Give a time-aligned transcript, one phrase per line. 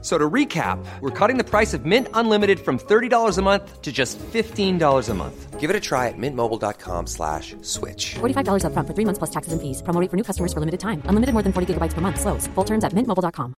[0.00, 3.90] So to recap, we're cutting the price of Mint Unlimited from $30 a month to
[3.90, 5.58] just $15 a month.
[5.58, 8.14] Give it a try at mintmobile.com slash switch.
[8.20, 9.82] $45 upfront for three months plus taxes and fees.
[9.82, 11.02] Promo rate for new customers for limited time.
[11.06, 12.20] Unlimited more than 40 gigabytes per month.
[12.20, 12.46] Slows.
[12.54, 13.54] Full terms at mintmobile.com.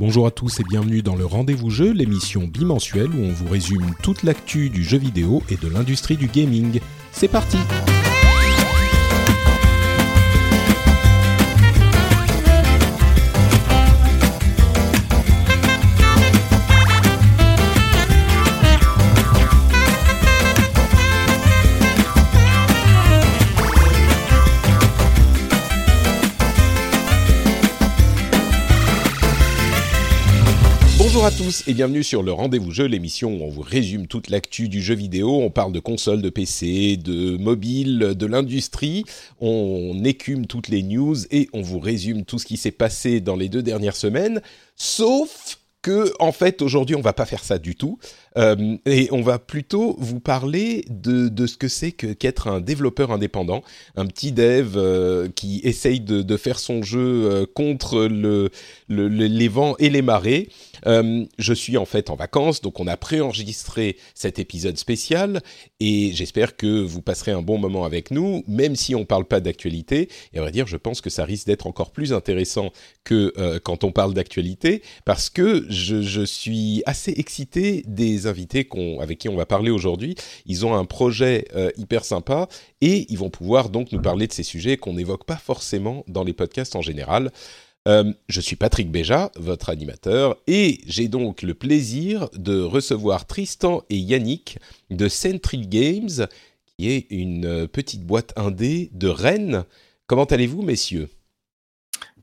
[0.00, 3.94] Bonjour à tous et bienvenue dans le Rendez-vous Jeu, l'émission bimensuelle où on vous résume
[4.02, 6.80] toute l'actu du jeu vidéo et de l'industrie du gaming.
[7.12, 7.58] C'est parti
[31.24, 34.28] Bonjour à tous et bienvenue sur le Rendez-vous Jeu, l'émission où on vous résume toute
[34.28, 35.40] l'actu du jeu vidéo.
[35.40, 39.04] On parle de consoles, de PC, de mobile, de l'industrie.
[39.40, 43.36] On écume toutes les news et on vous résume tout ce qui s'est passé dans
[43.36, 44.42] les deux dernières semaines.
[44.76, 47.98] Sauf que, en fait, aujourd'hui, on va pas faire ça du tout.
[48.36, 52.60] Euh, et on va plutôt vous parler de, de ce que c'est que qu'être un
[52.60, 53.62] développeur indépendant,
[53.96, 58.50] un petit dev euh, qui essaye de, de, faire son jeu euh, contre le,
[58.88, 60.48] le, les vents et les marées.
[60.86, 65.40] Je suis en fait en vacances, donc on a préenregistré cet épisode spécial
[65.80, 69.40] et j'espère que vous passerez un bon moment avec nous, même si on parle pas
[69.40, 70.08] d'actualité.
[70.34, 72.70] Et à vrai dire, je pense que ça risque d'être encore plus intéressant
[73.02, 78.68] que quand on parle d'actualité, parce que je, je suis assez excité des invités
[79.00, 80.14] avec qui on va parler aujourd'hui.
[80.46, 82.48] Ils ont un projet euh, hyper sympa
[82.80, 86.24] et ils vont pouvoir donc nous parler de ces sujets qu'on n'évoque pas forcément dans
[86.24, 87.32] les podcasts en général.
[87.86, 93.82] Euh, je suis Patrick Béja, votre animateur, et j'ai donc le plaisir de recevoir Tristan
[93.90, 96.26] et Yannick de Century Games,
[96.66, 99.64] qui est une petite boîte indé de Rennes.
[100.06, 101.10] Comment allez-vous, messieurs?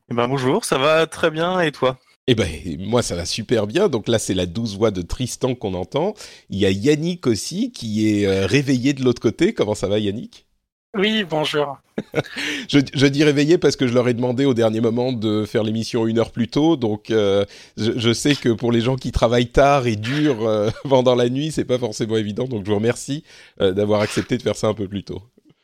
[0.09, 2.00] Eh ben bonjour, ça va très bien, et toi?
[2.28, 2.48] Eh ben,
[2.80, 3.90] moi, ça va super bien.
[3.90, 6.14] Donc là, c'est la douce voix de Tristan qu'on entend.
[6.50, 9.54] Il y a Yannick aussi qui est euh, réveillé de l'autre côté.
[9.54, 10.46] Comment ça va, Yannick?
[10.98, 11.78] Oui, bonjour.
[12.68, 15.64] je, je, dis réveillé parce que je leur ai demandé au dernier moment de faire
[15.64, 17.46] l'émission une heure plus tôt, donc euh,
[17.78, 21.30] je, je, sais que pour les gens qui travaillent tard et dur euh, pendant la
[21.30, 22.44] nuit, c'est pas forcément évident.
[22.44, 23.24] Donc je vous remercie
[23.62, 25.22] euh, d'avoir accepté de faire ça un peu plus tôt.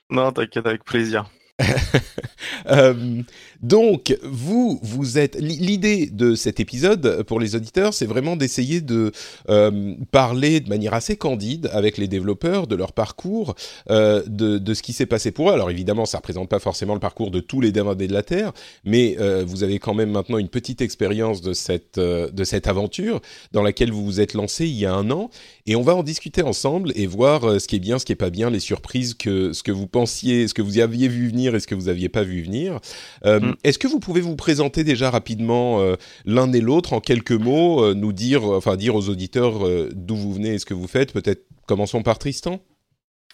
[0.09, 1.29] Non, t'inquiète, avec plaisir.
[2.69, 3.21] euh,
[3.61, 5.35] donc, vous, vous êtes.
[5.39, 9.11] L'idée de cet épisode pour les auditeurs, c'est vraiment d'essayer de
[9.49, 13.55] euh, parler de manière assez candide avec les développeurs de leur parcours,
[13.89, 15.53] euh, de, ce qui s'est passé pour eux.
[15.53, 18.53] Alors évidemment, ça représente pas forcément le parcours de tous les développeurs de la Terre,
[18.85, 19.15] mais
[19.45, 23.91] vous avez quand même maintenant une petite expérience de cette de cette aventure dans laquelle
[23.91, 25.29] vous vous êtes lancé il y a un an,
[25.67, 28.15] et on va en discuter ensemble et voir ce qui est bien, ce qui est
[28.15, 31.46] pas bien, les surprises que ce que vous pensiez, ce que vous aviez vu venir
[31.55, 32.79] et ce que vous aviez pas vu venir.
[33.25, 33.55] Euh, mm.
[33.63, 37.83] Est-ce que vous pouvez vous présenter déjà rapidement euh, l'un et l'autre en quelques mots,
[37.83, 41.13] euh, nous dire, enfin dire aux auditeurs d'où vous venez et ce que vous faites?
[41.13, 42.61] Peut-être commençons par Tristan.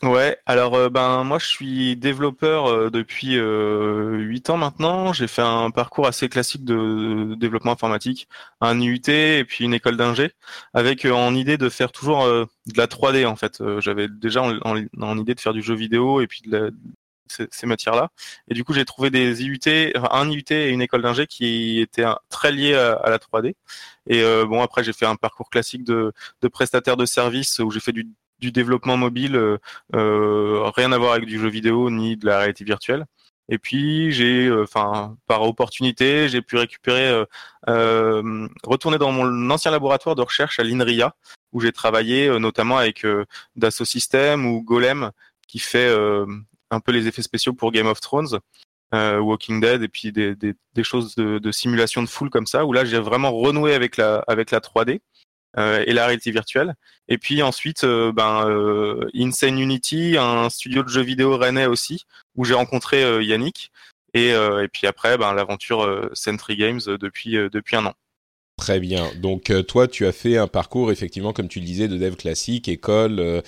[0.03, 5.13] Ouais, alors euh, ben moi je suis développeur euh, depuis euh, 8 ans maintenant.
[5.13, 8.28] J'ai fait un parcours assez classique de, de développement informatique,
[8.59, 10.31] un IUT et puis une école d'ingé,
[10.74, 13.63] avec en idée de faire toujours de la 3D en fait.
[13.80, 16.69] J'avais déjà en, en, en, idée de faire du jeu vidéo et puis de la,
[17.28, 18.09] ces, matières-là.
[18.50, 19.59] Et du coup j'ai trouvé des IUT,
[19.95, 23.56] enfin, un IUT et une école d'ingé qui étaient très liés à, à la 3D.
[24.07, 27.79] Et bon après j'ai fait un parcours classique de, de prestataire de services où j'ai
[27.79, 28.07] fait du
[28.39, 29.35] du développement mobile,
[29.95, 33.06] euh, rien à voir avec du jeu vidéo ni de la réalité virtuelle.
[33.50, 37.25] Et puis j'ai, enfin, euh, par opportunité, j'ai pu récupérer, euh,
[37.69, 41.16] euh, retourner dans mon ancien laboratoire de recherche à l'INRIA,
[41.51, 43.06] où j'ai travaillé euh, notamment avec
[43.56, 45.12] Dassault Systèmes ou Golem,
[45.47, 45.94] qui fait
[46.72, 48.40] un peu les effets spéciaux pour Game of Thrones.
[48.96, 53.00] Walking Dead et puis des, choses de, simulation de foule comme ça où là j'ai
[53.00, 55.00] vraiment renoué avec la avec la 3D
[55.57, 56.74] euh, et la réalité virtuelle.
[57.07, 62.06] Et puis ensuite, euh, ben, euh, Insane Unity, un studio de jeux vidéo rennais aussi,
[62.36, 63.71] où j'ai rencontré Yannick.
[64.16, 67.94] Et, et, puis après, ben, l'aventure Sentry Games depuis, depuis un an.
[68.57, 69.09] Très bien.
[69.21, 72.67] Donc toi, tu as fait un parcours effectivement, comme tu le disais, de dev classique,
[72.67, 73.41] école, euh,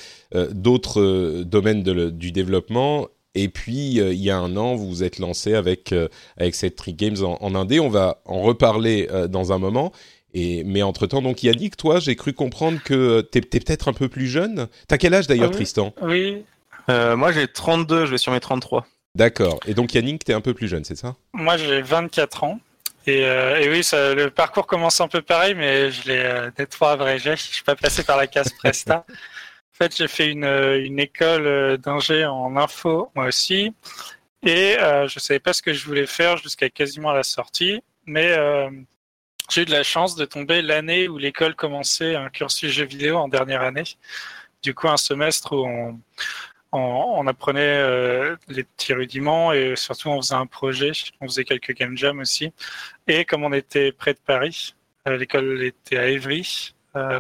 [0.52, 3.08] d'autres domaines de, du développement.
[3.36, 5.94] Et puis il y a un an, vous vous êtes lancé avec
[6.38, 7.80] avec cette Trick Games en, en, Indé.
[7.80, 9.92] On va en reparler dans un moment.
[10.36, 14.10] Et, mais entre-temps, donc Yannick, toi, j'ai cru comprendre que tu es, peut-être un peu
[14.10, 14.68] plus jeune.
[14.90, 15.94] T'as quel âge d'ailleurs, ah oui, Tristan?
[16.02, 16.44] Oui.
[16.90, 18.86] Euh, moi, j'ai 32, je vais sur mes 33.
[19.16, 19.62] D'accord.
[19.66, 21.16] Et donc Yannick, tu es un peu plus jeune, c'est ça?
[21.34, 22.60] Moi, j'ai 24 ans.
[23.08, 26.52] Et, euh, et oui, ça, le parcours commence un peu pareil, mais je l'ai euh,
[26.58, 27.36] nettoyé abrégé.
[27.36, 29.06] Je suis pas passé par la case Presta.
[29.10, 33.74] en fait, j'ai fait une, une école d'ingé en info, moi aussi.
[34.46, 37.82] Et euh, je savais pas ce que je voulais faire jusqu'à quasiment la sortie.
[38.06, 38.70] Mais euh,
[39.50, 43.18] j'ai eu de la chance de tomber l'année où l'école commençait un cursus jeux vidéo
[43.18, 43.84] en dernière année.
[44.62, 46.00] Du coup, un semestre où on,
[46.76, 50.92] on, apprenait euh, les petits rudiments et surtout on faisait un projet.
[51.22, 52.54] On faisait quelques game jams aussi.
[53.08, 54.76] Et comme on était près de Paris,
[55.08, 56.74] euh, l'école était à Évry.
[56.96, 57.20] Euh,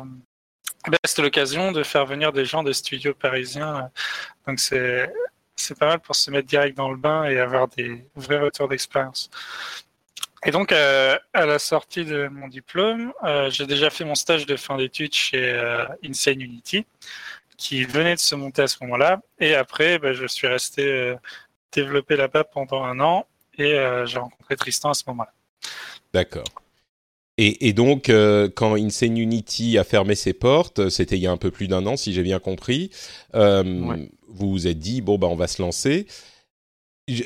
[0.87, 3.89] ben, c'était l'occasion de faire venir des gens de studios parisiens.
[4.47, 5.11] Donc c'est
[5.55, 8.67] c'est pas mal pour se mettre direct dans le bain et avoir des vrais retours
[8.67, 9.29] d'expérience.
[10.45, 13.13] Et donc, à la sortie de mon diplôme,
[13.49, 15.57] j'ai déjà fait mon stage de fin d'études chez
[16.03, 16.85] Insane Unity,
[17.57, 19.21] qui venait de se monter à ce moment-là.
[19.39, 21.15] Et après, bah, je suis resté euh,
[21.71, 23.25] développé là-bas pendant un an
[23.57, 25.33] et euh, j'ai rencontré Tristan à ce moment-là.
[26.13, 26.45] D'accord.
[27.37, 31.31] Et, et, donc, euh, quand Insane Unity a fermé ses portes, c'était il y a
[31.31, 32.91] un peu plus d'un an, si j'ai bien compris,
[33.35, 34.09] euh, ouais.
[34.29, 36.07] vous vous êtes dit, bon, bah, on va se lancer.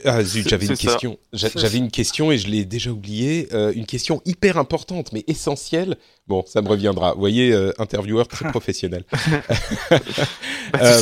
[0.03, 1.17] Ah zut, j'avais une question.
[1.31, 3.47] J'avais une question et je l'ai déjà oubliée.
[3.53, 5.95] Euh, une question hyper importante mais essentielle.
[6.27, 7.13] Bon, ça me reviendra.
[7.13, 9.05] Vous voyez, euh, intervieweur très professionnel.
[10.81, 11.01] euh,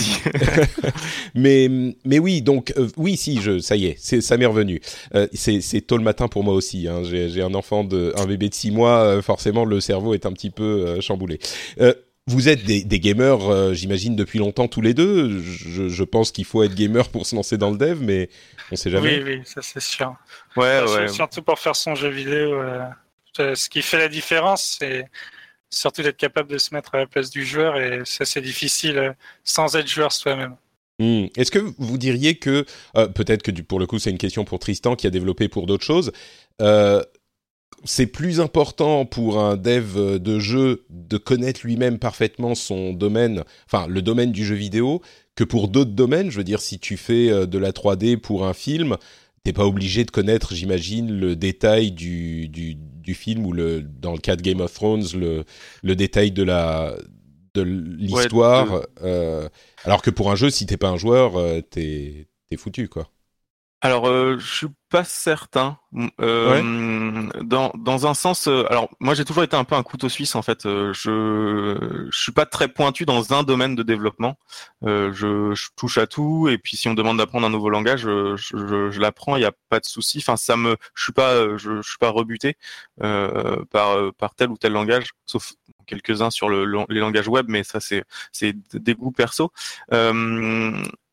[1.35, 1.69] mais
[2.06, 4.79] mais oui, donc euh, oui, si je, ça y est, c'est ça m'est revenu.
[5.15, 6.88] Euh, c'est tôt le matin pour moi aussi.
[6.88, 7.01] Hein.
[7.03, 9.00] J'ai un enfant de un bébé de six mois.
[9.00, 11.39] euh, forcément, le cerveau est un petit peu euh, chamboulé.
[12.27, 15.39] Vous êtes des, des gamers, euh, j'imagine, depuis longtemps tous les deux.
[15.41, 18.29] Je, je pense qu'il faut être gamer pour se lancer dans le dev, mais
[18.71, 19.24] on sait jamais.
[19.24, 20.15] Oui, oui, ça c'est sûr.
[20.56, 21.07] Ouais, ouais.
[21.07, 22.53] Surtout pour faire son jeu vidéo.
[23.39, 25.06] Euh, ce qui fait la différence, c'est
[25.69, 28.97] surtout d'être capable de se mettre à la place du joueur, et ça c'est difficile
[28.97, 29.12] euh,
[29.44, 30.56] sans être joueur soi-même.
[31.00, 31.25] Mmh.
[31.35, 32.65] Est-ce que vous diriez que,
[32.95, 35.47] euh, peut-être que du, pour le coup c'est une question pour Tristan qui a développé
[35.50, 36.12] pour d'autres choses,
[36.62, 37.03] euh,
[37.83, 43.88] c'est plus important pour un dev de jeu de connaître lui-même parfaitement son domaine, enfin
[43.88, 45.01] le domaine du jeu vidéo,
[45.35, 46.31] que pour d'autres domaines.
[46.31, 48.97] Je veux dire, si tu fais de la 3D pour un film,
[49.44, 54.12] t'es pas obligé de connaître, j'imagine, le détail du, du, du, film ou le, dans
[54.12, 55.45] le cas de Game of Thrones, le,
[55.83, 56.94] le détail de la
[57.53, 58.74] de l'histoire.
[58.74, 59.50] Ouais, euh,
[59.83, 63.09] alors que pour un jeu, si t'es pas un joueur, euh, t'es es foutu, quoi.
[63.81, 65.77] Alors, euh, je suis pas certain.
[66.21, 67.44] Euh, ouais.
[67.44, 70.35] dans, dans un sens, euh, alors moi j'ai toujours été un peu un couteau suisse
[70.35, 70.65] en fait.
[70.65, 74.38] Euh, je je suis pas très pointu dans un domaine de développement.
[74.83, 77.69] Euh, je, je, touche à tout et puis si on me demande d'apprendre un nouveau
[77.69, 79.35] langage, je, je, je l'apprends.
[79.35, 80.19] Il n'y a pas de souci.
[80.19, 82.57] Enfin, ça me, je suis pas, je, je suis pas rebuté
[83.00, 85.53] par par tel ou tel langage, sauf
[85.85, 89.51] quelques-uns sur le, le, les langages web, mais ça c'est c'est des goûts perso.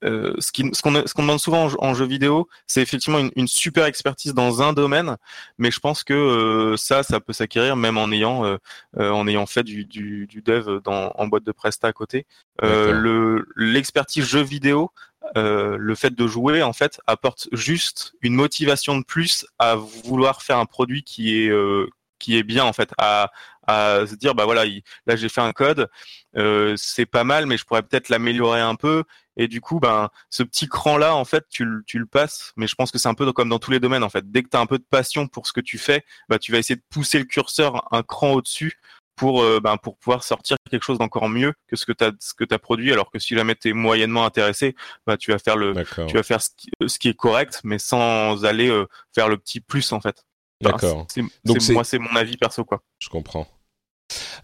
[0.05, 3.31] Euh, ce qu'on ce qu'on qu demande souvent en, en jeu vidéo, c'est effectivement une,
[3.37, 5.17] une, super expertise dans un domaine,
[5.59, 8.59] mais je pense que euh, ça, ça peut s'acquérir même en ayant euh,
[8.97, 12.27] en ayant fait du, du, du dev dans, en boîte de presta à côté.
[12.63, 14.91] le l'expertise jeu vidéo,
[15.37, 20.43] euh, le fait de jouer en fait apporte juste une motivation de plus à vouloir
[20.43, 23.31] faire un produit qui est euh, qui est bien en fait à,
[23.67, 25.89] à se dire bah voilà il, là j'ai fait un code
[26.37, 29.05] euh, c'est pas mal mais je pourrais peut-être l'améliorer un peu
[29.37, 32.67] et du coup ben ce petit cran là en fait tu, tu le passes mais
[32.67, 34.49] je pense que c'est un peu comme dans tous les domaines en fait dès que
[34.49, 36.77] tu as un peu de passion pour ce que tu fais bah tu vas essayer
[36.77, 38.79] de pousser le curseur un cran au-dessus
[39.17, 42.13] pour euh, ben, pour pouvoir sortir quelque chose d'encore mieux que ce que tu as
[42.21, 44.75] ce que tu as produit alors que si jamais tu es moyennement intéressé
[45.07, 45.75] bah tu vas faire le
[46.09, 49.37] tu vas faire ce qui, ce qui est correct mais sans aller euh, faire le
[49.37, 50.25] petit plus en fait
[50.61, 51.07] D'accord.
[51.45, 52.83] Donc c'est moi, c'est mon avis perso quoi.
[52.99, 53.47] Je comprends.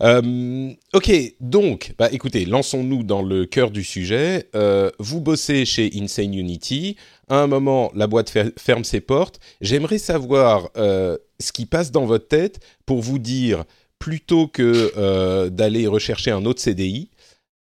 [0.02, 4.48] Euh, ok, donc, bah, écoutez, lançons-nous dans le cœur du sujet.
[4.54, 6.96] Euh, vous bossez chez Insane Unity.
[7.28, 9.40] À un moment, la boîte ferme ses portes.
[9.60, 13.64] J'aimerais savoir euh, ce qui passe dans votre tête pour vous dire,
[13.98, 17.10] plutôt que d'aller rechercher un autre CDI,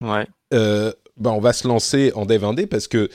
[0.00, 0.26] ouais.
[0.52, 3.08] bah, on va se lancer en dev indé parce que,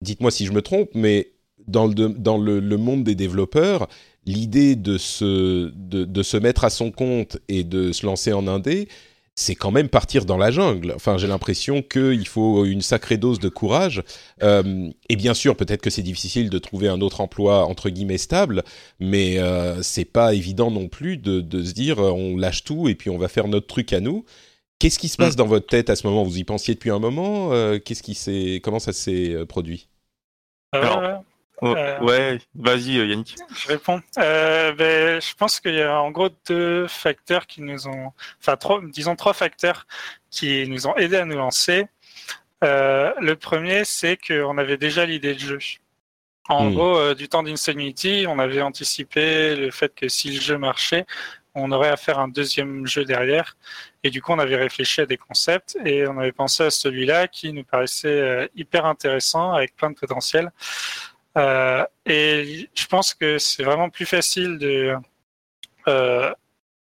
[0.00, 1.32] dites-moi si je me trompe, mais
[1.66, 3.88] dans le, dans le, le monde des développeurs,
[4.26, 8.46] l'idée de se, de, de, se mettre à son compte et de se lancer en
[8.46, 8.88] indé,
[9.34, 10.92] c'est quand même partir dans la jungle.
[10.94, 14.02] Enfin, j'ai l'impression qu'il faut une sacrée dose de courage.
[14.42, 18.18] Euh, et bien sûr, peut-être que c'est difficile de trouver un autre emploi entre guillemets
[18.18, 18.62] stable,
[19.00, 22.94] mais euh, c'est pas évident non plus de, de, se dire on lâche tout et
[22.94, 24.24] puis on va faire notre truc à nous.
[24.78, 25.36] Qu'est-ce qui se passe mmh.
[25.36, 26.24] dans votre tête à ce moment?
[26.24, 27.52] Vous y pensiez depuis un moment?
[27.52, 29.88] Euh, Qu'est-ce qui s'est Comment ça s'est produit?
[30.72, 31.22] Alors,
[31.62, 33.36] euh, ouais, vas-y Yannick.
[33.54, 34.00] Je réponds.
[34.18, 38.56] Euh, ben, je pense qu'il y a en gros deux facteurs qui nous ont, enfin
[38.56, 39.86] trois, disons trois facteurs
[40.30, 41.86] qui nous ont aidé à nous lancer.
[42.64, 45.58] Euh, le premier, c'est qu'on avait déjà l'idée de jeu.
[46.48, 46.74] En Hmm.
[46.74, 51.06] gros, euh, du temps d'Insanity, on avait anticipé le fait que si le jeu marchait,
[51.54, 53.56] on aurait à faire un deuxième jeu derrière.
[54.02, 57.28] Et du coup, on avait réfléchi à des concepts et on avait pensé à celui-là
[57.28, 60.50] qui nous paraissait euh, hyper intéressant avec plein de potentiel.
[61.38, 64.94] Euh, et je pense que c'est vraiment plus facile de,
[65.88, 66.32] euh,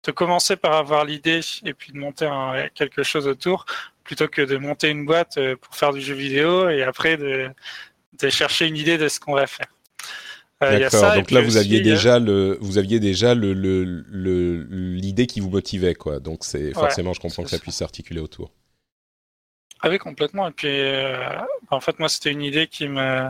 [0.03, 3.65] de commencer par avoir l'idée et puis de monter un- quelque chose autour
[4.03, 7.49] plutôt que de monter une boîte euh, pour faire du jeu vidéo et après de,
[8.21, 9.67] de chercher une idée de ce qu'on va faire.
[10.63, 11.13] Euh, D'accord.
[11.13, 15.93] Donc là, vous aviez déjà le, vous aviez déjà le le- l'idée qui vous motivait,
[15.93, 16.19] quoi.
[16.19, 17.61] Donc c'est forcément, je comprends que ça ça.
[17.61, 18.51] puisse s'articuler autour.
[19.81, 20.47] Ah oui, complètement.
[20.47, 20.67] Et puis,
[21.69, 23.29] en fait, moi, c'était une idée qui me.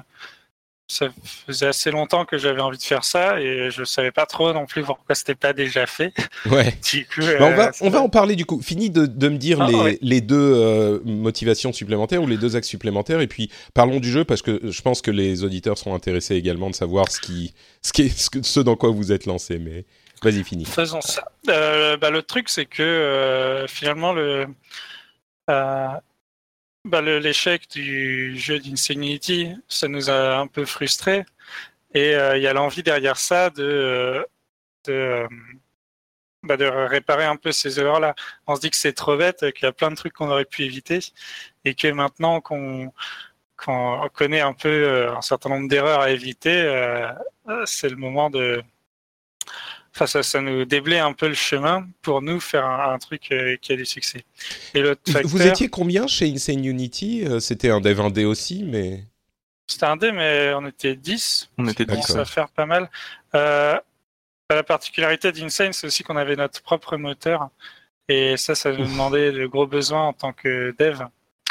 [0.90, 1.10] Ça
[1.46, 4.66] faisait assez longtemps que j'avais envie de faire ça et je savais pas trop non
[4.66, 6.14] plus pourquoi c'était pas déjà fait.
[6.50, 6.78] Ouais.
[6.90, 8.62] Du coup, Bah, on, va, euh, on va en parler du coup.
[8.62, 9.98] Fini de, de me dire Ah, les, ouais.
[10.02, 13.20] les deux euh, motivations supplémentaires ou les deux axes supplémentaires.
[13.20, 16.70] Et puis parlons du jeu parce que je pense que les auditeurs seront intéressés également
[16.70, 19.60] de savoir ce, qui, ce, qui est, ce, dans quoi vous êtes lancé.
[19.60, 19.84] Mais
[20.24, 20.64] vas-y, fini.
[20.64, 21.26] Faisons ça.
[21.50, 24.48] Euh, bah, le truc, c'est que finalement, le,
[26.88, 31.26] bah, l'échec du jeu d'Insanity, ça nous a un peu frustrés.
[31.94, 34.24] Et euh, il y a l'envie derrière ça de, euh,
[34.90, 35.28] euh,
[36.44, 38.16] bah, de réparer un peu ces erreurs-là.
[38.48, 40.46] On se dit que c'est trop bête, qu'il y a plein de trucs qu'on aurait
[40.46, 41.00] pu éviter.
[41.66, 42.94] Et que maintenant qu'on
[44.14, 47.10] connaît un peu un certain nombre d'erreurs à éviter,
[47.66, 48.64] c'est le moment de,
[49.98, 53.32] Enfin, ça, ça nous déblaye un peu le chemin pour nous faire un, un truc
[53.32, 54.24] euh, qui a du succès.
[54.76, 57.26] Et l'autre facteur, Vous étiez combien chez Insane Unity?
[57.26, 59.04] Euh, C'était un dev indé aussi, mais
[59.66, 61.50] c'était un dé, mais on était 10.
[61.58, 62.22] On était Ça commence D'accord.
[62.22, 62.92] à faire pas mal.
[63.34, 63.76] Euh,
[64.52, 67.50] la particularité d'Insane, c'est aussi qu'on avait notre propre moteur.
[68.08, 71.02] Et ça, ça nous demandait de gros besoins en tant que dev.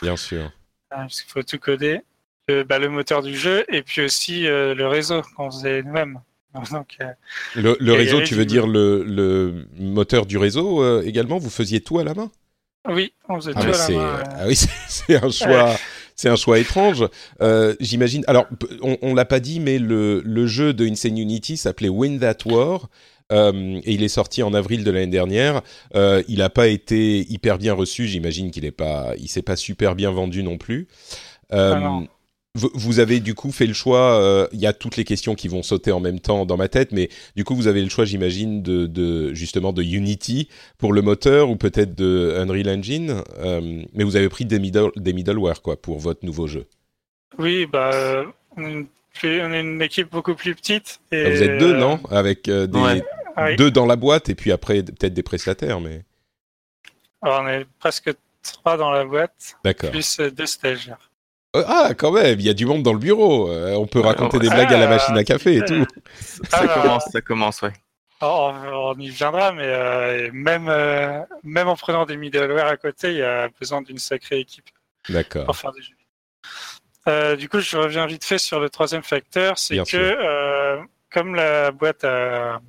[0.00, 0.44] bien sûr.
[0.44, 0.48] Euh,
[0.90, 2.00] Parce qu'il faut tout coder.
[2.48, 6.20] Le, bah, le moteur du jeu et puis aussi euh, le réseau qu'on faisait nous-mêmes.
[6.72, 7.12] Donc, euh,
[7.54, 11.38] Le, réseau, tu du- veux dire le, le moteur du réseau euh, également?
[11.38, 12.30] Vous faisiez tout à la main?
[12.88, 14.22] Oui, on faisait Ah, tout à la main.
[14.38, 14.56] ah oui,
[14.88, 15.76] c'est- un choix,
[16.14, 17.04] c'est un choix étrange.
[17.40, 18.24] Euh, J'imagine.
[18.28, 18.46] Alors,
[18.82, 22.38] on, on l'a pas dit, mais le, le jeu de Insane Unity s'appelait Win That
[22.46, 22.88] War.
[23.32, 25.62] euh, et il est sorti en avril de l'année dernière.
[25.96, 28.06] Euh, il n'a pas été hyper bien reçu.
[28.06, 30.86] J'imagine qu'il est pas, il s'est pas super bien vendu non plus.
[31.50, 32.06] Ah non.
[32.56, 34.20] Vous, avez du coup fait le choix.
[34.20, 36.68] euh, Il y a toutes les questions qui vont sauter en même temps dans ma
[36.68, 40.48] tête, mais du coup vous avez le choix, j'imagine, de, de justement de Unity
[40.78, 43.22] pour le moteur ou peut-être de Unreal Engine.
[43.38, 46.66] euh, mais vous avez pris des, middle, des middleware quoi pour votre nouveau jeu.
[47.38, 48.24] Oui, bah,
[48.56, 48.86] on est
[49.60, 51.00] une, équipe beaucoup plus petite.
[51.12, 53.02] Et, Ah, Vous êtes deux, euh, non Avec euh, des Ouais.
[53.36, 53.56] ah oui.
[53.56, 56.02] deux dans la boîte et puis après peut-être des prestataires, mais
[57.22, 58.10] Alors, on est presque
[58.42, 59.56] trois dans la boîte,
[59.90, 61.10] plus deux stagiaires.
[61.54, 63.50] Euh, Ah, quand même, il y a du monde dans le bureau.
[63.50, 65.86] Euh, on peut raconter des blagues à la machine à café et tout.
[66.50, 67.72] Ça commence, ça commence, ouais.
[68.20, 73.10] Alors, on, y viendra, mais euh, même, euh, même en prenant des middleware à côté,
[73.10, 74.70] il y a besoin d'une sacrée équipe
[75.08, 75.44] D'accord.
[75.44, 75.94] pour faire des jeux.
[77.08, 80.82] Euh, du coup, je reviens vite fait sur le troisième facteur, c'est Bien que euh,
[81.10, 82.60] comme la boîte a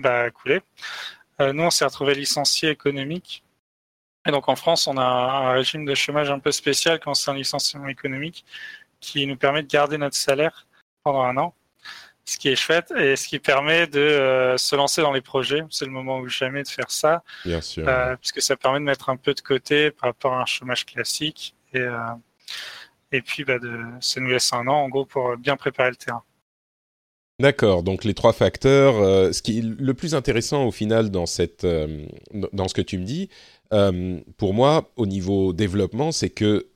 [0.00, 0.60] bah, coulé,
[1.40, 3.43] euh, nous on s'est retrouvé licencié économique.
[4.26, 7.30] Et donc en France, on a un régime de chômage un peu spécial quand c'est
[7.30, 8.44] un licenciement économique
[9.00, 10.66] qui nous permet de garder notre salaire
[11.02, 11.54] pendant un an,
[12.24, 15.62] ce qui est chouette et ce qui permet de euh, se lancer dans les projets.
[15.68, 17.86] C'est le moment ou jamais de faire ça, Bien sûr.
[17.86, 20.86] euh, puisque ça permet de mettre un peu de côté par rapport à un chômage
[20.86, 21.98] classique et, euh,
[23.12, 25.96] et puis bah, de, ça nous laisse un an en gros pour bien préparer le
[25.96, 26.22] terrain.
[27.40, 28.96] D'accord, donc les trois facteurs.
[28.96, 32.06] euh, ce le plus intéressant au final dans euh,
[32.68, 33.28] ce que tu me dis,
[33.72, 36.68] euh, pour moi, au niveau développement, c'est que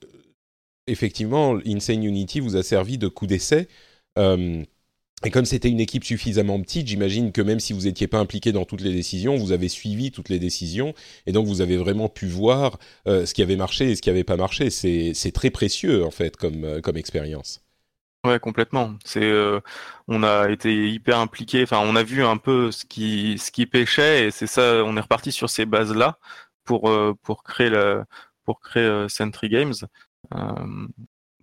[0.89, 3.69] effectivement, Insane Unity vous a servi de coup d'essai.
[4.17, 8.53] et comme c'était une équipe suffisamment petite, j'imagine que même si vous n'étiez pas impliqué
[8.53, 10.95] dans toutes les décisions, vous avez suivi toutes les décisions,
[11.27, 14.25] et donc vous avez vraiment pu voir ce qui avait marché et ce qui n'avait
[14.25, 14.71] pas marché.
[14.71, 17.61] C'est très précieux en fait comme expérience.
[18.25, 18.95] Ouais, complètement.
[19.05, 19.61] C'est, euh,
[20.09, 21.63] on a été hyper impliqué.
[21.63, 24.85] Enfin, on a vu un peu ce qui, ce qui pêchait, et c'est ça.
[24.85, 26.19] On est reparti sur ces bases-là
[26.65, 28.05] pour euh, pour créer la,
[28.45, 29.75] pour créer euh, Sentry Games.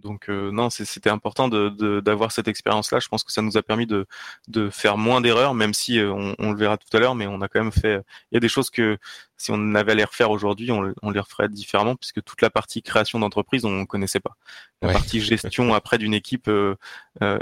[0.05, 2.99] Donc euh, non, c'était important d'avoir cette expérience-là.
[2.99, 4.05] Je pense que ça nous a permis de
[4.47, 7.25] de faire moins d'erreurs, même si euh, on, on le verra tout à l'heure, mais
[7.27, 8.01] on a quand même fait.
[8.31, 8.97] Il y a des choses que
[9.37, 12.49] si on avait à les refaire aujourd'hui, on, on les referait différemment, puisque toute la
[12.51, 14.35] partie création d'entreprise, on connaissait pas.
[14.81, 14.93] La Ouais.
[14.93, 16.75] partie gestion après d'une équipe euh,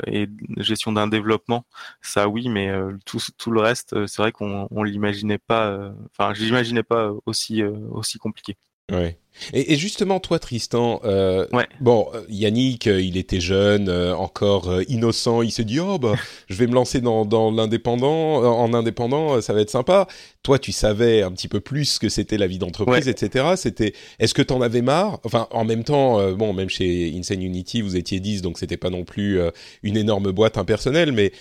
[0.08, 0.27] et
[0.58, 1.65] gestion d'un développement,
[2.01, 2.72] ça oui, mais
[3.05, 5.91] tout, tout le reste, c'est vrai qu'on on l'imaginait pas.
[6.12, 8.55] Enfin, je l'imaginais pas aussi aussi compliqué.
[8.91, 9.20] Ouais.
[9.54, 11.68] Et, et justement, toi, Tristan, euh, Ouais.
[11.82, 15.98] bon, euh, Yannick, euh, il était jeune, euh, encore euh, innocent, il s'est dit, oh,
[15.98, 16.13] bah,
[16.50, 20.08] je vais me lancer dans, dans l'indépendant, en indépendant, ça va être sympa.
[20.44, 23.12] Toi, tu savais un petit peu plus ce que c'était la vie d'entreprise, Ouais.
[23.12, 23.46] etc.
[23.56, 25.20] C'était, est-ce que t'en avais marre?
[25.24, 28.90] Enfin, en même temps, bon, même chez Insane Unity, vous étiez 10, donc c'était pas
[28.90, 29.40] non plus
[29.84, 31.32] une énorme boîte impersonnelle, mais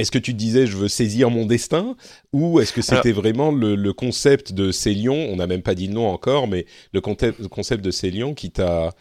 [0.00, 1.94] est-ce que tu disais, je veux saisir mon destin
[2.32, 5.14] Ou est-ce que c'était vraiment le, le concept de Célion?
[5.14, 8.92] On n'a même pas dit le nom encore, mais le concept, de Célion qui t'a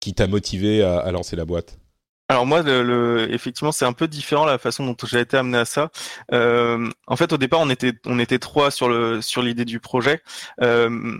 [0.00, 1.78] qui t'a motivé à, à lancer la boîte?
[2.28, 5.58] Alors moi, le, le- effectivement, c'est un peu différent la façon dont j'ai été amené
[5.58, 5.90] à ça.
[6.32, 9.80] Euh, en fait, au départ, on était on était trois sur le sur l'idée du
[9.80, 10.20] projet.
[10.62, 11.16] Euh,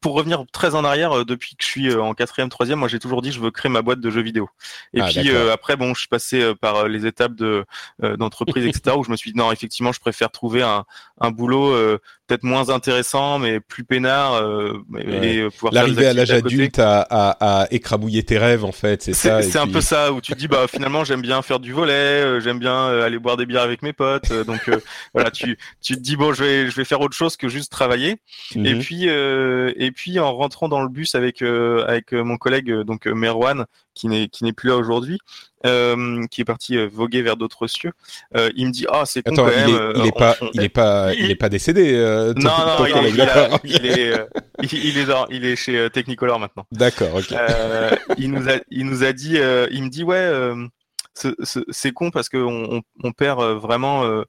[0.00, 2.88] pour revenir très en arrière, euh, depuis que je suis euh, en quatrième, troisième, moi
[2.88, 4.48] j'ai toujours dit je veux créer ma boîte de jeux vidéo.
[4.94, 7.64] Et Ah, puis euh, après, bon, je suis passé euh, par euh, les étapes de
[8.02, 8.96] euh, d'entreprise, etc.
[8.98, 10.84] où je me suis dit non, effectivement, je préfère trouver un
[11.20, 11.98] un boulot euh,
[12.30, 15.04] peut-être moins intéressant, mais plus peinard, euh, Ouais.
[15.06, 19.42] euh, L'arrivée à l'âge adulte à, à, à écrabouiller tes rêves, en fait, c'est ça.
[19.42, 21.72] C'est un puis- peu ça où tu te dis bah finalement j'aime bien faire du
[21.72, 24.70] volet, euh, j'aime bien euh, aller boire des bières avec mes potes, donc
[25.14, 27.72] voilà tu tu te dis bon je vais je vais faire autre chose que juste
[27.72, 28.16] travailler.
[28.54, 28.66] Mhm.
[28.66, 33.06] Et puis euh, et puis en rentrant dans le bus avec avec mon collègue donc
[33.06, 35.18] Merwan qui n'est qui n'est plus là aujourd'hui,
[35.66, 37.92] euh, qui est parti euh, voguer vers d'autres cieux,
[38.36, 39.68] euh, il me dit ah c'est con Attends, quand il même.
[39.70, 41.92] est, euh, il est on- pas, on- il est pas, il est pas décédé.
[41.94, 43.60] euh, non non il, est- il a- d'accord.
[43.64, 44.26] il est euh,
[44.72, 46.66] il, est dans- il est chez euh, Technicolor maintenant.
[46.72, 47.32] D'accord, ok.
[47.32, 50.66] Euh, il nous a, il nous a dit, euh, il me dit ouais, euh,
[51.14, 54.24] ce- ce- c'est con parce que on, on- perd euh, vraiment euh, euh,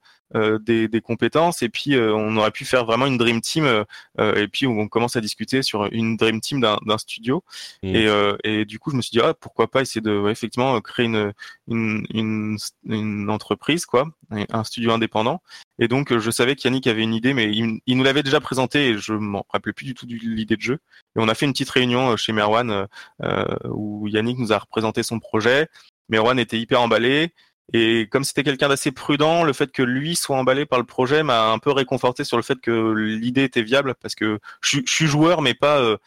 [0.60, 3.84] des, des compétences et puis euh, on aurait pu faire vraiment une dream team euh,
[4.20, 7.44] euh, et puis on commence à discuter sur une dream team d'un d'un studio
[7.84, 7.96] Mm.
[7.96, 10.32] et, euh, et du coup je me suis dit ah pourquoi pas essayer de ouais,
[10.32, 11.34] effectivement euh, créer une,
[11.68, 15.42] une une une entreprise quoi, un studio indépendant
[15.80, 18.40] et donc euh, je savais qu'Yannick avait une idée mais il, il nous l'avait déjà
[18.40, 20.80] présenté et je m'en rappelais plus du tout de l'idée de jeu
[21.16, 22.86] et on a fait une petite réunion euh, chez Merwan euh,
[23.24, 25.68] euh, où Yannick nous a représenté son projet.
[26.10, 27.34] Merwan était hyper emballé.
[27.74, 31.24] Et comme c'était quelqu'un d'assez prudent, le fait que lui soit emballé par le projet
[31.24, 35.08] m'a un peu réconforté sur le fait que l'idée était viable parce que je, suis-
[35.08, 35.98] joueur mais pas euh,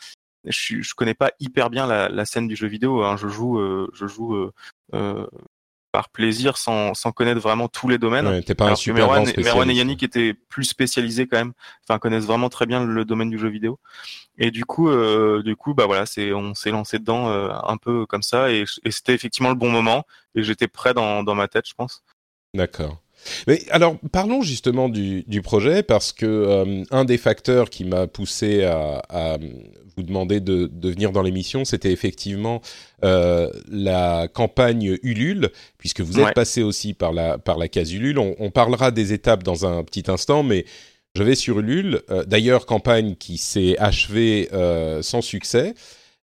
[0.45, 3.03] je, je connais pas hyper bien la, scène du jeu vidéo.
[3.05, 3.17] hein.
[3.17, 4.51] Je joue euh, je joue
[4.95, 5.27] euh,
[5.95, 8.27] par plaisir sans, sans connaître vraiment tous les domaines.
[8.27, 9.75] Ouais, T'es pas un Alors que super Merwan, Merwan et.
[9.75, 11.53] Yannick étaient plus spécialisés quand même,
[11.85, 13.79] enfin connaissent vraiment très bien le domaine du jeu vidéo.
[14.37, 17.77] Et du coup, euh, du coup, bah voilà, c'est on s'est lancé dedans euh, un
[17.77, 20.03] peu comme ça, et, et c'était effectivement le bon moment,
[20.35, 22.03] et j'étais prêt dans, dans ma tête, je pense.
[22.55, 22.99] D'accord.
[23.47, 28.07] Mais alors, parlons justement du, du projet, parce que euh, un des facteurs qui m'a
[28.07, 29.39] poussé à, à
[29.97, 32.61] vous demander de, de venir dans l'émission, c'était effectivement
[33.05, 36.33] euh, la campagne Ulule, puisque vous êtes Ouais.
[36.33, 38.19] passé aussi par la, par la case Ulule.
[38.19, 40.65] On, on parlera des étapes dans un petit instant, mais
[41.17, 42.03] je vais sur Ulule.
[42.11, 45.75] Euh, D'ailleurs, campagne qui s'est achevée euh, sans succès.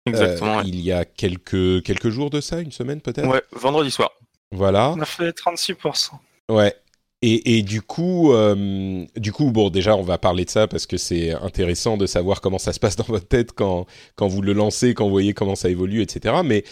[0.05, 0.59] Exactement.
[0.59, 3.25] Euh, Il y a quelques, quelques jours de ça, une semaine peut-être?
[3.25, 3.33] Ouais.
[3.37, 4.11] ouais, vendredi soir.
[4.51, 4.91] Voilà.
[4.95, 6.11] On a fait 36%.
[6.49, 6.75] Ouais.
[7.21, 10.97] Et, du coup, euh, du coup, bon, déjà, on va parler de ça parce que
[10.97, 14.53] c'est intéressant de savoir comment ça se passe dans votre tête quand, quand vous le
[14.53, 16.35] lancez, quand vous voyez comment ça évolue, etc.
[16.45, 16.63] Mais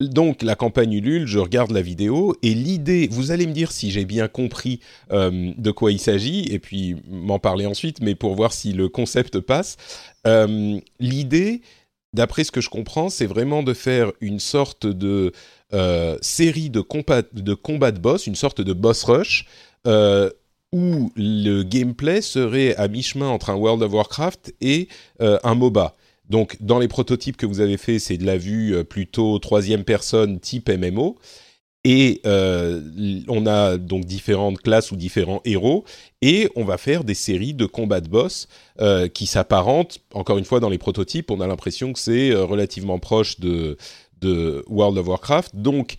[0.00, 3.90] donc, la campagne Ulule, je regarde la vidéo et l'idée, vous allez me dire si
[3.90, 4.80] j'ai bien compris
[5.12, 8.90] euh, de quoi il s'agit et puis m'en parler ensuite, mais pour voir si le
[8.90, 9.78] concept passe.
[10.26, 11.62] Euh, l'idée,
[12.12, 15.32] d'après ce que je comprends, c'est vraiment de faire une sorte de
[16.20, 19.46] série de combats de, combat de boss, une sorte de boss rush,
[19.86, 20.30] euh,
[20.72, 24.88] où le gameplay serait à mi-chemin entre un World of Warcraft et
[25.22, 25.94] euh, un MOBA.
[26.28, 29.84] Donc, dans les prototypes que vous avez fait, c'est de la vue euh, plutôt troisième
[29.84, 31.16] personne type MMO.
[31.84, 32.20] Et
[33.28, 35.84] on a donc différentes classes ou différents héros.
[36.20, 38.48] Et on va faire des séries de combats de boss
[39.14, 40.00] qui s'apparentent.
[40.12, 43.76] Encore une fois, dans les prototypes, on a l'impression que c'est relativement proche de,
[44.20, 45.54] de World of Warcraft.
[45.54, 45.94] Donc,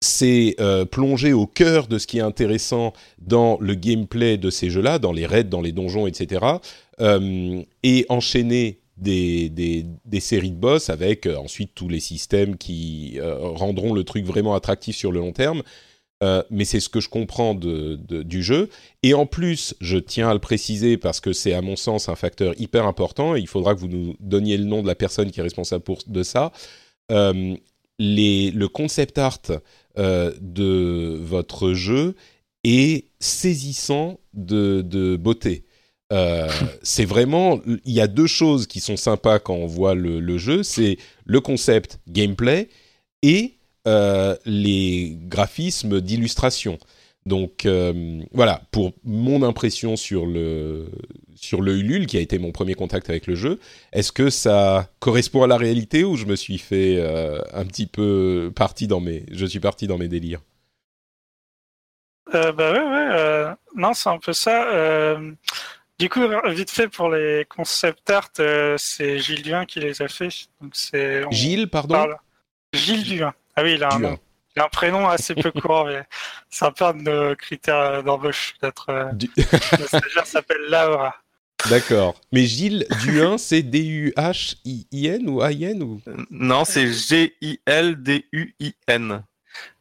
[0.00, 4.70] c'est euh, plongé au cœur de ce qui est intéressant dans le gameplay de ces
[4.70, 6.44] jeux-là, dans les raids, dans les donjons, etc.
[7.00, 12.56] euh, et enchaîner des, des, des séries de boss avec euh, ensuite tous les systèmes
[12.56, 15.62] qui euh, rendront le truc vraiment attractif sur le long terme.
[16.22, 18.68] Euh, mais c'est ce que je comprends du jeu.
[19.02, 22.14] Et en plus, je tiens à le préciser parce que c'est à mon sens un
[22.14, 23.36] facteur hyper important.
[23.36, 26.22] Il faudra que vous nous donniez le nom de la personne qui est responsable de
[26.22, 26.52] ça.
[27.10, 27.56] Euh,
[28.00, 29.42] les, le concept art
[29.98, 32.16] euh, de votre jeu
[32.64, 35.64] est saisissant de, de beauté.
[36.12, 36.48] Euh,
[36.82, 40.38] c'est vraiment, il y a deux choses qui sont sympas quand on voit le, le
[40.38, 42.68] jeu, c'est le concept gameplay
[43.22, 46.78] et euh, les graphismes d'illustration.
[47.26, 50.90] Donc euh, voilà, pour mon impression sur le
[51.40, 53.58] sur le Ulule, qui a été mon premier contact avec le jeu.
[53.92, 57.86] Est-ce que ça correspond à la réalité ou je me suis fait euh, un petit
[57.86, 60.40] peu parti dans mes, je suis parti dans mes délires?
[62.34, 63.08] Euh, bah ouais, ouais.
[63.12, 64.70] euh, non, c'est un peu ça.
[64.72, 65.32] Euh,
[65.98, 68.30] du coup, vite fait pour les concept art,
[68.76, 70.28] c'est Gilles Duin qui les a fait.
[70.60, 71.94] Donc c'est Gilles, pardon?
[71.94, 72.16] parle-
[72.72, 73.34] Gilles Duin.
[73.56, 74.10] Ah oui, il a un Duin.
[74.10, 74.18] nom.
[74.56, 76.02] Il a un prénom assez peu courant, mais
[76.50, 78.86] c'est un peu un de nos critères d'embauche d'être.
[78.90, 81.14] Euh, Du- le stagiaire s'appelle Laura.
[81.68, 82.14] D'accord.
[82.32, 86.00] Mais Gilles Duin, c'est D-U-H-I-N ou A-I-N ou?
[86.30, 86.90] Non, c'est
[88.10, 89.22] G-I-L-D-U-I-N.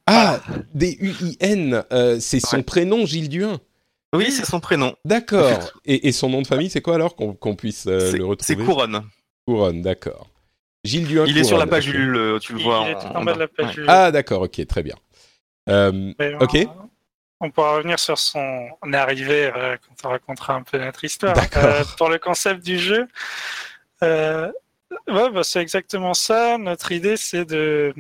[0.08, 0.40] Ah,
[0.74, 2.64] D-U-I-N, euh, c'est son Ouais.
[2.64, 3.60] prénom, Gilles Duin.
[4.16, 4.96] Oui, c'est son prénom.
[5.06, 5.72] D'accord.
[5.86, 8.54] Et, et son nom de famille, c'est quoi alors qu'on puisse euh, C'est- le c'est
[8.56, 9.04] retrouver Couronne.
[9.48, 10.28] Couronne, d'accord.
[10.84, 11.26] Gilles Duin.
[11.28, 11.88] Il est sur la page.
[11.88, 12.86] Ulule, tu le Il, vois.
[12.88, 13.68] il est tout en bas de la page.
[13.78, 13.84] ouais.
[13.84, 14.96] du- Ah, d'accord, ok, très bien.
[15.70, 16.68] Euh, ok.
[17.40, 21.36] On, pourra revenir sur son arrivée euh, quand on racontera un peu notre histoire.
[21.58, 23.08] Euh, pour le concept du jeu,
[24.04, 24.52] euh,
[25.08, 26.58] ouais, bah, c'est exactement ça.
[26.58, 27.94] Notre idée, c'est de,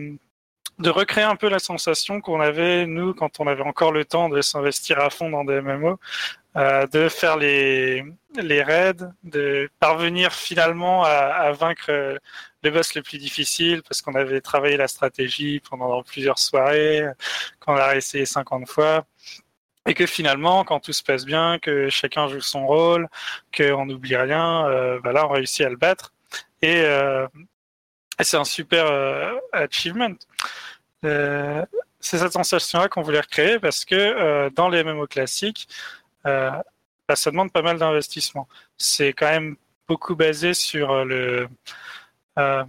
[0.79, 4.29] de recréer un peu la sensation qu'on avait, nous, quand on avait encore le temps
[4.29, 5.99] de s'investir à fond dans des MMO,
[6.57, 8.03] euh, de faire les,
[8.35, 12.17] les raids, de parvenir finalement à, à vaincre euh,
[12.63, 17.05] les boss les plus difficiles parce qu'on avait travaillé la stratégie pendant plusieurs soirées,
[17.59, 19.05] qu'on a essayé 50 fois.
[19.85, 23.07] Et que finalement, quand tout se passe bien, que chacun joue son rôle,
[23.55, 26.13] qu'on n'oublie rien, euh, là, on réussit à le battre.
[26.61, 27.27] Et, euh,
[28.21, 30.15] c'est un super euh, achievement.
[31.05, 31.65] Euh,
[32.01, 35.67] c'est cette sensation-là qu'on voulait recréer parce que dans les MMO classiques,
[36.25, 36.51] euh,
[37.07, 38.47] bah, ça demande pas mal d'investissement.
[38.77, 39.55] C'est quand même
[39.87, 41.47] beaucoup basé sur euh, le,
[42.37, 42.63] euh,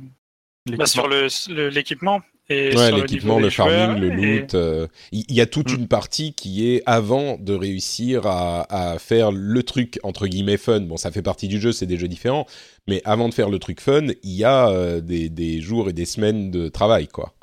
[0.67, 4.55] bah, sur l'équipement et Ouais, sur le l'équipement, le farming, le et- loot.
[4.55, 5.77] euh, Il y, a toute Mm.
[5.77, 10.81] une partie qui est avant de réussir à, à faire le truc entre guillemets fun.
[10.81, 12.47] Bon, ça fait partie du jeu, c'est des jeux différents,
[12.89, 15.93] mais avant de faire le truc fun, il y a euh, des, des jours et
[15.93, 17.35] des semaines de travail, quoi.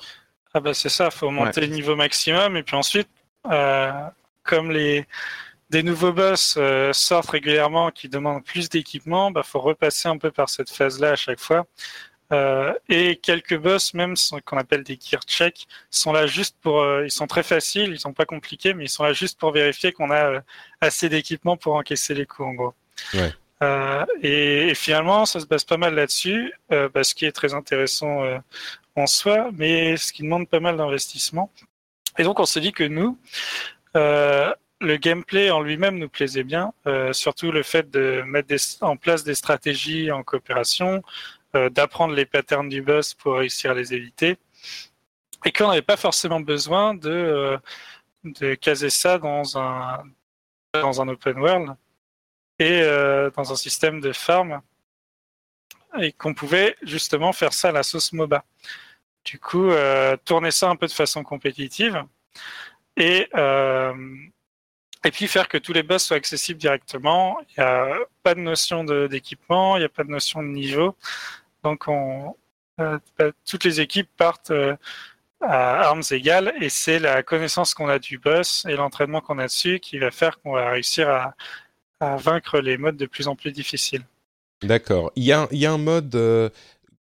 [0.53, 3.07] Ah bah c'est ça, faut monter le niveau maximum et puis ensuite,
[3.51, 3.91] euh,
[4.43, 5.05] comme les
[5.69, 10.31] des nouveaux boss euh, sortent régulièrement qui demandent plus d'équipement, bah faut repasser un peu
[10.31, 11.65] par cette phase-là à chaque fois.
[12.33, 16.81] Euh, et quelques boss, même qu'on appelle des gear checks, sont là juste pour.
[16.81, 19.51] euh, ils sont très faciles, ils sont pas compliqués, mais ils sont là juste pour
[19.51, 20.41] vérifier qu'on a euh,
[20.81, 22.73] assez d'équipement pour encaisser les coups, en gros.
[23.13, 23.33] Ouais.
[23.63, 27.31] Euh, et, et finalement, ça se base pas mal là-dessus, euh, bah, ce qui est
[27.31, 28.37] très intéressant euh,
[28.95, 31.49] en soi, mais ce qui demande pas mal d'investissement.
[32.17, 33.17] Et donc, on s'est dit que nous,
[33.95, 38.81] euh, le gameplay en lui-même nous plaisait bien, euh, surtout le fait de mettre des-
[38.81, 41.03] en place des stratégies en coopération,
[41.55, 44.37] euh, d'apprendre les patterns du boss pour réussir à les éviter,
[45.45, 47.57] et qu'on n'avait pas forcément besoin de, euh,
[48.23, 50.03] de caser ça dans un,
[50.73, 51.75] dans un open world
[52.59, 54.61] et euh, dans un système de farm,
[55.99, 58.43] et qu'on pouvait justement faire ça à la sauce MOBA.
[59.25, 62.03] Du coup, euh, tourner ça un peu de façon compétitive
[62.95, 63.93] et, euh,
[65.07, 67.37] et puis faire que tous les boss soient accessibles directement.
[67.39, 70.97] Il n'y a pas de notion d'équipement, il n'y a pas de notion de niveau.
[71.63, 72.35] Donc, on,
[72.81, 74.75] euh, bah, toutes les équipes partent euh,
[75.39, 79.45] à armes égales et c'est la connaissance qu'on a du boss et l'entraînement qu'on a
[79.45, 81.33] dessus qui va faire qu'on va réussir à,
[81.99, 84.03] vaincre les modes de plus en plus difficiles.
[84.61, 85.11] D'accord.
[85.15, 86.49] Il y a, il y a un mode euh,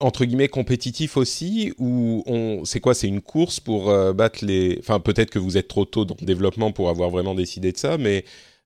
[0.01, 4.77] entre guillemets compétitif aussi où on, c'est quoi C'est une course pour euh, battre les.
[4.81, 7.79] Enfin, peut-être que vous êtes trop tôt dans le développement pour avoir vraiment décidé de
[7.79, 8.25] ça, mais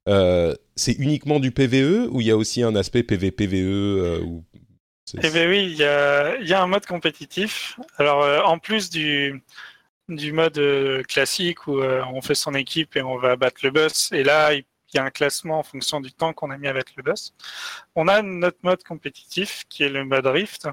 [0.09, 4.45] euh, c'est uniquement du PVE ou il y a aussi un aspect PVPVE euh, ou...
[5.23, 7.79] Eh oui, il y a, il y a un mode compétitif.
[7.99, 9.43] Alors en plus du,
[10.09, 10.59] du mode
[11.07, 14.65] classique où on fait son équipe et on va battre le boss, et là il
[14.95, 17.35] y a un classement en fonction du temps qu'on a mis à battre le boss,
[17.95, 20.69] on a notre mode compétitif qui est le mode Rift,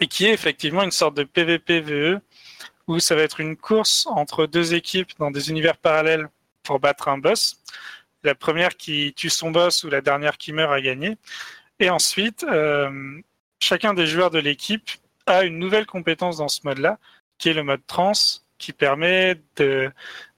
[0.00, 2.20] et qui est effectivement une sorte de PVPVE
[2.86, 6.28] où ça va être une course entre deux équipes dans des univers parallèles
[6.62, 7.60] pour battre un boss.
[8.22, 11.16] La première qui tue son boss ou la dernière qui meurt a gagné.
[11.78, 13.20] Et ensuite, euh,
[13.60, 14.90] chacun des joueurs de l'équipe
[15.26, 16.98] a une nouvelle compétence dans ce mode-là,
[17.38, 18.12] qui est le mode trans,
[18.58, 19.40] qui permet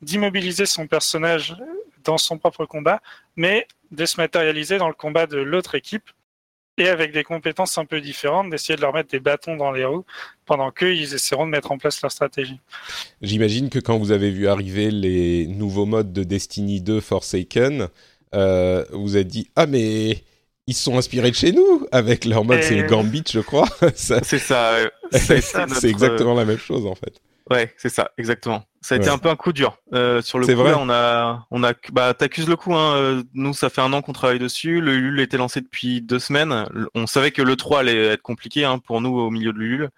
[0.03, 1.55] d'immobiliser son personnage
[2.05, 3.01] dans son propre combat,
[3.37, 6.11] mais de se matérialiser dans le combat de l'autre équipe,
[6.79, 9.85] et avec des compétences un peu différentes, d'essayer de leur mettre des bâtons dans les
[9.85, 10.05] roues,
[10.47, 12.59] pendant qu'eux, ils essaieront de mettre en place leur stratégie.
[13.23, 17.89] J'imagine que quand vous avez vu arriver les nouveaux modes de Destiny 2 Forsaken,
[18.35, 20.23] euh, vous avez dit ah mais
[20.67, 23.41] ils se sont inspirés de chez nous avec leur mode, Et- c'est le Gambit, je
[23.41, 23.67] crois.
[23.95, 24.75] Ça- C'est ça.
[25.13, 27.15] c'est ça, notre- exactement la même chose en fait.
[27.51, 28.65] Ouais, c'est ça, exactement.
[28.83, 29.79] Ça a été un peu un coup dur.
[29.95, 32.75] Euh, sur le coup, vrai là, on a, on a, bah, t'accuses le coup.
[32.75, 32.95] Hein.
[32.97, 34.81] Euh, Nous, ça fait un an qu'on travaille dessus.
[34.81, 36.67] Le Ulule était lancé depuis deux semaines.
[36.95, 39.91] On savait que le 3 allait être compliqué hein, pour nous au milieu de l'Ulule.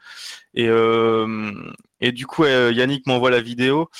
[0.54, 1.52] Et, euh,
[2.00, 3.90] et du coup, euh, Yannick m'envoie la vidéo.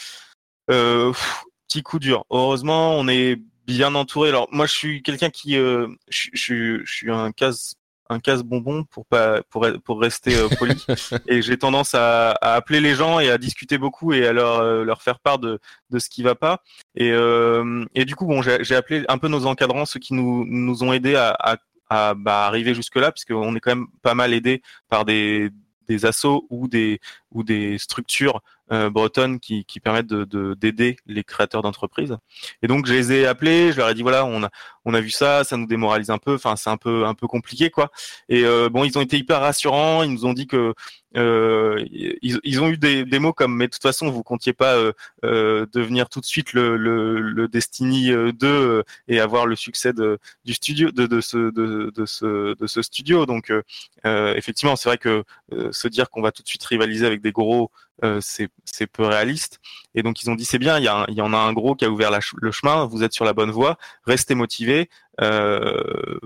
[0.71, 2.25] Euh, pff, petit coup dur.
[2.31, 3.37] Heureusement, on est
[3.67, 4.29] bien entouré.
[4.31, 7.75] Alors, moi, je suis quelqu'un qui, euh, je, je, suis- je suis un casse,
[8.11, 10.85] un casse bonbon pour pas, pour, pour rester euh, poli.
[11.29, 14.59] et j'ai tendance à, à appeler les gens et à discuter beaucoup et à leur,
[14.59, 15.59] euh, leur faire part de,
[15.91, 16.63] de ce qui va pas.
[16.97, 20.45] Et, euh, et du coup, bon, j'ai appelé un peu nos encadrants, ceux qui nous,
[20.45, 21.57] nous ont aidés à, à,
[21.89, 25.51] à, bah, arriver jusque là, puisqu'on est quand même pas mal aidés par des,
[25.89, 28.43] des assos ou des, ou des structures
[28.91, 32.17] bretonnes qui, qui permettent de de- d'aider les créateurs d'entreprises.
[32.63, 34.51] Et donc je les ai appelés, je leur ai dit voilà, on a
[34.85, 37.27] on a vu ça, ça nous démoralise un peu, enfin c'est un peu un peu
[37.27, 37.91] compliqué quoi.
[38.29, 40.75] Et euh, bon, ils ont été hyper rassurants, ils nous ont dit que
[41.17, 44.53] euh, ils, ils ont eu des, des mots comme mais de toute façon vous comptiez
[44.53, 44.93] pas euh,
[45.25, 49.57] euh, devenir tout de suite le, le, le Destiny euh, 2 euh, et avoir le
[49.57, 53.27] succès de, du studio de, de ce de, de ce de ce studio.
[53.27, 53.63] Donc euh,
[54.07, 57.21] euh, effectivement, c'est vrai que euh, se dire qu'on va tout de suite rivaliser avec
[57.23, 57.90] des gros euh,
[58.21, 59.61] c'est c'est peu réaliste.
[59.95, 61.85] Et donc ils ont dit c'est bien, il y, y en a un gros qui
[61.85, 64.89] a ouvert la le chemin, vous êtes sur la bonne voie, restez motivés,
[65.21, 66.19] euh,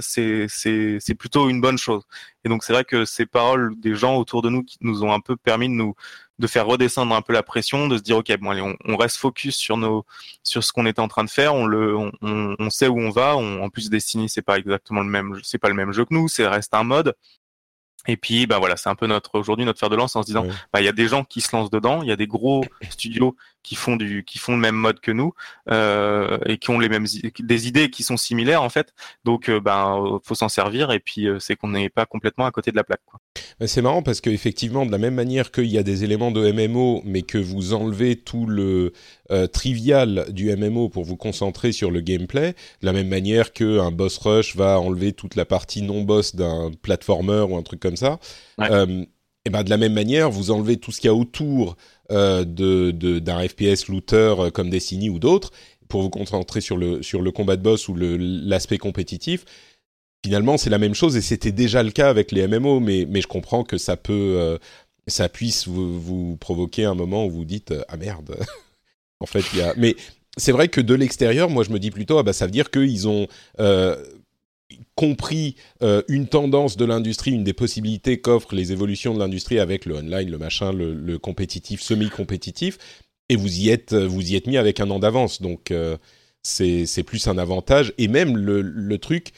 [0.00, 2.02] c'est plutôt une bonne chose.
[2.44, 5.12] Et donc c'est vrai que ces paroles des gens autour de nous qui nous ont
[5.12, 5.94] un peu permis de nous
[6.38, 8.96] de faire redescendre un peu la pression, de se dire ok bon allez on, on
[8.96, 10.04] reste focus sur nos
[10.42, 13.10] sur ce qu'on était en train de faire, on le on, on, sait où on
[13.10, 16.14] va, en plus Destiny c'est pas exactement le même c'est pas le même jeu que
[16.14, 17.14] nous, c'est reste un mode.
[18.08, 20.26] Et puis, bah voilà, c'est un peu notre aujourd'hui notre fer de lance en se
[20.26, 22.26] disant, bah il y a des gens qui se lancent dedans, il y a des
[22.26, 23.36] gros studios
[23.68, 25.34] qui font du qui font le même mode que nous
[25.70, 27.06] euh, et qui ont les mêmes
[27.38, 28.94] des idées qui sont similaires en fait.
[29.24, 32.46] Donc, euh, ben euh, faut s'en servir et puis euh, c'est qu'on n'est pas complètement
[32.46, 33.02] à côté de la plaque.
[33.04, 33.20] Quoi.
[33.60, 36.50] Mais C'est marrant parce qu'effectivement, de la même manière qu'il y a des éléments de
[36.50, 38.92] MMO, mais que vous enlevez tout le
[39.30, 43.90] euh, trivial du MMO pour vous concentrer sur le gameplay, de la même manière qu'un
[43.90, 48.18] boss rush va enlever toute la partie non-boss d'un platformer ou un truc comme ça,
[48.56, 48.68] Ouais.
[48.70, 49.04] euh,
[49.44, 51.76] et ben de la même manière, vous enlevez tout ce qu'il y a autour
[52.10, 55.50] euh, de de- d'un FPS looter euh, comme Destiny ou d'autres
[55.88, 59.44] pour vous concentrer sur le sur le combat de boss ou l'aspect compétitif
[60.24, 63.20] finalement c'est la même chose et c'était déjà le cas avec les MMO mais mais
[63.20, 64.58] je comprends que ça peut euh,
[65.06, 68.36] ça puisse vous, vous provoquer un moment où vous dites ah merde!
[69.20, 69.96] En fait il y a mais
[70.36, 72.70] c'est vrai que de l'extérieur moi je me dis plutôt ah bah ça veut dire
[72.70, 73.26] qu'ils ont
[74.94, 79.86] compris euh, une tendance de l'industrie, une des possibilités qu'offrent les évolutions de l'industrie avec
[79.86, 82.78] le online, le machin, le, compétitif, semi-compétitif,
[83.28, 85.40] et vous y êtes, vous y êtes mis avec un an d'avance.
[85.40, 85.96] Donc euh,
[86.42, 87.92] c'est plus un avantage.
[87.98, 89.32] Et même le, truc,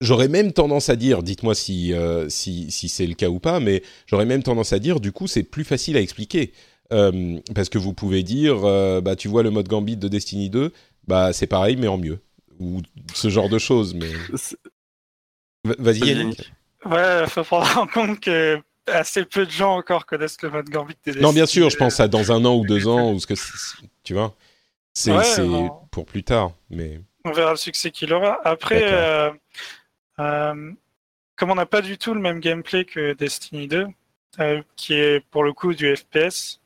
[0.00, 3.60] j'aurais même tendance à dire, dites-moi si, euh, si, si c'est le cas ou pas,
[3.60, 6.52] mais j'aurais même tendance à dire, du coup, c'est plus facile à expliquer.
[6.92, 10.50] Euh, parce que vous pouvez dire, euh, bah, tu vois le mode Gambit de Destiny
[10.50, 10.72] 2,
[11.08, 12.20] bah, c'est pareil, mais en mieux.
[12.58, 12.80] Ou
[13.14, 13.94] ce genre de choses.
[13.94, 14.10] Mais
[15.64, 16.52] vas-y, Yannick.
[16.84, 20.94] Ouais, faut prendre en compte que assez peu de gens encore connaissent le mode Gambit
[21.04, 23.26] des Non, bien sûr, je pense à dans un an ou deux ans, ou ce
[23.26, 24.34] que c'est- tu vois.
[24.94, 25.70] C'est Ouais, c'est bon.
[25.90, 28.38] pour plus tard, mais On verra le succès qu'il aura.
[28.46, 29.30] Après, euh,
[30.20, 30.72] euh,
[31.34, 33.88] comme on n'a pas du tout le même gameplay que Destiny 2,
[34.38, 36.60] euh, qui est pour le coup du FPS,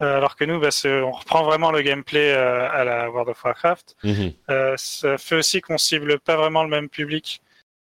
[0.00, 3.96] alors que nous, bah, on reprend vraiment le gameplay euh, à la World of Warcraft,
[4.04, 4.32] Mhm.
[4.50, 7.40] euh, ça fait aussi qu'on cible pas vraiment le même public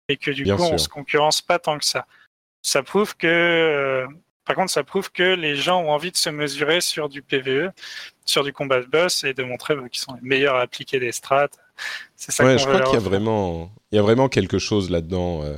[0.09, 0.81] et que du Bien coup, on sûr.
[0.81, 2.07] se concurrence pas tant que ça.
[2.62, 4.07] Ça prouve que, euh,
[4.45, 7.71] par contre, ça prouve que les gens ont envie de se mesurer sur du PVE,
[8.25, 10.99] sur du combat de boss et de montrer bah, qu'ils sont les meilleurs à appliquer
[10.99, 11.49] des strats.
[12.17, 14.91] C'est ça ouais, je crois qu'il y a vraiment, il y a vraiment quelque chose
[14.91, 15.43] là-dedans.
[15.45, 15.57] euh.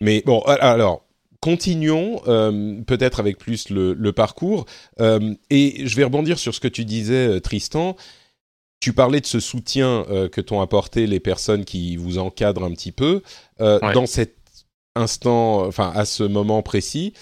[0.00, 1.04] Mais bon, alors
[1.40, 4.66] continuons euh, peut-être avec plus le, le parcours.
[5.00, 7.96] Euh, et je vais rebondir sur ce que tu disais, euh, Tristan.
[8.80, 12.72] Tu parlais de ce soutien euh, que t'ont apporté les personnes qui vous encadrent un
[12.72, 13.22] petit peu
[13.60, 13.92] Ouais.
[13.94, 14.36] dans cet
[14.94, 17.12] instant, enfin à ce moment précis.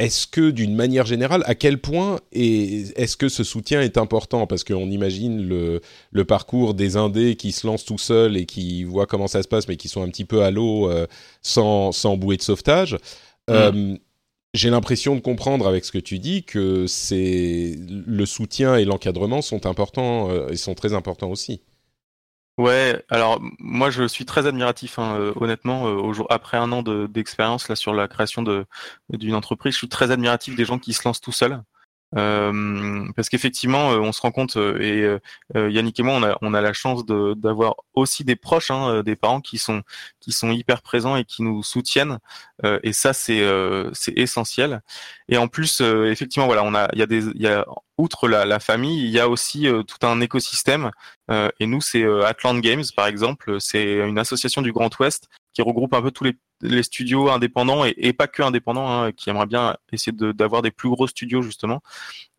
[0.00, 4.46] Est-ce que, d'une manière générale, à quel point est- est-ce que ce soutien est important?
[4.46, 5.80] Parce qu'on imagine le,
[6.10, 9.48] le parcours des indés qui se lancent tout seuls et qui voient comment ça se
[9.48, 11.06] passe, mais qui sont un petit peu à l'eau euh,
[11.42, 12.98] sans, sans bouée de sauvetage.
[13.50, 13.96] Euh,
[14.54, 19.42] J'ai l'impression de comprendre avec ce que tu dis que c'est le soutien et l'encadrement
[19.42, 21.60] sont importants euh, et sont très importants aussi.
[22.56, 26.70] Ouais, alors moi je suis très admiratif, hein, euh, honnêtement, euh, au jour- après un
[26.70, 28.42] an de- d'expérience là sur la création
[29.10, 31.60] d'une entreprise, je suis très admiratif des gens qui se lancent tout seuls.
[32.16, 35.20] Euh, parce qu'effectivement, euh, on se rend compte, euh,
[35.54, 39.02] et Yannick et moi, on a, on a la chance d'avoir aussi des proches, hein,
[39.02, 39.82] des parents qui sont,
[40.20, 42.18] qui sont hyper présents et qui nous soutiennent.
[42.82, 43.42] et ça, c'est
[44.16, 44.82] essentiel.
[45.28, 47.66] Et en plus, effectivement, voilà, on a, il y a des, il y a
[47.98, 50.90] outre la, la, famille, il y a aussi tout un écosystème.
[51.30, 53.60] et nous, c'est Atlant Games, par exemple.
[53.60, 57.84] C'est une association du Grand Ouest qui regroupe un peu tous les les studios indépendants
[57.84, 61.82] et, pas que indépendants, hein, qui aimeraient bien essayer d'avoir des plus gros studios justement,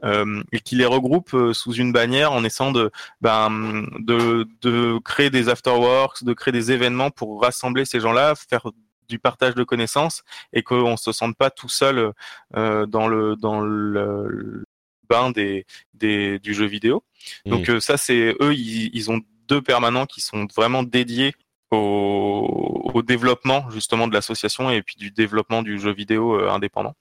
[0.03, 4.97] euh, et qui les regroupe euh, sous une bannière en essayant de, ben, de, de
[4.99, 8.71] créer des afterworks, de créer des événements pour rassembler ces gens-là, faire
[9.07, 12.11] du partage de connaissances et qu'on se sente pas tout seul
[12.55, 14.65] euh, dans le dans le
[15.07, 17.03] bain des, des du jeu vidéo.
[17.45, 17.79] Donc mmh.
[17.79, 21.35] ça c'est eux ils, ils ont deux permanents qui sont vraiment dédiés
[21.75, 26.95] au, développement justement de l'association et puis du développement du jeu vidéo euh, indépendant.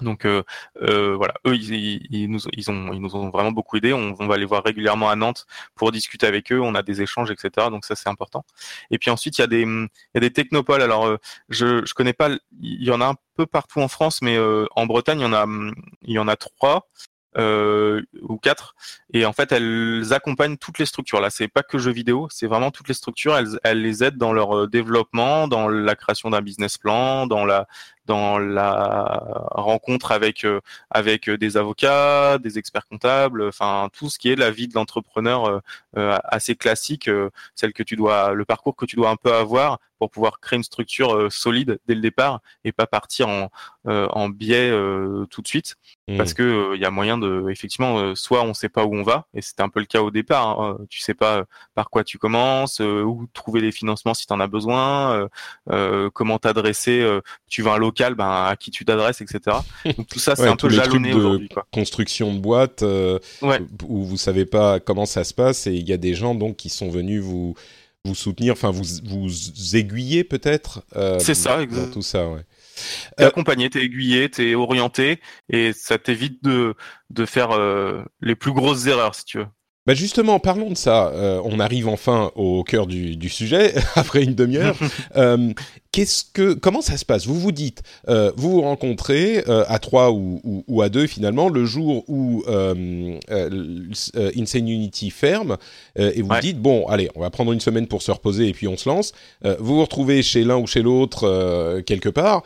[0.00, 0.42] Donc euh,
[0.82, 3.92] euh, voilà, eux ils, nous, ils, ont, ils nous ont vraiment beaucoup aidés.
[3.92, 6.60] On, va les voir régulièrement à Nantes pour discuter avec eux.
[6.60, 7.68] On a des échanges, etc.
[7.70, 8.44] Donc ça c'est important.
[8.90, 10.82] Et puis ensuite il y a des, il y a des technopoles.
[10.82, 11.16] Alors
[11.48, 14.86] je je connais pas, il y en a un peu partout en France, mais en
[14.86, 15.46] Bretagne il y en a
[16.02, 16.88] il y en a trois
[17.38, 18.74] euh, ou quatre.
[19.12, 21.20] Et en fait, elles accompagnent toutes les structures.
[21.20, 23.36] Là, c'est pas que jeux vidéo, c'est vraiment toutes les structures.
[23.36, 27.44] Elles, elles les aident dans leur euh, développement, dans la création d'un business plan, dans
[27.44, 27.66] la
[28.06, 30.60] dans la rencontre avec euh,
[30.90, 35.62] avec des avocats, des experts comptables, enfin tout ce qui est la vie de l'entrepreneur
[35.96, 37.08] euh, assez classique,
[37.54, 40.56] celle que tu dois, le parcours que tu dois un peu avoir pour pouvoir créer
[40.56, 43.50] une structure solide dès le départ et pas partir en
[43.84, 44.70] en biais
[45.30, 45.76] tout de suite,
[46.08, 46.16] mmh.
[46.16, 49.26] parce que il y a moyen de effectivement soit on sait pas où on va
[49.34, 52.18] et c'était un peu le cas au départ, hein, tu sais pas par quoi tu
[52.18, 55.28] commences, où trouver les financements si tu en as besoin,
[56.12, 57.06] comment t'adresser,
[57.48, 59.56] tu vas un local, ben, à qui tu t'adresses, etc.
[59.96, 61.48] Donc tout ça, c'est un peu jalonné aujourd'hui.
[61.72, 63.18] Construction de boîte, euh,
[63.86, 66.56] où vous savez pas comment ça se passe, et il y a des gens donc
[66.56, 67.54] qui sont venus vous
[68.04, 70.82] vous soutenir, enfin vous vous aiguiller peut-être.
[70.96, 71.92] Euh, c'est ça, exactement.
[71.92, 72.42] Tout ça, ouais.
[73.16, 76.74] T'es accompagné, t'es aiguillé, t'es orienté, et ça t'évite de
[77.10, 79.46] de faire euh, les plus grosses erreurs, si tu veux.
[79.84, 81.08] Bah justement, parlons de ça.
[81.08, 84.76] Euh, on arrive enfin au cœur du, du sujet après une demi-heure.
[85.16, 85.52] euh,
[85.90, 87.26] qu'est-ce que, comment ça se passe?
[87.26, 91.48] Vous vous dites, euh, vous vous rencontrez à trois ou, ou, ou, à deux finalement
[91.48, 92.44] le jour où
[93.28, 95.56] Insane Unity ferme
[95.96, 98.52] et vous vous dites bon, allez, on va prendre une semaine pour se reposer et
[98.52, 99.12] puis on se lance.
[99.42, 102.44] vous vous retrouvez chez l'un ou chez l'autre quelque part.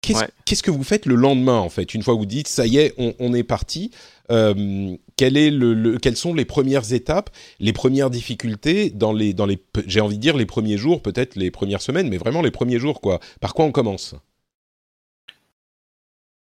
[0.00, 1.92] Qu'est-ce que vous faites le lendemain en fait?
[1.92, 3.90] Une fois que vous dites ça y est, on, on est parti.
[4.30, 9.46] Euh, quel est le, quelles sont les premières étapes, les premières difficultés dans les, dans
[9.46, 12.50] les, j'ai envie de dire les premiers jours, peut-être les premières semaines, mais vraiment les
[12.50, 13.20] premiers jours quoi.
[13.40, 14.14] Par quoi on commence?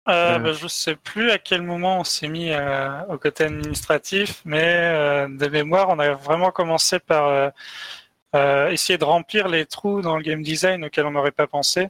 [0.08, 3.44] Euh, bah, je ne sais plus à quel moment on s'est mis euh, au côté
[3.44, 7.52] administratif, mais euh, de mémoire, on a vraiment commencé par
[8.70, 11.88] essayer de remplir les trous dans le game design auxquels on n'aurait pas pensé.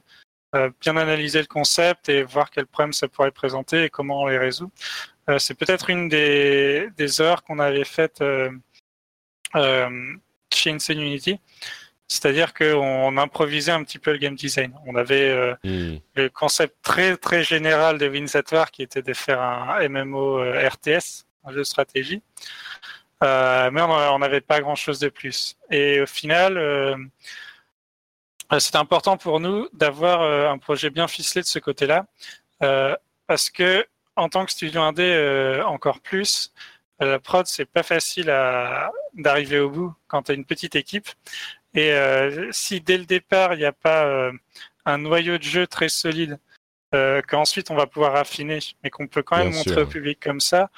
[0.55, 4.27] Euh, bien analyser le concept et voir quels problèmes ça pourrait présenter et comment on
[4.27, 4.71] les résout.
[5.29, 8.49] Euh, c'est peut-être une des, des erreurs qu'on avait faites euh,
[10.53, 11.39] chez Insane Unity.
[12.07, 14.73] C'est-à-dire qu'on improvisait un petit peu le game design.
[14.87, 15.97] On avait hmm.
[16.15, 21.51] le concept très très général de Winsetter qui était de faire un MMO RTS, un
[21.51, 22.23] jeu de stratégie.
[23.21, 25.55] mais on n'avait pas grand-chose de plus.
[25.69, 26.57] Et au final,
[28.51, 32.07] euh, c'était important pour nous d'avoir euh, un projet bien ficelé de ce côté-là,
[32.63, 32.95] euh,
[33.27, 33.85] parce que
[34.19, 36.53] en tant que studio indé, encore plus,
[36.99, 41.07] la prod c'est pas facile à d'arriver au bout quand tu as une petite équipe.
[41.73, 41.91] Et
[42.51, 44.31] si dès le départ il n'y a pas
[44.85, 46.39] un noyau de jeu très solide,
[47.27, 50.69] qu'ensuite on va pouvoir affiner, mais qu'on peut quand même montrer au public comme ça,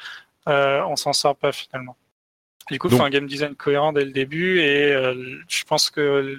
[0.45, 1.97] on s'en sort pas finalement.
[2.69, 4.93] Du coup, il faut un game design cohérent dès le début et
[5.47, 6.37] je pense que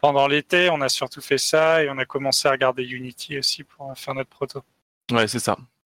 [0.00, 3.64] pendant l'été, on a surtout fait ça et on a commencé à regarder Unity aussi
[3.64, 4.62] pour faire notre proto.
[5.10, 5.58] Ouais, c'est ça.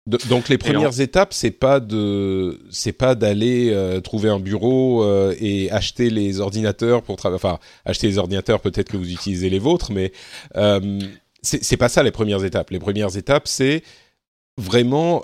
[0.09, 5.35] Donc les premières étapes, c'est pas de, c'est pas d'aller euh, trouver un bureau euh,
[5.39, 7.37] et acheter les ordinateurs pour travailler.
[7.37, 10.13] Enfin, acheter les ordinateurs, peut-être que vous utilisez les vôtres, mais
[10.57, 11.01] euh,
[11.43, 12.71] c'est pas ça les premières étapes.
[12.71, 13.83] Les premières étapes, c'est
[14.57, 15.23] vraiment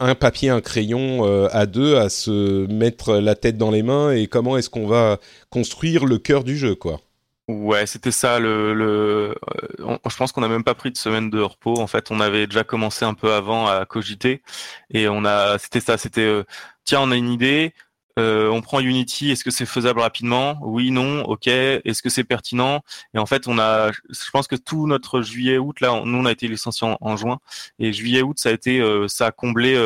[0.00, 4.26] un papier, un crayon à deux à se mettre la tête dans les mains et
[4.26, 7.00] comment est-ce qu'on va construire le cœur du jeu, quoi.
[7.46, 8.38] Ouais, c'était ça.
[8.38, 9.34] Le, le
[9.80, 11.78] euh, je pense qu'on n'a même pas pris de semaine de repos.
[11.78, 14.42] En fait, on avait déjà commencé un peu avant à cogiter
[14.90, 15.98] et on a, c'était ça.
[15.98, 16.44] C'était, euh,
[16.84, 17.74] tiens, on a une idée.
[18.18, 20.56] euh, on prend Unity, est-ce que c'est faisable rapidement?
[20.62, 21.48] Oui, non, ok.
[21.48, 22.80] Est-ce que c'est pertinent?
[23.12, 26.32] Et en fait, on a, je pense que tout notre juillet-août là, nous on a
[26.32, 27.40] été licencié en, juin
[27.78, 29.76] et juillet-août ça a été, ça a comblé,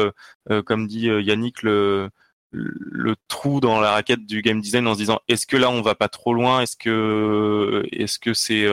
[0.66, 2.10] comme dit Yannick le
[2.50, 5.82] le trou dans la raquette du game design en se disant est-ce que là on
[5.82, 6.60] va pas trop loin?
[6.60, 8.66] Est-ce que est-ce que c'est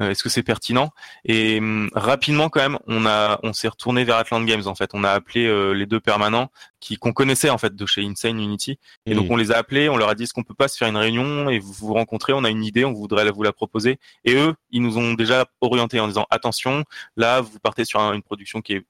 [0.00, 0.90] euh, est-ce que c'est pertinent?
[1.24, 4.90] Et hum, rapidement quand même, on a, on s'est retourné vers Atlant Games en fait.
[4.94, 6.50] On a appelé euh, les deux permanents
[6.80, 8.78] qui qu'on connaissait en fait de chez Insane Unity.
[9.06, 10.76] Et donc on les a appelés, on leur a dit est-ce qu'on peut pas se
[10.78, 12.32] faire une réunion et vous vous rencontrer?
[12.32, 13.98] On a une idée, on voudrait vous la proposer.
[14.24, 16.84] Et eux, ils nous ont déjà orienté en disant attention,
[17.16, 18.86] là vous partez sur une production qui est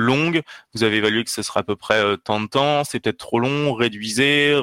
[0.00, 0.42] longue,
[0.74, 3.18] vous avez évalué que ce sera à peu près euh, tant de temps, c'est peut-être
[3.18, 4.58] trop long, réduisez,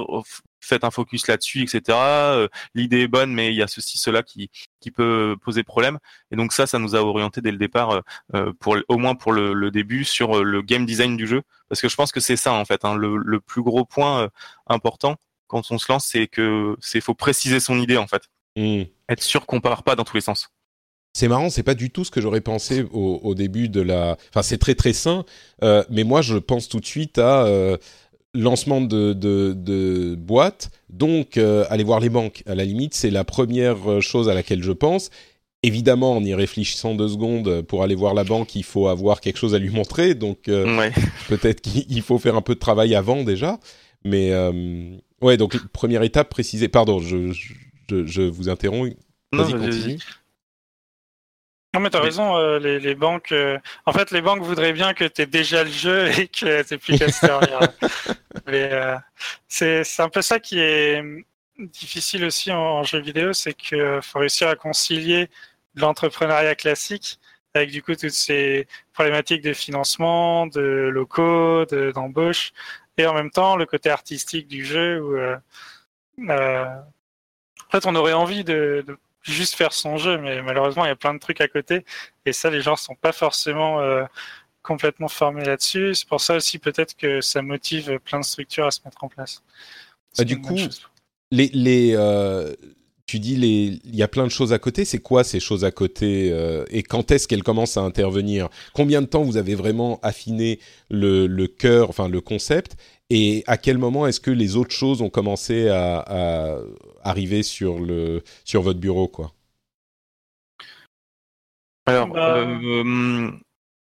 [0.60, 1.82] faites un focus là-dessus, etc.
[1.90, 6.00] Euh, l'idée est bonne, mais il y a ceci, cela qui, qui peut poser problème.
[6.32, 8.02] Et donc ça, ça nous a orienté dès le départ,
[8.34, 11.90] euh, pour au moins pour le, début, sur le game design du jeu, parce que
[11.90, 14.30] je pense que c'est ça en fait, hein, le, plus gros point
[14.68, 15.16] important
[15.48, 18.24] quand on se lance, c'est que c'est faut préciser son idée en fait,
[18.58, 18.84] mmh.
[19.10, 20.50] être sûr qu'on part pas dans tous les sens.
[21.18, 24.18] C'est marrant, c'est pas du tout ce que j'aurais pensé au, début de la.
[24.30, 25.26] Enfin, c'est très très sain,
[25.61, 27.47] mais moi je pense tout de suite à
[28.38, 32.43] lancement de, de, boîte, donc euh, aller voir les banques.
[32.45, 35.09] À la limite, c'est la première euh, chose à laquelle je pense.
[35.63, 39.38] Évidemment, en y réfléchissant deux secondes, pour aller voir la banque, il faut avoir quelque
[39.38, 40.13] chose à lui montrer.
[40.13, 40.89] Donc, euh,
[41.30, 43.59] peut-être qu'il faut faire un peu de travail avant déjà.
[44.05, 44.32] Mais
[45.22, 46.68] ouais, donc première étape préciser.
[46.70, 48.93] Pardon, je, je, je vous interromps.
[49.34, 49.99] Vas-y, continue.
[51.74, 53.32] Non mais t'as raison, euh, les, les, banques.
[53.32, 56.61] Euh, en fait, les banques voudraient bien que tu aies déjà le jeu et que
[56.63, 57.59] t'aies plus qu'à se servir.
[58.47, 58.95] mais euh,
[59.47, 61.03] c'est un peu ça qui est
[61.59, 65.30] difficile aussi en, jeu vidéo, c'est qu'il faut réussir à concilier
[65.76, 67.20] l'entrepreneuriat classique
[67.53, 72.53] avec du coup toutes ces problématiques de financement, de locaux, d'embauche,
[72.97, 75.18] et en même temps le côté artistique du jeu où
[76.30, 78.97] en fait on aurait envie de, de
[79.32, 81.86] juste faire son jeu, mais malheureusement, il y a plein de trucs à côté.
[82.25, 84.03] Et ça, les gens sont pas forcément euh,
[84.61, 85.95] complètement formés là-dessus.
[85.95, 89.09] C'est pour ça aussi peut-être que ça motive plein de structures à se mettre en
[89.09, 89.43] place.
[90.17, 90.57] Ah, du coup,
[91.32, 92.53] les, les euh,
[93.08, 94.86] tu dis les, il y a plein de choses à côté.
[94.86, 98.49] C'est quoi ces choses à côté euh, et quand est-ce qu'elles commencent à intervenir?
[98.74, 102.76] Combien de temps vous avez vraiment affiné le, le cœur, enfin le concept?
[103.10, 106.60] Et à quel moment est-ce que les autres choses ont commencé à,
[107.03, 109.32] arriver sur, le, sur votre bureau quoi?
[111.86, 113.32] Alors, bah, euh,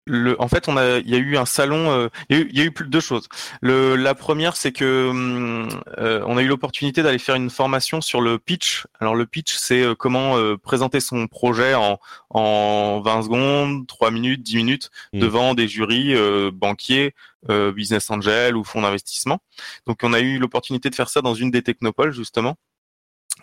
[0.05, 2.43] le, en fait, on a, il y a eu un salon, euh, il, y a
[2.43, 3.27] eu, il, y a eu, plus de deux choses.
[3.61, 8.01] Le, la première, c'est que hum, euh, on a eu l'opportunité d'aller faire une formation
[8.01, 8.85] sur le pitch.
[8.99, 11.99] Alors le pitch, c'est euh, comment présenter son projet en,
[12.29, 15.19] en 20 secondes, 3 minutes, 10 minutes mmh.
[15.19, 16.15] devant des jurys
[16.51, 17.13] banquiers,
[17.49, 19.39] business angel ou fonds d'investissement.
[19.87, 22.55] Donc on a eu l'opportunité de faire ça dans une des technopoles justement.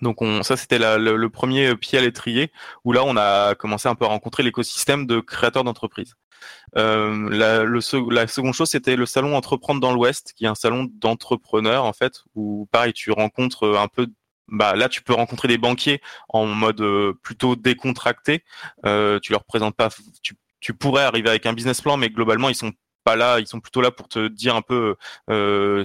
[0.00, 2.50] Donc on, ça c'était le, le, premier pied à l'étrier
[2.84, 6.14] où là on a commencé un peu à rencontrer l'écosystème de créateurs d'entreprises.
[6.76, 11.84] Euh, la, seconde chose, c'était le salon Entreprendre dans l'Ouest, qui est un salon d'entrepreneurs
[11.84, 14.08] en fait, où pareil, tu rencontres un peu
[14.48, 18.44] bah là tu peux rencontrer des banquiers en mode euh, plutôt décontracté.
[18.86, 19.88] Euh, tu leur présentes pas,
[20.60, 22.72] tu pourrais arriver avec un business plan, mais globalement ils sont
[23.02, 24.96] pas là, ils sont plutôt là pour te dire un peu
[25.30, 25.84] euh,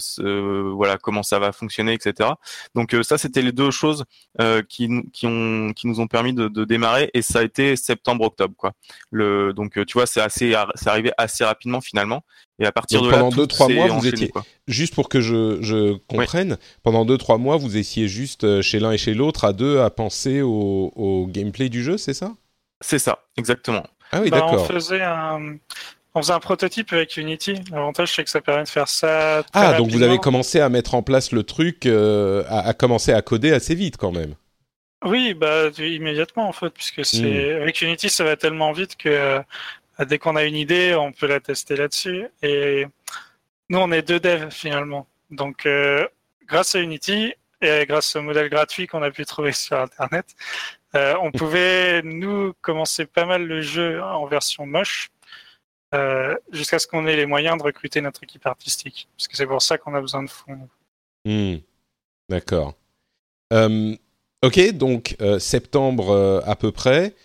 [0.76, 2.30] voilà comment ça va fonctionner, etc.
[2.76, 4.06] Donc euh, ça c'était les deux choses
[4.42, 7.76] euh, qui, qui ont qui nous ont permis de, de démarrer et ça a été
[7.76, 8.74] septembre octobre quoi.
[9.12, 12.24] Le donc tu vois c'est assez c'est arrivé assez rapidement finalement
[12.60, 14.32] et à partir de pendant deux trois mois vous étiez
[14.68, 18.92] juste pour que je, je comprenne pendant deux trois mois vous étiez juste chez l'un
[18.92, 22.34] et chez l'autre à deux à penser au, au gameplay du jeu c'est ça?
[22.82, 23.86] C'est ça exactement.
[24.12, 24.62] Ah oui, bah, d'accord.
[24.62, 25.58] On faisait un,
[26.18, 27.62] on faisait un prototype avec Unity.
[27.72, 29.44] L'avantage, c'est que ça permet de faire ça.
[29.54, 33.14] Très ah, donc vous avez commencé à mettre en place le truc, euh, à, commencer
[33.14, 34.34] à coder assez vite quand même.
[35.06, 37.62] Oui, bah immédiatement en fait, puisque c'est hmm.
[37.62, 39.40] avec Unity, ça va tellement vite que euh,
[40.08, 42.26] dès qu'on a une idée, on peut la tester là-dessus.
[42.42, 42.88] Et
[43.70, 45.06] nous, on est deux devs finalement.
[45.30, 46.08] Donc, euh,
[46.48, 50.26] grâce à Unity et grâce au modèle gratuit qu'on a pu trouver sur Internet,
[50.96, 55.12] on pouvait nous commencer pas mal le jeu en version moche
[56.52, 59.08] jusqu'à ce qu'on ait les moyens de recruter notre équipe artistique.
[59.18, 60.70] Parce que c'est pour ça qu'on a besoin de fonds.
[61.26, 61.58] Hmm.
[62.30, 62.74] D'accord.
[63.54, 63.96] Euh,
[64.44, 67.16] ok, donc euh, septembre à peu près.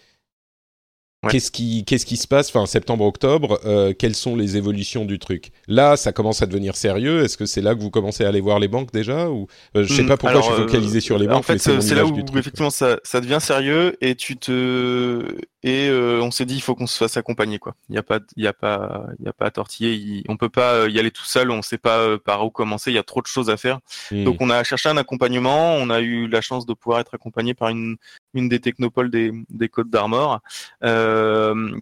[1.28, 3.60] Qu'est-ce qui, qu'est-ce qui se passe, enfin septembre-octobre,
[3.98, 5.52] quelles sont les évolutions du truc?
[5.68, 7.22] Là, ça commence à devenir sérieux.
[7.22, 9.84] Est-ce que c'est là que vous commencez à aller voir les banques déjà ou je
[9.84, 11.38] sais hmm, pas pourquoi je suis focalisé sur les banques.
[11.38, 16.20] En fait, c'est là où effectivement ça, ça, devient sérieux et tu te et euh,
[16.20, 17.74] on s'est dit il faut qu'on se fasse accompagner quoi.
[17.88, 20.24] Il y a pas il y a pas il y a pas à tortiller, il,
[20.28, 22.90] on peut pas euh, y aller tout seul, on sait pas euh, par où commencer,
[22.90, 23.78] il y a trop de choses à faire.
[24.10, 24.24] Hmm.
[24.24, 27.54] Donc on a cherché un accompagnement, on a eu la chance de pouvoir être accompagné
[27.54, 27.96] par une
[28.34, 30.40] une des technopoles des des Côtes d'Armor
[30.82, 31.11] euh,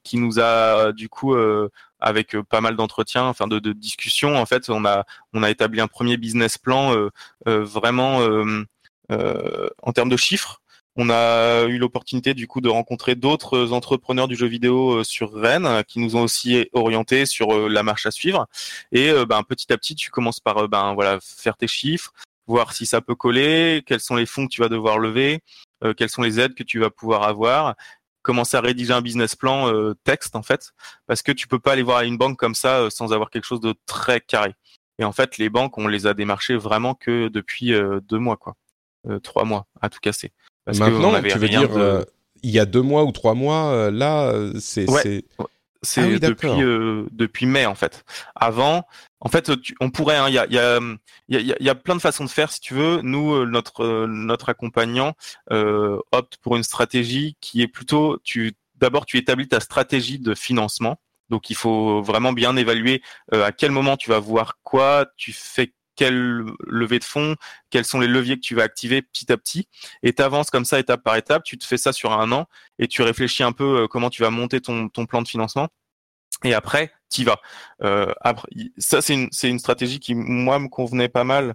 [0.03, 1.69] qui nous a du coup euh,
[2.01, 5.81] avec euh, pas mal d'entretiens, enfin de, discussions en fait, on a on a établi
[5.81, 7.11] un premier business plan euh,
[7.49, 8.65] euh, vraiment euh,
[9.13, 10.61] euh, en termes de chiffres
[10.97, 15.33] on a eu l'opportunité du coup de rencontrer d'autres entrepreneurs du jeu vidéo euh, sur
[15.33, 18.47] Rennes euh, qui nous ont aussi orientés sur euh, la marche à suivre.
[18.93, 22.13] Et euh, ben, petit à petit, tu commences par euh, ben voilà faire tes chiffres,
[22.47, 25.41] voir si ça peut coller, quels sont les fonds que tu vas devoir lever,
[25.85, 27.77] euh, quelles sont les aides que tu vas pouvoir avoir,
[28.23, 30.73] commencer à rédiger un business plan euh, texte en fait,
[31.07, 33.31] parce que tu peux pas aller voir à une banque comme ça euh, sans avoir
[33.31, 34.55] quelque chose de très carré.
[34.99, 38.37] Et en fait, les banques, on les a démarchées vraiment que depuis euh, deux mois
[38.37, 38.55] quoi,
[39.09, 40.33] Euh, trois mois à tout casser.
[40.67, 42.07] Parce que Maintenant, on avait tu veux dire, de-
[42.43, 44.89] il y a deux mois ou trois mois, là, c'est...
[44.91, 45.03] Ouais.
[45.03, 45.25] c'est-
[45.83, 48.05] C'est Ah oui, depuis euh, depuis mai en fait.
[48.35, 48.87] Avant,
[49.21, 50.17] en fait, tu- on pourrait.
[50.17, 50.79] hein, Il y, a, il y, a,
[51.29, 53.01] il y, a, y a plein de façons de faire si tu veux.
[53.03, 55.15] Nous, euh, notre euh, notre accompagnant
[55.53, 58.19] euh, opte pour une stratégie qui est plutôt.
[58.25, 61.01] Tu d'abord tu établis ta stratégie de financement.
[61.31, 63.03] Donc il faut vraiment bien évaluer
[63.33, 67.37] euh, à quel moment tu vas voir quoi, tu fais quelle levée de fonds,
[67.69, 69.69] quels sont les leviers que tu vas activer petit à petit,
[70.03, 71.45] et tu avances comme ça étape par étape.
[71.45, 72.47] Tu te fais ça sur un an
[72.79, 75.69] et tu réfléchis un peu euh, comment tu vas monter ton, plan de financement.
[76.43, 76.91] Et après,
[77.25, 77.39] vas.
[77.83, 78.15] Euh,
[78.53, 81.55] y- ça, c'est une, stratégie qui, moi, me convenait pas mal.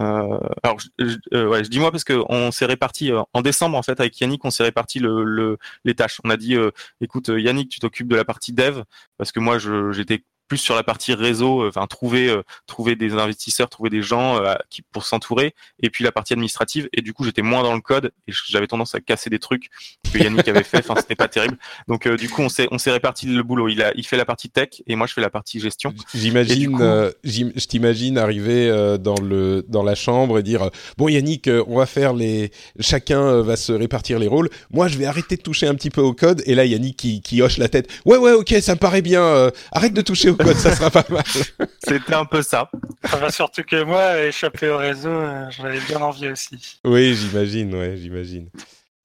[0.00, 3.78] Euh, alors, je, ouais, je dis moi parce que on s'est réparti euh, en décembre
[3.78, 6.20] en fait avec Yannick, on s'est réparti le, le- les tâches.
[6.24, 6.56] On a dit,
[7.00, 8.82] écoute, Yannick, tu t'occupes de la partie dev
[9.18, 9.58] parce que moi,
[9.92, 10.24] j'étais
[10.54, 14.40] plus sur la partie réseau, euh, enfin trouver euh, trouver des investisseurs, trouver des gens
[14.40, 16.88] euh, qui pour s'entourer, et puis la partie administrative.
[16.92, 19.68] Et du coup, j'étais moins dans le code et j'avais tendance à casser des trucs
[20.12, 20.78] que Yannick avait fait.
[20.78, 21.56] Enfin, c'était pas terrible.
[21.88, 23.68] Donc du coup, on s'est on s'est réparti le boulot.
[23.68, 25.92] Il a il fait la partie tech et moi je fais la partie gestion.
[26.14, 31.50] J'imagine, euh, je t'imagine arriver euh, dans le dans la chambre et dire bon Yannick,
[31.66, 34.50] on va faire les, chacun va se répartir les rôles.
[34.70, 36.42] Moi, je vais arrêter de toucher un petit peu au code.
[36.46, 37.88] Et là, Yannick qui, qui hoche la tête.
[38.04, 39.24] Ouais, ouais, ok, ça me paraît bien.
[39.24, 41.22] euh, arrête de toucher au code, ça sera pas mal.
[41.86, 42.70] C'était un peu ça.
[43.04, 46.80] Ça va surtout que moi, échapper au réseau, euh, j'en avais bien envie aussi.
[46.84, 48.48] oui, j'imagine, ouais, j'imagine.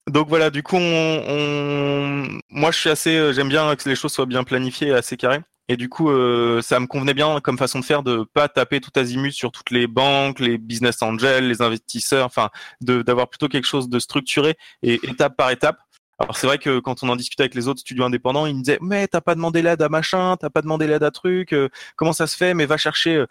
[0.08, 3.94] Donc voilà, du coup, on, on- moi je suis assez, euh, j'aime bien que les
[3.96, 5.40] choses soient bien planifiées et assez carrées.
[5.68, 8.80] Et du coup, euh, ça me convenait bien comme façon de faire de pas taper
[8.80, 13.46] tout azimut sur toutes les banques, les business angels, les investisseurs, enfin, de d'avoir plutôt
[13.46, 15.78] quelque chose de structuré et étape par étape.
[16.22, 18.60] Alors c'est vrai que quand on en discutait avec les autres studios indépendants, ils me
[18.62, 21.70] disaient mais t'as pas demandé l'aide à machin, t'as pas demandé l'aide à truc, euh,
[21.96, 23.16] comment ça se fait Mais va chercher.
[23.16, 23.26] euh.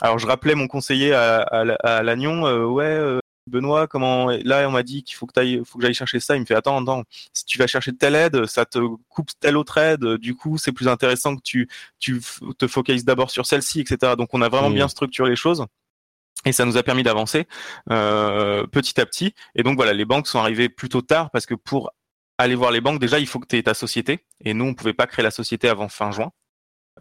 [0.00, 1.60] Alors je rappelais mon conseiller à, à,
[1.98, 2.84] à Lannion, euh, ouais.
[2.84, 6.20] euh, Benoît, comment là on m'a dit qu'il faut que t'ailles, faut que j'aille chercher
[6.20, 6.36] ça.
[6.36, 7.02] Il me fait attends, attends.
[7.34, 8.78] Si tu vas chercher telle aide, ça te
[9.08, 10.04] coupe telle autre aide.
[10.18, 11.68] Du coup, c'est plus intéressant que tu
[11.98, 12.22] tu
[12.58, 14.14] te focalises d'abord sur celle-ci, etc.
[14.16, 14.74] Donc on a vraiment Mm.
[14.74, 15.66] bien structuré les choses.
[16.46, 17.46] Et ça nous a permis d'avancer
[17.90, 19.34] euh, petit à petit.
[19.56, 21.90] Et donc voilà, les banques sont arrivées plutôt tard parce que pour
[22.40, 24.24] aller voir les banques, déjà il faut que tu aies ta société.
[24.44, 26.30] Et nous, on pouvait pas créer la société avant fin juin.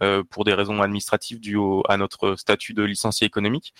[0.02, 3.74] euh, pour des raisons administratives dues au- à notre statut de licencié économique.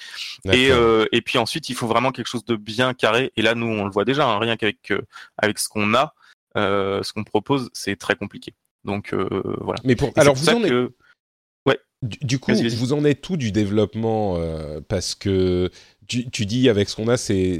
[0.58, 3.32] Et, euh, et puis ensuite, il faut vraiment quelque chose de bien carré.
[3.38, 5.02] Et là, nous, on le voit déjà, hein, rien qu'avec euh,
[5.38, 6.14] avec ce qu'on a,
[6.56, 8.54] ce qu'on propose, c'est très compliqué.
[8.84, 9.80] Donc voilà.
[9.86, 10.94] Mais pour Et alors pour vous en êtes que
[12.02, 12.68] Du, du coup, vas-y.
[12.76, 14.38] vous en êtes tout du développement
[14.90, 15.70] parce que
[16.08, 17.60] tu, tu dis avec ce qu'on a, c'est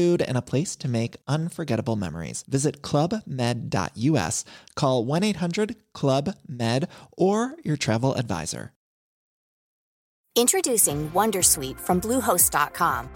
[0.21, 2.43] and a place to make unforgettable memories.
[2.47, 4.45] Visit clubmed.us,
[4.75, 6.87] call 1 800 Club Med,
[7.17, 8.71] or your travel advisor.
[10.37, 13.09] Introducing Wondersuite from Bluehost.com.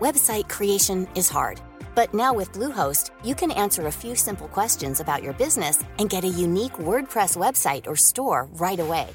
[0.00, 1.60] Website creation is hard,
[1.94, 6.08] but now with Bluehost, you can answer a few simple questions about your business and
[6.08, 9.08] get a unique WordPress website or store right away.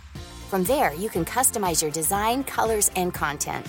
[0.51, 3.65] From there, you can customize your design, colors, and content.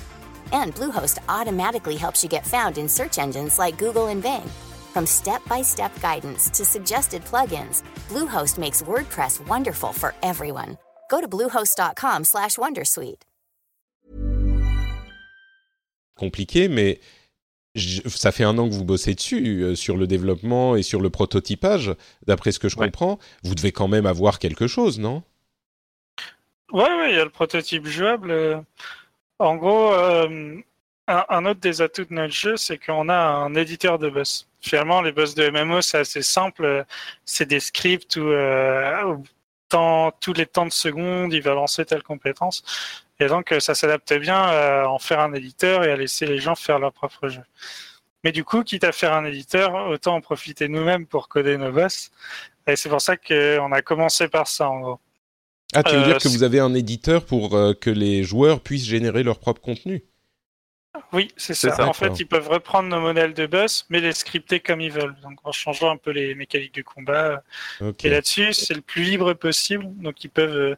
[0.52, 4.48] And Bluehost automatically helps you get found in search engines like Google and Bing.
[4.94, 10.76] From step-by-step guidance to suggested plugins, Bluehost makes WordPress wonderful for everyone.
[11.10, 13.22] Go to bluehost.com/wondersuite.
[16.16, 16.98] compliqué, mais
[17.76, 21.00] je- ça fait un an que vous bossez dessus, euh, sur le développement et sur
[21.00, 21.94] le prototypage,
[22.26, 22.86] d'après ce que je Ouais.
[22.86, 23.20] comprends.
[23.44, 25.22] Vous devez quand même avoir quelque chose, non?
[26.72, 28.32] Ouais, ouais, il y a le prototype jouable.
[28.32, 28.60] euh.
[29.38, 30.56] En gros, euh,
[31.06, 34.48] un, autre des atouts de notre jeu, c'est qu'on a un éditeur de boss.
[34.60, 36.84] Finalement, les boss de MMO, c'est assez simple.
[37.24, 39.16] C'est des scripts où, euh,
[39.68, 42.62] tous les temps de secondes, il va lancer telle compétence.
[43.20, 46.38] Et donc, euh, ça s'adapte bien à en faire un éditeur et à laisser les
[46.38, 47.42] gens faire leur propre jeu.
[48.24, 51.72] Mais du coup, quitte à faire un éditeur, autant en profiter nous-mêmes pour coder nos
[51.72, 52.10] boss.
[52.66, 55.00] Et c'est pour ça qu'on a commencé par ça, en gros.
[55.74, 58.22] Ah, tu veux Euh, dire que c'est- vous avez un éditeur pour euh, que les
[58.24, 60.02] joueurs puissent générer leur propre contenu?
[61.12, 61.74] Oui, c'est ça.
[61.76, 61.86] ça.
[61.86, 65.14] En fait, ils peuvent reprendre nos modèles de boss, mais les scripter comme ils veulent.
[65.22, 67.42] Donc, en changeant un peu les mécaniques du combat.
[67.80, 68.04] Ok.
[68.04, 69.84] Et là-dessus, c'est le plus libre possible.
[70.02, 70.76] Donc, ils peuvent euh,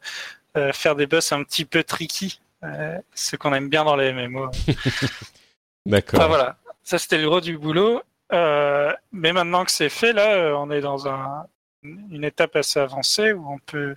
[0.57, 2.41] euh, faire des boss un petit peu tricky.
[2.62, 4.51] euh, ce qu'on aime bien dans les MMO.
[5.86, 6.20] D'accord.
[6.20, 6.59] Enfin, voilà.
[6.82, 8.03] Ça, c'était le gros du boulot.
[8.32, 11.47] Euh, mais maintenant que c'est fait, là, euh, on est dans un,
[11.82, 13.97] une étape assez avancée où on peut, euh,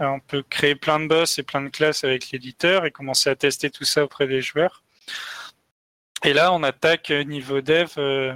[0.00, 3.36] on peut créer plein de boss et plein de classes avec l'éditeur et commencer à
[3.36, 4.82] tester tout ça auprès des joueurs.
[6.24, 8.34] Et là, on attaque niveau dev euh,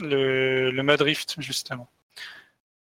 [0.00, 1.88] le, le mode Rift, justement.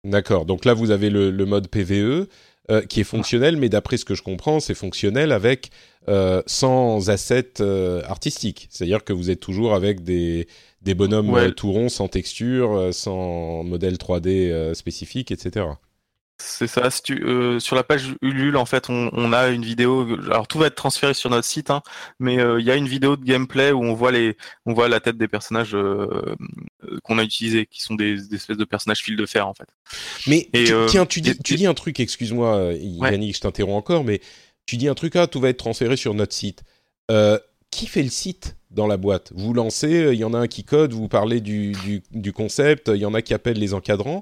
[0.05, 0.47] D'accord.
[0.47, 2.29] Donc là, vous avez le, le mode PVE
[2.71, 5.71] euh, qui est fonctionnel, mais d'après ce que je comprends, c'est fonctionnel avec
[6.09, 8.69] euh, sans assets euh, artistiques.
[8.71, 10.47] C'est-à-dire que vous êtes toujours avec des,
[10.83, 11.53] des bonhommes Ouais.
[11.53, 15.67] tout ronds, sans texture, sans modèle 3D euh, spécifique, etc.
[16.39, 16.91] C'est ça.
[16.91, 20.07] Si tu- euh, sur la page Ulule, en fait, on, on a une vidéo.
[20.27, 21.83] Alors tout va être transféré sur notre site, hein,
[22.21, 24.89] mais euh, il y a une vidéo de gameplay où on voit les, on voit
[24.89, 26.35] la tête des personnages euh,
[27.05, 29.67] qu'on a utilisés, qui sont des, des espèces de personnages fil de fer, en fait.
[30.27, 33.79] Mais Et, tu- tiens, tu dis, et- tu dis un truc, excuse-moi, Yannick, je t'interromps
[33.79, 34.21] encore, mais
[34.67, 36.65] tu dis un truc, ah, tout va être transféré sur notre site.
[37.71, 39.33] Qui fait le site dans la boîte?
[39.35, 42.91] Vous lancez, il y en a un qui code, vous parlez du, du, du concept,
[42.95, 44.21] il y en a qui appellent les encadrants.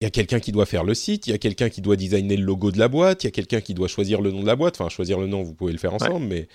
[0.00, 1.96] Il y a quelqu'un qui doit faire le site, il y a quelqu'un qui doit
[1.96, 4.42] designer le logo de la boîte, il y a quelqu'un qui doit choisir le nom
[4.42, 4.80] de la boîte.
[4.80, 6.48] Enfin, choisir le nom, vous pouvez le faire ensemble, mais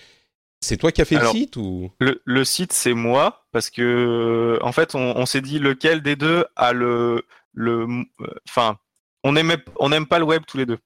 [0.62, 1.90] c'est toi qui as fait Alors- le site ou?
[2.00, 6.16] Le, le site, c'est moi, parce que en fait, on, on s'est dit lequel des
[6.16, 7.24] deux a le,
[7.54, 7.88] le,
[8.22, 8.78] euh, enfin,
[9.24, 9.34] on
[9.80, 10.78] on n'aime pas le web tous les deux,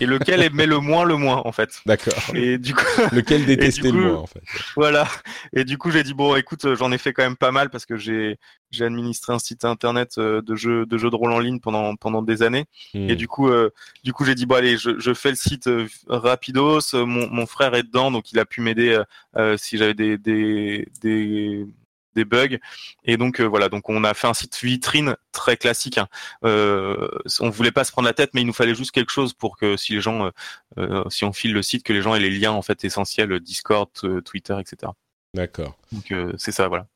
[0.00, 1.80] et lequel aimait le moins le moins, en fait.
[1.86, 2.14] D'accord.
[2.34, 4.40] Et du coup, Lequel détestait coup- le moins en fait
[4.76, 5.06] Voilà.
[5.54, 7.86] Et du coup, j'ai dit bon, écoute, j'en ai fait quand même pas mal parce
[7.86, 8.38] que j'ai
[8.70, 11.96] j'ai administré un site internet euh, de jeux de jeux de rôle en ligne pendant
[11.96, 12.66] pendant des années.
[12.94, 13.10] Hmm.
[13.10, 13.70] Et du coup, euh,
[14.04, 16.80] du coup, j'ai dit bon allez, je, je fais le site euh, rapidos.
[16.94, 19.02] Mon mon frère est dedans, donc il a pu m'aider
[19.36, 21.66] euh, si j'avais des des des
[22.14, 22.58] des bugs
[23.04, 26.08] et donc euh, voilà donc on a fait un site vitrine très classique hein.
[26.44, 27.08] euh,
[27.40, 29.56] on voulait pas se prendre la tête mais il nous fallait juste quelque chose pour
[29.56, 30.30] que si les gens euh,
[30.78, 33.40] euh, si on file le site que les gens aient les liens en fait essentiels
[33.40, 33.88] Discord
[34.24, 34.92] Twitter etc
[35.34, 35.76] D'accord.
[35.92, 36.86] donc c'est ça voilà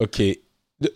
[0.00, 0.22] Ok.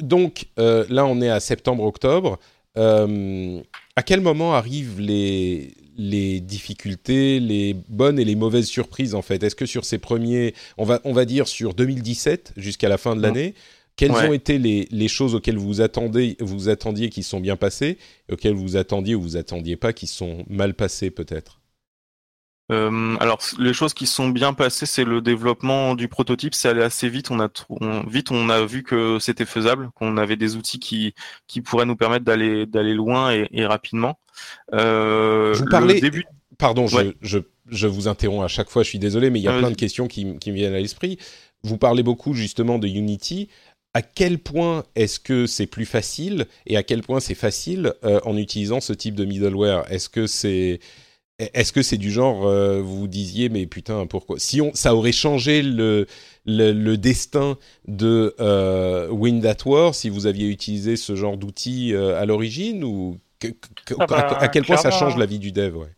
[0.00, 2.38] Donc là, on est à septembre-octobre.
[2.74, 9.42] À quel moment arrivent les, les difficultés, les bonnes et les mauvaises surprises en fait.
[9.42, 13.14] Est-ce que sur ces premiers, on va, on va dire sur 2017 jusqu'à la fin
[13.16, 13.54] de l'année,
[13.96, 14.28] quelles Ouais.
[14.28, 17.96] ont été les, les choses auxquelles vous attendez, vous attendiez qui sont bien passées,
[18.30, 21.60] auxquelles vous attendiez ou vous attendiez pas qui sont mal passées peut-être?
[22.72, 26.82] Euh, alors les choses qui sont bien passées, c'est le développement du prototype, c'est allé
[26.82, 27.30] assez vite.
[27.30, 31.14] On a on- vite on a vu que c'était faisable, qu'on avait des outils qui
[31.46, 34.18] qui pourraient nous permettre d'aller d'aller loin et, et rapidement.
[34.72, 36.24] Euh, Vous le parlez- début.
[36.56, 37.14] Pardon, je, Ouais.
[37.20, 37.38] je,
[37.68, 39.70] je vous interromps à chaque fois, je suis désolé, mais il y a Ah, plein
[39.70, 41.18] de questions qui, qui me viennent à l'esprit.
[41.64, 43.48] Vous parlez beaucoup justement de Unity.
[43.92, 48.20] À quel point est-ce que c'est plus facile et à quel point c'est facile euh,
[48.24, 49.84] en utilisant ce type de middleware?
[49.92, 50.80] Est-ce que c'est
[51.38, 54.38] est-ce que c'est du genre euh, vous vous disiez mais putain pourquoi?
[54.38, 56.06] Si on ça aurait changé le
[56.46, 57.58] le, le destin
[57.88, 62.84] de euh, Wind at War si vous aviez utilisé ce genre d'outil euh, à l'origine
[62.84, 63.48] ou que-
[63.84, 65.92] que- Ah bah, à, à quel point ça change la vie du dev ouais?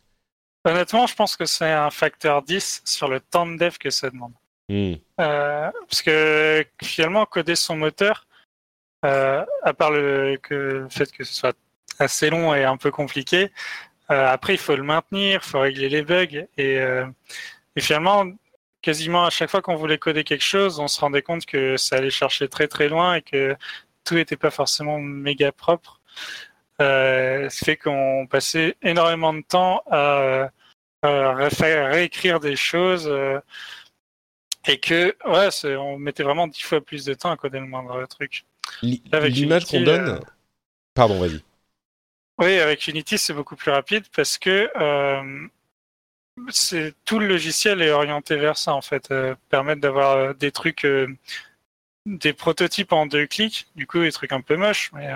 [0.65, 4.11] Honnêtement, je pense que c'est un facteur 10 sur le temps de dev que ça
[4.11, 4.33] demande.
[4.69, 4.95] Hmm.
[5.21, 8.27] Euh, parce que finalement, coder son moteur,
[9.05, 11.57] euh, à part le, que, le fait que ce soit
[12.01, 13.53] assez long et un peu compliqué,
[14.09, 16.47] après il faut le maintenir, il faut régler les bugs.
[16.57, 17.07] Et, euh,
[17.75, 18.25] et finalement,
[18.83, 21.97] quasiment à chaque fois qu'on voulait coder quelque chose, on se rendait compte que ça
[21.97, 23.57] allait chercher très très loin et que
[24.05, 26.01] tout n'était pas forcément méga propre.
[26.81, 30.51] Euh, ce fait qu'on passait énormément de temps à,
[31.03, 33.09] à réécrire des choses.
[33.09, 33.41] euh,
[34.69, 38.05] et que, ouais, on mettait vraiment dix fois plus de temps à coder le moindre
[38.07, 38.45] truc.
[38.83, 40.09] L'image qu'on donne.
[40.09, 40.19] euh,
[40.95, 41.41] Pardon, vas-y.
[42.39, 45.49] Oui, avec Unity, c'est beaucoup plus rapide parce que euh,
[47.07, 50.87] tout le logiciel est orienté vers ça en fait, euh, permettre d'avoir euh, des trucs
[52.05, 55.09] des prototypes en deux clics, du coup des trucs un peu moches, mais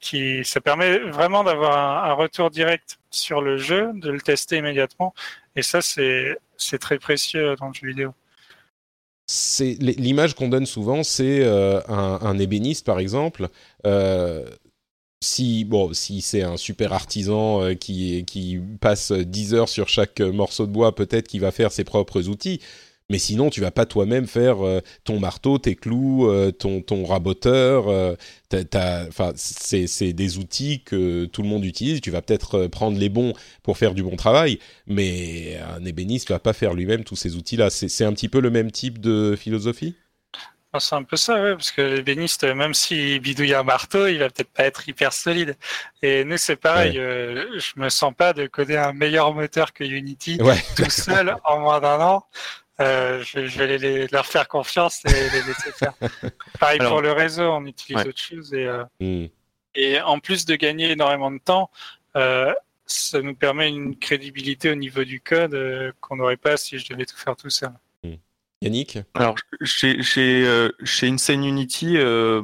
[0.00, 5.14] qui ça permet vraiment d'avoir un, retour direct sur le jeu, de le tester immédiatement,
[5.54, 8.14] et ça c'est c'est très précieux dans le jeu vidéo.
[9.80, 13.48] L'image qu'on donne souvent, c'est un, ébéniste par exemple.
[15.20, 20.20] Si bon, si c'est un super artisan euh, qui qui passe 10 heures sur chaque
[20.20, 22.60] morceau de bois, peut-être qu'il va faire ses propres outils.
[23.10, 27.06] Mais sinon, tu vas pas toi-même faire euh, ton marteau, tes clous, euh, ton, ton
[27.06, 27.86] raboteur.
[28.52, 32.00] Enfin, c'est des outils que tout le monde utilise.
[32.02, 36.38] Tu vas peut-être prendre les bons pour faire du bon travail, mais un ébéniste va
[36.38, 37.70] pas faire lui-même tous ces outils-là.
[37.70, 39.94] C'est un petit peu le même type de philosophie?
[40.78, 44.28] C'est un peu ça, ouais, parce que l'ébéniste, même s'il bidouille un marteau, il va
[44.28, 45.56] peut-être pas être hyper solide.
[46.02, 49.84] Et nous, c'est pareil, euh, je me sens pas de coder un meilleur moteur que
[49.84, 50.38] Unity
[50.76, 52.26] tout seul en moins d'un an.
[52.80, 55.94] Euh, je, vais les, leur faire confiance et les laisser faire.
[56.60, 58.54] Pareil pour le réseau, on utilise autre chose.
[58.54, 59.26] Et, euh, hmm.
[59.74, 61.70] et en plus de gagner énormément de temps,
[62.14, 67.06] ça nous permet une crédibilité au niveau du code qu'on n'aurait pas si je devais
[67.06, 67.72] tout faire tout seul.
[68.60, 72.42] Yannick Alors chez chez euh, chez Insane Unity, euh,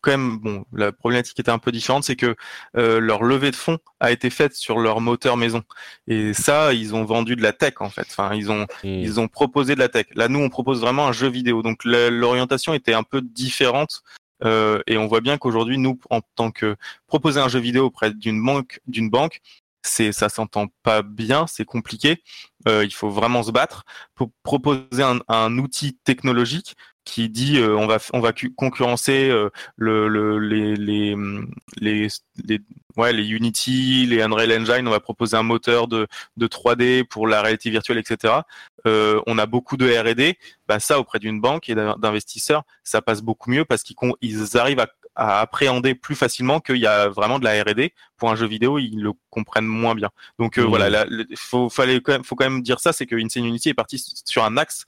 [0.00, 2.36] quand même bon, la problématique était un peu différente, c'est que
[2.76, 5.62] euh, leur levée de fonds a été faite sur leur moteur maison
[6.06, 8.06] et ça ils ont vendu de la tech en fait.
[8.10, 8.88] Enfin ils ont hmm.
[8.88, 10.06] ils ont proposé de la tech.
[10.14, 14.02] Là nous on propose vraiment un jeu vidéo donc l'orientation était un peu différente
[14.44, 16.76] euh, et on voit bien qu'aujourd'hui, nous, en tant que
[17.06, 19.40] proposer un jeu vidéo auprès d'une banque, d'une banque,
[19.82, 22.22] c'est ça s'entend pas bien, c'est compliqué.
[22.68, 23.84] Euh, il faut vraiment se battre
[24.14, 30.08] pour proposer un, outil technologique qui dit euh, on va on va concurrencer euh, le,
[30.08, 31.14] le, les, les,
[31.76, 32.08] les,
[32.96, 34.88] ouais les Unity, les Unreal Engine.
[34.88, 36.06] On va proposer un moteur de,
[36.36, 38.34] de 3D pour la réalité virtuelle, etc.
[38.86, 40.38] On a beaucoup de R&D.
[40.66, 44.80] Bah ça auprès d'une banque et d'investisseurs, ça passe beaucoup mieux parce qu'ils ils arrivent
[44.80, 48.46] à, à appréhender plus facilement qu'il y a vraiment de la R&D pour un jeu
[48.46, 50.10] vidéo, ils le comprennent moins bien.
[50.38, 50.68] Donc euh, mmh.
[50.68, 53.70] voilà, il faut fallait quand même faut quand même dire ça, c'est que Insane Unity
[53.70, 54.84] est parti sur un axe.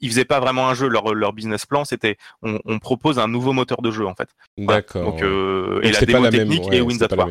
[0.00, 0.88] Ils faisaient pas vraiment un jeu.
[0.88, 4.28] Leur, leur business plan, c'était on, on, propose un nouveau moteur de jeu en fait.
[4.58, 5.12] D'accord.
[5.12, 7.28] Donc, euh, et la démo technique et Windows 3.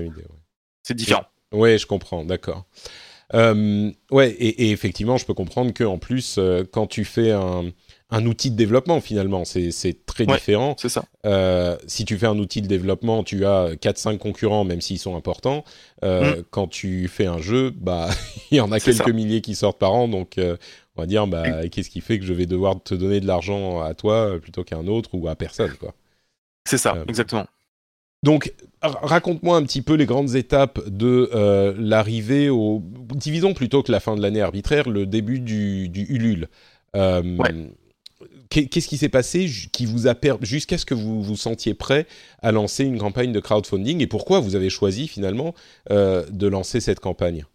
[0.82, 1.26] C'est différent.
[1.52, 2.24] Oui, je comprends.
[2.24, 2.66] D'accord.
[3.34, 6.40] Euh, ouais, et, et, effectivement, je peux comprendre que en plus,
[6.72, 7.72] quand tu fais un,
[8.12, 9.46] un outil de développement finalement.
[9.46, 10.76] C'est très différent.
[10.78, 11.06] C'est ça.
[11.26, 15.16] Euh, si tu fais un outil de développement, tu as 4-5 concurrents, même s'ils sont
[15.16, 15.64] importants.
[16.04, 16.44] Euh, mm.
[16.52, 18.10] Quand tu fais un jeu, bah
[18.52, 20.58] il y en a quelques milliers qui sortent par an, donc euh,
[20.98, 23.82] on va dire bah qu'est-ce qui fait que je vais devoir te donner de l'argent
[23.82, 25.94] à toi plutôt qu'à un autre ou à personne quoi.
[26.68, 27.48] C'est ça, exactement.
[28.24, 28.54] Donc,
[28.84, 32.84] raconte-moi un petit peu les grandes étapes de l'arrivée au,
[33.16, 36.50] divisons plutôt que la fin de l'année arbitraire, le début du, du Ulule.
[36.94, 37.72] Ouais
[38.52, 42.06] qu'est-ce qui s'est passé qui vous a permis jusqu'à ce que vous vous sentiez prêt
[42.42, 45.56] à lancer une campagne de crowdfunding et pourquoi vous avez choisi finalement
[45.90, 47.46] euh, de lancer cette campagne?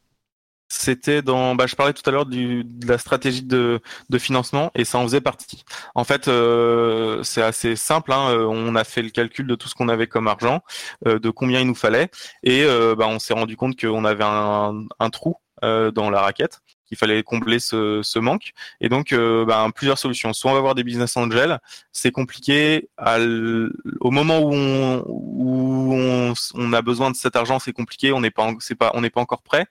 [0.68, 3.80] C'était dans, bah, je parlais tout à l'heure de la stratégie de,
[4.18, 5.62] financement et ça en faisait partie.
[5.94, 8.12] En fait, euh, c'est assez simple.
[8.12, 10.62] Hein, euh, on a fait le calcul de tout ce qu'on avait comme argent,
[11.04, 12.08] de combien il nous fallait,
[12.42, 12.64] et
[12.96, 17.58] bah, on s'est rendu compte qu'on avait un trou dans la raquette qu'il fallait combler
[17.58, 18.52] ce, ce, manque.
[18.80, 20.32] Et donc, euh, ben, plusieurs solutions.
[20.32, 21.58] Soit on va avoir des business angels,
[21.92, 22.88] c'est compliqué.
[22.98, 28.12] au moment où on, où on, on, a besoin de cet argent, c'est compliqué.
[28.12, 29.66] On n'est pas, pas, on n'est pas encore prêt.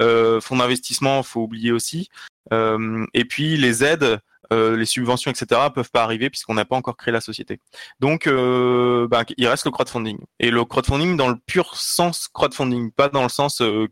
[0.00, 2.08] Euh, fonds d'investissement, faut oublier aussi.
[2.52, 4.20] Euh, et puis les aides.
[4.52, 7.60] Euh, les subventions, etc., peuvent pas arriver puisqu'on n'a pas encore créé la société.
[8.00, 10.18] Donc, euh, bah, il reste le crowdfunding.
[10.40, 13.88] Et le crowdfunding dans le pur sens crowdfunding, pas dans le sens euh,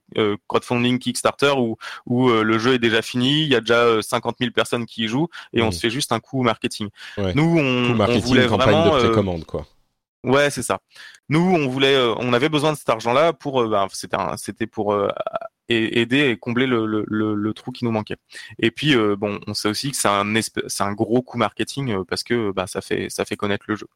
[0.49, 1.77] crowdfunding Kickstarter où,
[2.07, 5.09] où le jeu est déjà fini, il y a déjà 50 000 personnes qui y
[5.09, 5.73] jouent et on mmh.
[5.73, 6.89] se fait juste un coup marketing.
[7.17, 9.67] Nous, on, on voulait campagne de précommande, quoi.
[10.23, 10.81] Ouais, c'est ça.
[11.31, 14.95] Nous, on voulait, on avait besoin de cet argent-là pour, c'était, c'était pour
[15.71, 18.17] et aider et combler le, le, trou qui nous manquait.
[18.59, 20.35] Et puis euh, bon, on sait aussi que c'est un
[20.81, 23.87] un gros coup marketing euh, parce que bah, ça fait ça fait connaître le jeu.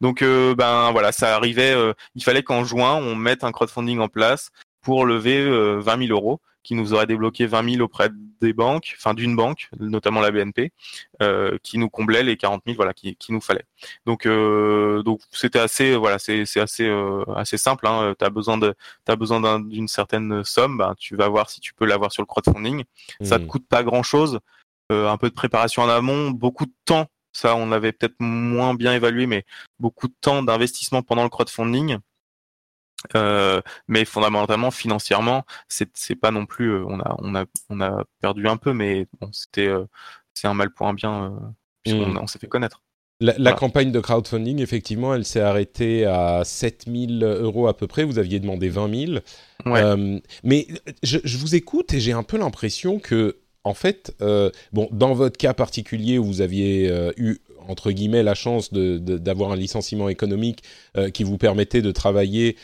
[0.00, 1.74] Donc euh, ben voilà, ça arrivait.
[2.14, 5.44] il fallait qu'en juin on mette un crowdfunding en place pour lever
[5.80, 8.08] 20 000 euros qui nous aurait débloqué 20 000 auprès
[8.40, 10.72] des banques, enfin d'une banque, notamment la BNP,
[11.22, 13.64] euh, qui nous comblait les 40 000, voilà, qui, qui nous fallait.
[14.06, 17.86] Donc, euh, donc c'était assez, voilà, c'est, assez, euh, assez simple.
[17.86, 18.14] Hein.
[18.18, 21.84] T'as besoin de, t'as besoin d'une certaine somme, bah, tu vas voir si tu peux
[21.84, 22.84] l'avoir sur le crowdfunding.
[23.22, 23.46] Ça te mmh.
[23.46, 24.40] coûte pas grand chose,
[24.92, 27.06] euh, un peu de préparation en amont, beaucoup de temps.
[27.32, 29.44] Ça, on avait peut-être moins bien évalué, mais
[29.80, 31.98] beaucoup de temps d'investissement pendant le crowdfunding.
[33.14, 36.70] Euh, mais fondamentalement, financièrement, c'est pas non plus.
[36.70, 39.84] Euh, on a on a on a perdu un peu, mais bon, c'était euh,
[40.32, 41.36] c'est un mal pour un bien
[41.82, 42.18] puisqu'on mmh.
[42.18, 42.82] on, s'est fait connaître.
[43.20, 48.04] La, la campagne de crowdfunding, effectivement, elle s'est arrêtée à 7000 euros à peu près.
[48.04, 49.12] Vous aviez demandé 20 000.
[49.66, 49.82] Ouais.
[49.82, 50.66] Euh, mais
[51.02, 55.14] je, je vous écoute et j'ai un peu l'impression que, en fait, euh, bon, dans
[55.14, 60.10] votre cas particulier où vous aviez euh, eu entre guillemets la chance d'avoir un licenciement
[60.10, 60.62] économique
[60.98, 62.56] euh, qui vous permettait de travailler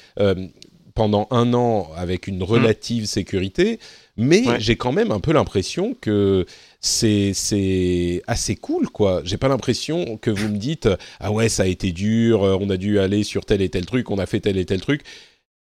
[0.95, 3.79] pendant un an avec une relative sécurité,
[4.19, 4.61] mais Ouais.
[4.61, 6.45] j'ai quand même un peu l'impression que
[6.81, 9.23] c'est assez cool quoi.
[9.25, 10.89] J'ai pas l'impression que vous me dites
[11.21, 14.11] ah ouais ça a été dur, on a dû aller sur tel et tel truc,
[14.11, 15.03] on a fait tel et tel truc.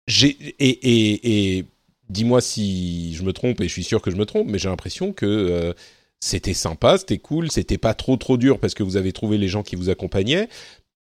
[0.08, 0.28] J'ai
[0.60, 1.66] et et, et
[2.10, 4.70] dis-moi si je me trompe et je suis sûr que je me trompe, mais j'ai
[4.70, 5.74] l'impression que euh,
[6.20, 9.48] c'était sympa, c'était cool, c'était pas trop trop dur parce que vous avez trouvé les
[9.48, 10.48] gens qui vous accompagnaient.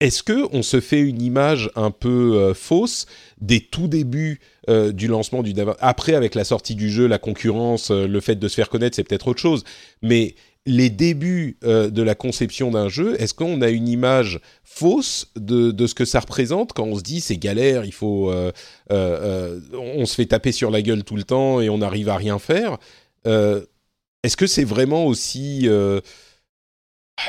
[0.01, 3.07] Est-ce que on se fait une image un peu euh, fausse
[3.41, 7.91] des tout débuts euh, du lancement du après avec la sortie du jeu, la concurrence,
[7.91, 9.65] le fait de se faire connaître, c'est peut-être autre chose,
[10.03, 10.37] mais
[10.69, 15.71] les débuts euh, de la conception d'un jeu, est-ce qu'on a une image fausse de,
[15.71, 18.53] de ce que ça représente quand on se dit c'est galère, il faut, euh,
[18.93, 22.17] euh, on se fait taper sur la gueule tout le temps et on n'arrive à
[22.17, 22.77] rien faire.
[23.25, 26.01] Est-ce que c'est vraiment aussi, euh,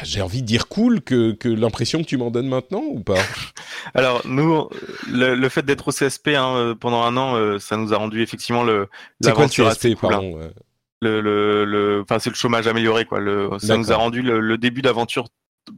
[0.04, 3.22] j'ai envie de dire cool que, que l'impression que tu m'en donnes maintenant ou pas?
[3.94, 4.68] Alors nous,
[5.10, 8.64] le, le fait d'être au CSP hein, pendant un an, ça nous a rendu effectivement
[8.64, 8.90] le
[9.22, 10.20] C'est quoi le CSP, cool, hein.
[10.20, 10.40] pardon
[11.02, 13.20] le, le, le, enfin c'est le chômage amélioré quoi.
[13.20, 15.28] Le, ça nous a rendu le, le début d'aventure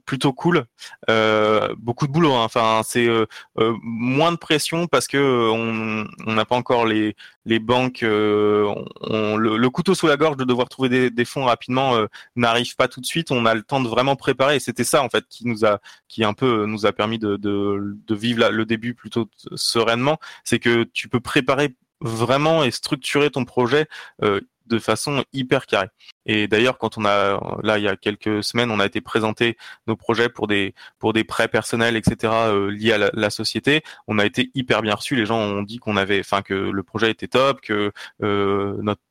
[0.06, 0.64] plutôt cool.
[1.10, 2.34] Euh, beaucoup de boulot.
[2.34, 2.44] hein.
[2.46, 3.26] Enfin c'est euh,
[3.60, 7.16] euh, moins de pression parce que euh, on on n'a pas encore les
[7.46, 8.04] les banques.
[8.04, 11.44] euh, on, on- le, le couteau sous la gorge de devoir trouver des, des fonds
[11.46, 12.06] rapidement euh,
[12.38, 13.32] n'arrive pas tout de suite.
[13.32, 14.56] On a le temps de vraiment préparer.
[14.56, 17.36] Et c'était ça en fait qui nous a qui un peu nous a permis de
[17.36, 20.20] de, de vivre la- le début plutôt sereinement.
[20.46, 23.88] C'est que tu peux préparer vraiment et structurer ton projet
[24.24, 24.40] euh,
[24.72, 25.90] de façon hyper carrée.
[26.26, 29.58] Et d'ailleurs, quand on a là il y a quelques semaines, on a été présenter
[29.88, 32.34] nos projets pour des pour des prêts personnels, etc.
[32.34, 35.16] euh, liés à la, la société, on a été hyper bien reçus.
[35.16, 37.92] Les gens ont dit qu'on avait, enfin que le projet était top, que
[38.24, 39.02] euh, notre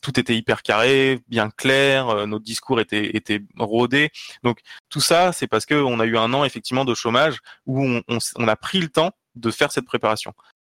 [0.00, 4.10] tout était hyper carré, bien clair, euh, notre discours était était rodé.
[4.42, 7.84] Donc tout ça, c'est parce que on a eu un an effectivement de chômage où
[7.84, 10.32] on, on, s- on a pris le temps de faire cette préparation.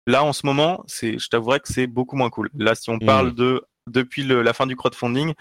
[0.08, 2.48] Là, en ce moment, c'est, je t'avouerais que c'est beaucoup moins cool.
[2.56, 5.32] Là, si on parle de depuis le- la fin du crowdfunding,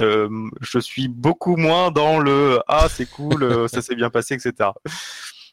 [0.00, 0.28] euh,
[0.60, 4.70] je suis beaucoup moins dans le ah c'est cool, euh, ça s'est bien passé, etc.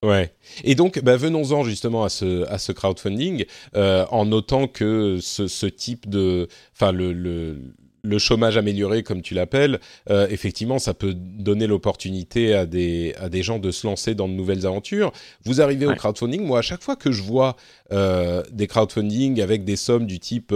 [0.02, 0.34] Ouais.
[0.64, 3.44] Et donc, bah, venons-en justement à ce, à ce crowdfunding,
[3.76, 7.60] euh, en notant que ce, ce type de, enfin le, le,
[8.02, 13.28] le chômage amélioré, comme tu l'appelles, euh, effectivement, ça peut donner l'opportunité à des, à
[13.28, 15.12] des gens de se lancer dans de nouvelles aventures.
[15.44, 17.58] Vous arrivez au crowdfunding, moi, à chaque fois que je vois
[17.92, 20.54] euh, des crowdfunding avec des sommes du type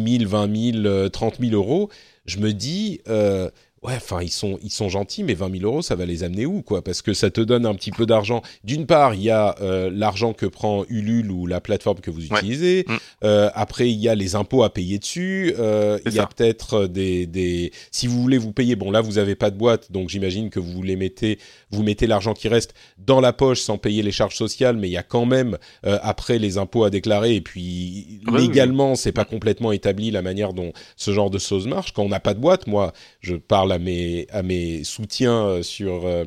[0.00, 1.90] 10 000, 20 000, euh, 30 000 euros,
[2.24, 3.50] je me dis, euh,
[3.82, 6.46] ouais, enfin, ils sont, ils sont gentils, mais 20 000 euros, ça va les amener
[6.46, 6.82] où, quoi?
[6.84, 8.42] Parce que ça te donne un petit peu d'argent.
[8.62, 12.24] D'une part, il y a euh, l'argent que prend Ulule ou la plateforme que vous
[12.24, 12.84] utilisez.
[12.86, 12.96] Mm.
[13.24, 15.54] Euh, après, il y a les impôts à payer dessus.
[15.58, 18.76] Euh, il y a peut-être des, des, si vous voulez vous payer.
[18.76, 21.38] Bon, là, vous avez pas de boîte, donc j'imagine que vous les mettez,
[21.70, 24.92] vous mettez l'argent qui reste dans la poche sans payer les charges sociales, mais il
[24.92, 27.34] y a quand même après les impôts à déclarer.
[27.34, 31.92] Et puis légalement, c'est pas complètement établi la manière dont ce genre de choses marche.
[31.92, 36.24] Quand on n'a pas de boîte, moi, je parle à mes soutiens euh, sur euh,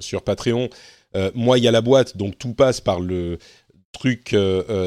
[0.00, 0.68] sur Patreon.
[1.16, 3.38] Euh, moi, il y a la boîte, donc tout passe par le
[3.92, 4.36] truc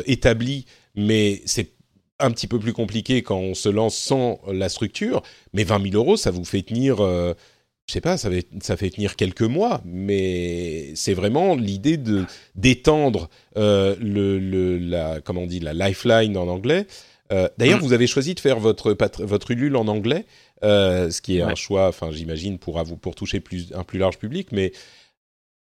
[0.05, 1.71] établi, mais c'est
[2.19, 5.23] un petit peu plus compliqué quand on se lance sans la structure.
[5.53, 7.33] Mais 20 000 euros, ça vous fait tenir, euh,
[7.87, 12.25] je sais pas, ça fait, ça fait tenir quelques mois, mais c'est vraiment l'idée de
[12.55, 16.85] d'étendre la on dit la lifeline en anglais.
[17.31, 17.83] Euh, D'ailleurs, Mm.
[17.83, 20.25] vous avez choisi de faire votre Ulule en anglais,
[20.63, 24.49] euh, ce qui est un choix, enfin j'imagine pour toucher plus un plus large public,
[24.51, 24.71] mais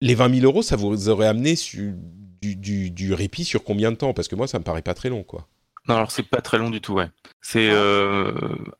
[0.00, 1.94] les 20 000 euros, ça vous aurait amené su-
[2.40, 4.14] du, du, du répit sur combien de temps?
[4.14, 5.46] Parce que moi, ça me paraît pas très long, quoi.
[5.88, 7.08] Non, alors c'est pas très long du tout, ouais.
[7.40, 8.32] C'est euh,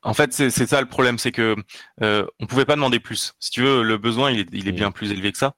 [0.03, 1.55] en fait c'est ça le problème, c'est que
[2.03, 3.33] euh, on pouvait pas demander plus.
[3.39, 4.75] Si tu veux, le besoin il est il est Mm.
[4.75, 5.53] bien plus élevé que ça.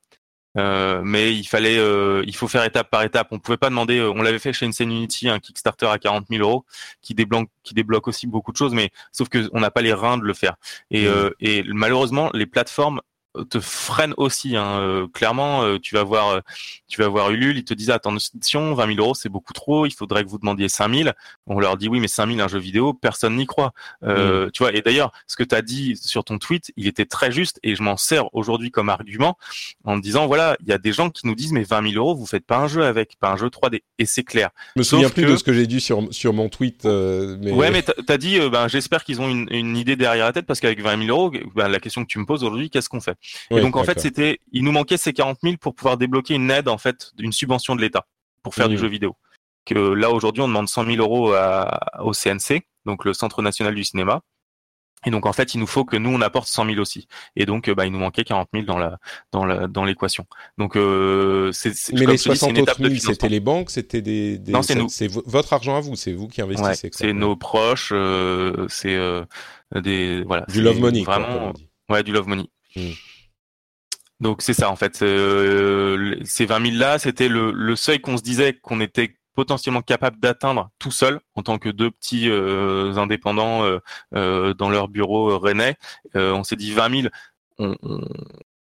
[0.58, 3.28] Euh, mais il fallait, euh, il faut faire étape par étape.
[3.32, 3.98] On pouvait pas demander.
[4.00, 6.66] euh, on l'avait fait chez Unity, un Kickstarter à 40 000 euros,
[7.02, 9.94] qui débloque, qui débloque aussi beaucoup de choses, mais sauf que on n'a pas les
[9.94, 10.56] reins de le faire.
[10.92, 11.08] Et, Mm.
[11.08, 13.02] euh, et malheureusement, les plateformes
[13.50, 14.56] te freinent aussi.
[14.56, 14.80] Hein.
[14.80, 16.40] Euh, clairement, euh, tu vas voir, euh,
[16.88, 19.86] tu vas voir Ulule, ils te disent attention, 20 000 euros c'est beaucoup trop.
[19.86, 21.10] Il faudrait que vous demandiez 5 000.
[21.48, 23.74] On leur dit oui, mais 5 000 un jeu vidéo, personne n'y croit.
[24.04, 24.74] Euh, Tu vois.
[24.74, 27.76] Et d'ailleurs, ce que tu as dit sur ton tweet, il était très juste et
[27.76, 29.38] je m'en sers aujourd'hui comme argument
[29.84, 31.96] en me disant voilà, il y a des gens qui nous disent mais 20 000
[32.04, 33.82] euros, vous faites pas un jeu avec, pas un jeu 3D.
[34.00, 34.50] Et c'est clair.
[34.76, 36.86] Je me Sauf souviens plus que- de ce que j'ai dit sur, sur mon tweet.
[36.86, 37.52] euh, mais...
[37.52, 40.34] Ouais, mais t'as t'as dit, euh, ben, j'espère qu'ils ont une, une idée derrière la
[40.34, 42.90] tête parce qu'avec 20 000 euros, ben, la question que tu me poses aujourd'hui, qu'est-ce
[42.90, 43.16] qu'on fait?
[43.52, 46.50] Et donc en fait, c'était, il nous manquait ces 40 000 pour pouvoir débloquer une
[46.52, 48.06] aide en fait, une subvention de l'État
[48.42, 49.16] pour faire du jeu vidéo.
[49.66, 53.76] Que là aujourd'hui, on demande 100 000 euros à- au CNC, donc le Centre national
[53.76, 54.22] du cinéma.
[55.06, 57.08] Et donc en fait, il nous faut que nous on apporte 100 000 aussi.
[57.36, 59.00] Et donc, euh, bah, il nous manquait 40 000 dans la
[59.34, 60.26] dans la dans l'équation.
[60.58, 62.98] Donc euh, c'est Mais les je te dis, c'est 60 une étape autres de 1000,
[63.00, 63.14] financement.
[63.14, 64.88] c'était les banques, c'était des, des- Non, c'est nous.
[64.90, 66.90] C'est vo- votre argent à vous, c'est vous qui investissez.
[66.94, 69.26] c'est nos proches, euh, c'est euh,
[69.76, 70.46] des voilà.
[70.48, 71.52] Du love money, vraiment.
[71.90, 72.46] Ouais, du love money.
[72.78, 72.82] Mm.
[74.24, 75.02] Donc c'est ça en fait.
[75.02, 79.82] Euh, ces 20 000 là, c'était le, le seuil qu'on se disait qu'on était potentiellement
[79.82, 83.80] capable d'atteindre tout seul en tant que deux petits euh, indépendants euh,
[84.16, 85.76] euh, dans leur bureau euh, rennais.
[86.16, 87.08] Euh, on s'est dit 20 000,
[87.58, 88.08] on, on-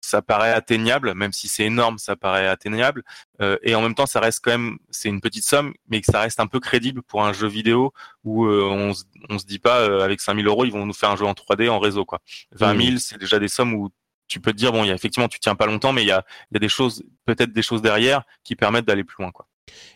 [0.02, 3.04] ça paraît atteignable, même si c'est énorme, ça paraît atteignable.
[3.42, 6.12] Euh, et en même temps, ça reste quand même, c'est une petite somme, mais que
[6.12, 7.92] ça reste un peu crédible pour un jeu vidéo
[8.24, 10.86] où euh, on, se- on se dit pas euh, avec 5 000 euros, ils vont
[10.86, 12.20] nous faire un jeu en 3D en réseau quoi.
[12.54, 13.90] 20 000, c'est déjà des sommes où
[14.30, 16.08] tu peux te dire bon, il y a effectivement tu tiens pas longtemps, mais il
[16.08, 19.22] y a, il y a des choses, peut-être des choses derrière qui permettent d'aller plus
[19.22, 19.48] loin quoi.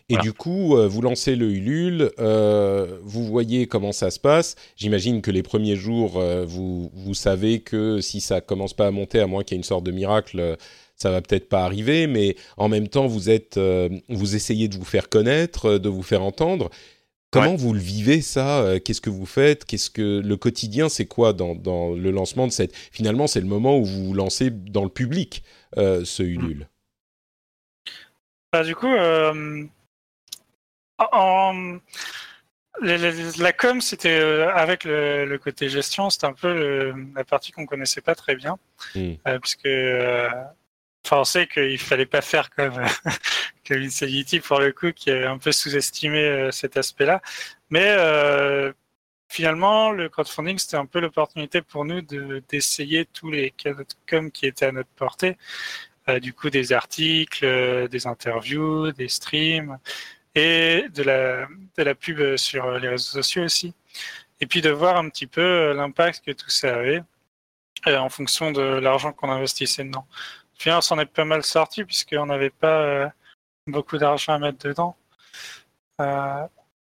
[0.08, 0.22] Et Voilà.
[0.22, 4.54] du coup, euh, vous lancez le Ulule, euh, vous voyez comment ça se passe.
[4.76, 8.90] J'imagine que les premiers jours, euh, vous, vous savez que si ça commence pas à
[8.92, 10.56] monter, à moins qu'il y ait une sorte de miracle,
[10.96, 12.06] ça va peut-être pas arriver.
[12.06, 16.02] Mais en même temps, vous êtes, euh, vous essayez de vous faire connaître, de vous
[16.04, 16.70] faire entendre.
[17.34, 21.06] Comment vous le vivez ça Euh, Qu'est-ce que vous faites Qu'est-ce que le quotidien C'est
[21.06, 24.50] quoi dans, dans le lancement de cette Finalement, c'est le moment où vous vous lancez
[24.50, 25.42] dans le public
[25.76, 26.68] euh, ce Ulule?
[28.52, 29.64] Bah, du coup, euh,
[31.12, 31.78] en,
[32.80, 37.52] la com, c'était euh, avec le, le côté gestion, c'était un peu le- la partie
[37.52, 38.58] qu'on connaissait pas très bien,
[38.94, 39.12] Mm.
[39.26, 39.66] Euh, puisque,
[41.24, 42.82] sait qu'il fallait pas faire comme
[43.66, 47.22] comme Insanity pour le coup, qui avait un peu sous-estimé euh, cet aspect-là,
[47.70, 48.72] mais euh,
[49.28, 54.30] finalement, le crowdfunding, c'était un peu l'opportunité pour nous de d'essayer tous les canaux com
[54.30, 55.36] qui étaient à notre portée.
[56.08, 59.78] Euh, du coup, des articles, des interviews, des streams
[60.34, 61.46] et de la,
[61.78, 63.74] de la pub sur les réseaux sociaux aussi.
[64.40, 67.02] Et puis de voir un petit peu l'impact que tout ça avait
[67.86, 70.06] en fonction de l'argent qu'on investissait dedans.
[70.56, 73.08] Finalement, on s'en est pas mal sorti puisqu'on n'avait pas euh,
[73.66, 74.96] beaucoup d'argent à mettre dedans.
[76.00, 76.46] Euh,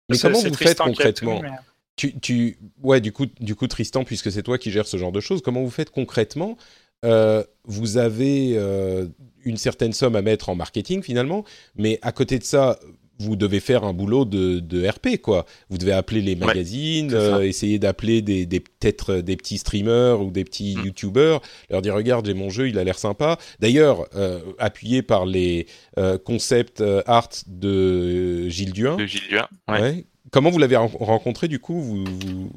[0.08, 1.50] Mais comment vous faites concrètement mais-
[1.96, 5.12] Tu, tu, ouais, du coup, du coup, Tristan, puisque c'est toi qui gères ce genre
[5.12, 6.56] de choses, comment vous faites concrètement
[7.04, 9.06] Euh, Vous avez euh,
[9.44, 11.44] une certaine somme à mettre en marketing finalement,
[11.76, 12.78] mais à côté de ça,
[13.22, 15.46] vous devez faire un boulot de, de RP, quoi.
[15.70, 20.30] Vous devez appeler les magazines, euh, essayer d'appeler des, des peut-être des petits streamers ou
[20.30, 20.84] des petits Mm.
[20.86, 23.38] youtubeurs, leur dire regarde, j'ai mon jeu, il a l'air sympa.
[23.60, 25.66] D'ailleurs, euh, appuyé par les
[25.98, 28.96] euh, concept euh, art de Gilles Duin.
[28.96, 29.48] De Gilles Duin.
[29.68, 29.80] Ouais.
[29.80, 30.04] Ouais.
[30.30, 31.80] Comment vous l'avez ren- rencontré du coup?
[31.80, 32.50] Vous, vous,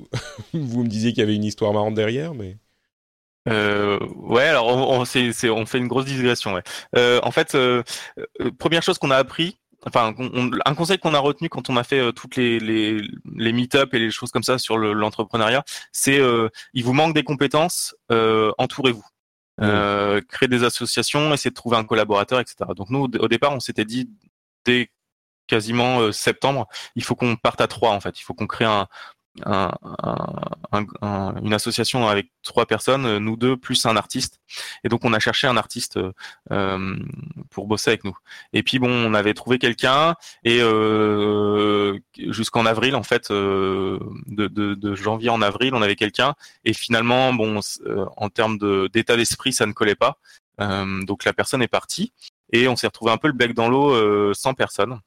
[0.53, 2.57] vous me disiez qu'il y avait une histoire marrante derrière, mais
[3.47, 5.32] Euh, ouais, alors on, fait
[5.78, 6.53] une grosse digression.
[6.53, 6.63] Ouais.
[6.95, 7.84] Euh, en fait, euh,
[8.41, 9.57] euh, première chose qu'on a appris,
[9.88, 12.60] enfin on- on- un conseil qu'on a retenu quand on a fait euh, toutes les
[12.60, 13.02] les,
[13.36, 17.14] les meet-up et les choses comme ça sur le- l'entrepreneuriat, c'est euh, il vous manque
[17.14, 19.06] des compétences, euh, entourez-vous.
[19.62, 22.56] Euh, créer des associations, essayer de trouver un collaborateur, etc.
[22.76, 24.10] Donc nous, au, départ, on s'était dit
[24.66, 24.90] dès
[25.48, 28.20] quasiment septembre, il faut qu'on parte à trois en fait.
[28.20, 28.88] Il faut qu'on crée un,
[29.44, 29.72] un,
[30.72, 34.40] un- un- une association avec trois personnes, euh, nous deux plus un artiste.
[34.84, 36.00] Et donc on a cherché un artiste
[36.52, 36.96] euh,
[37.50, 38.18] pour bosser avec nous.
[38.54, 44.48] Et puis bon, on avait trouvé quelqu'un et euh, jusqu'en avril en fait, euh, de,
[44.48, 46.36] de, de janvier en avril, on avait quelqu'un.
[46.64, 50.18] Et finalement, bon, euh, en termes de- d'état d'esprit, ça ne collait pas.
[50.62, 52.14] Euh, donc la personne est partie
[52.54, 55.00] et on s'est retrouvé un peu le bec dans l'eau sans personne.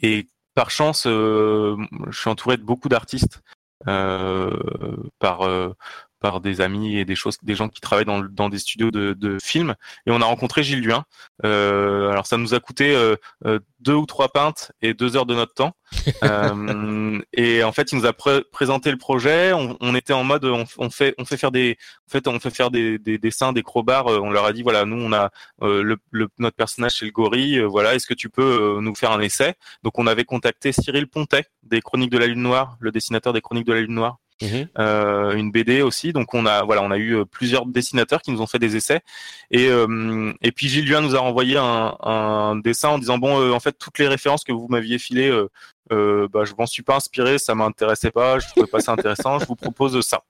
[0.00, 1.76] Et par chance, euh,
[2.10, 3.42] je suis entouré de beaucoup d'artistes
[3.88, 5.74] euh, par euh,
[6.20, 9.14] par des amis et des choses, des gens qui travaillent dans, dans des studios de,
[9.14, 9.74] de films.
[10.06, 11.04] Et on a rencontré Gilles Duin.
[11.44, 13.16] Euh, alors ça nous a coûté euh,
[13.46, 15.72] euh, deux ou trois pintes et deux heures de notre temps.
[16.22, 19.52] Euh, et en fait, il nous a pré- présenté le projet.
[19.52, 21.76] On, on était en mode, on, on fait, on fait faire des,
[22.08, 24.06] en fait, on fait faire des, des dessins, des crowbars.
[24.08, 25.30] Euh, On leur a dit, voilà, nous, on a
[25.62, 27.60] euh, le, le- notre personnage, c'est le gorille.
[27.60, 29.54] Voilà, est-ce que tu peux nous faire un essai?
[29.82, 33.40] Donc, on avait contacté Cyril Pontet des Chroniques de la Lune Noire, le dessinateur des
[33.40, 34.18] Chroniques de la Lune Noire
[34.78, 36.12] euh, une BD aussi.
[36.12, 38.76] Donc on a voilà, on a eu euh, plusieurs dessinateurs qui nous ont fait des
[38.76, 39.00] essais.
[39.50, 43.76] Et euh, et puis Gilles nous a renvoyé un, dessin en disant bon, en fait
[43.78, 45.30] toutes les références que vous m'aviez filées,
[45.92, 49.38] euh, bah, je m'en suis pas inspiré, ça m'intéressait pas, je trouvais pas ça intéressant.
[49.38, 50.22] je vous propose ça.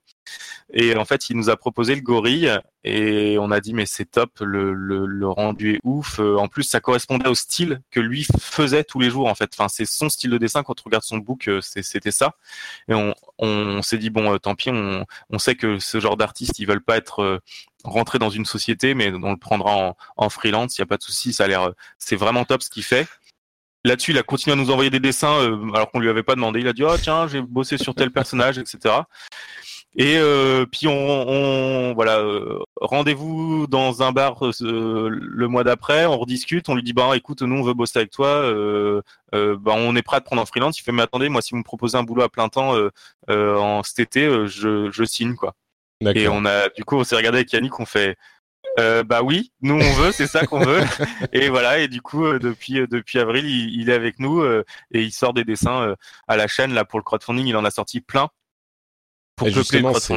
[0.73, 2.51] Et en fait, il nous a proposé le gorille
[2.85, 6.21] et on a dit mais c'est top, le, rendu est ouf.
[6.21, 9.51] En plus, ça correspondait au style que lui faisait tous les jours en fait.
[9.53, 10.63] Enfin, c'est son style de dessin.
[10.63, 12.35] Quand on regarde son book, c'était ça.
[12.89, 12.95] Et
[13.39, 16.97] on, s'est dit bon, tant pis, on, sait que ce genre d'artistes, ils veulent pas
[16.97, 17.41] être
[17.85, 20.79] rentrer dans une société, mais on le prendra en, freelance.
[20.79, 21.33] Il y a pas de souci.
[21.33, 23.09] Ça a l'air, c'est vraiment top ce qu'il fait.
[23.85, 26.35] Là-dessus, il a continué à nous envoyer des dessins euh, alors qu'on lui avait pas
[26.35, 26.61] demandé.
[26.61, 28.95] Il a dit oh tiens, j'ai bossé sur tel personnage, etc.
[29.97, 36.19] Et euh, puis on, on voilà, euh, rendez-vous dans un bar le mois d'après, on
[36.19, 38.43] rediscute, on lui dit bah écoute, nous on veut bosser avec toi,
[39.33, 40.79] bah, on est prêt à te prendre en freelance.
[40.79, 42.75] Il fait mais attendez, moi si vous me proposez un boulot à plein temps
[43.29, 45.55] en cet été, je, je signe quoi.
[46.15, 48.17] Et on a du coup on s'est regardé avec Yannick, on fait
[48.79, 50.81] euh, bah oui, nous on veut, c'est ça qu'on veut.
[51.33, 55.03] et voilà, et du coup euh, depuis euh, depuis avril, il, est avec nous et
[55.03, 55.95] il sort des dessins
[56.29, 57.47] à la chaîne là pour le crowdfunding.
[57.47, 58.29] Il en a sorti plein.
[59.41, 60.15] Pour et justement, c'est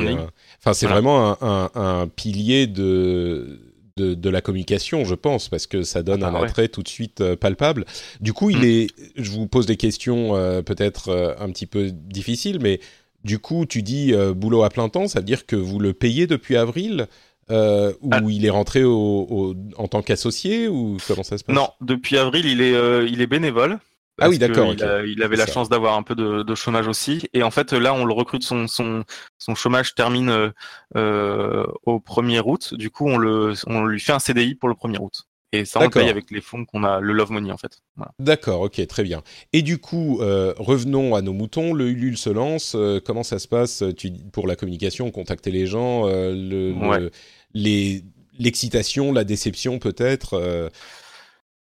[0.60, 3.60] enfin c'est vraiment un, un, pilier de,
[3.98, 6.88] de, de la communication, je pense, parce que ça donne ah un attrait tout de
[6.88, 7.86] suite palpable.
[8.22, 8.64] Du coup, il mm.
[8.64, 12.80] est, je vous pose des questions peut-être un petit peu difficiles, mais
[13.24, 16.28] du coup, tu dis boulot à plein temps, ça veut dire que vous le payez
[16.28, 17.08] depuis avril
[17.52, 18.22] euh, où ah.
[18.30, 21.56] il est rentré au, en tant qu'associé ou comment ça se passe?
[21.56, 23.80] Non, depuis avril, il est, euh, il est bénévole.
[24.20, 24.74] Ah oui, d'accord.
[25.06, 27.28] Il, avait la chance d'avoir un peu de, de, chômage aussi.
[27.34, 29.04] Et en fait, là, on le recrute, son, son,
[29.40, 30.52] son chômage termine euh,
[30.96, 32.76] euh au 1er août.
[32.76, 35.24] Du coup, on, le, on lui fait un CDI pour le 1er août.
[35.52, 37.80] Et ça, on le paye avec les fonds qu'on a, le Love Money en fait.
[38.18, 39.22] D'accord, ok, très bien.
[39.52, 41.74] Et du coup, euh, revenons à nos moutons.
[41.74, 42.74] Le Ulule se lance.
[42.76, 43.84] Euh, comment ça se passe?
[43.96, 47.10] Tu, pour la communication, contacter les gens, le,
[47.54, 48.04] les,
[48.38, 50.72] l'excitation, la déception peut-être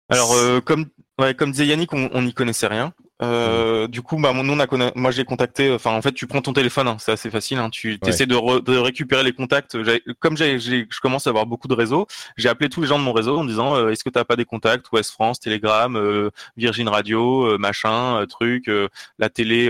[0.10, 0.36] Alors,
[0.66, 0.86] comme,
[1.20, 2.94] ouais, comme disait Yannick, on n'y connaissait rien.
[3.22, 5.72] Euh, du coup, bah, nous, on a moi, j'ai contacté.
[5.74, 7.58] Enfin, en fait, tu prends ton téléphone, hein, c'est assez facile.
[7.58, 9.78] Hein, tu essaies de, de, récupérer les contacts.
[10.20, 12.08] Comme j'ai, je commence à avoir beaucoup de réseaux,
[12.38, 14.24] j'ai appelé tous les gens de mon réseau en disant euh, Est-ce que tu n'as
[14.24, 14.90] pas des contacts?
[14.92, 18.72] Ouest France, Telegram, euh, Virgin Radio, euh, machin, truc,
[19.18, 19.70] la télé,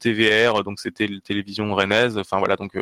[0.00, 2.18] TVR, donc c'était télévision rennaise.
[2.18, 2.72] Enfin voilà, donc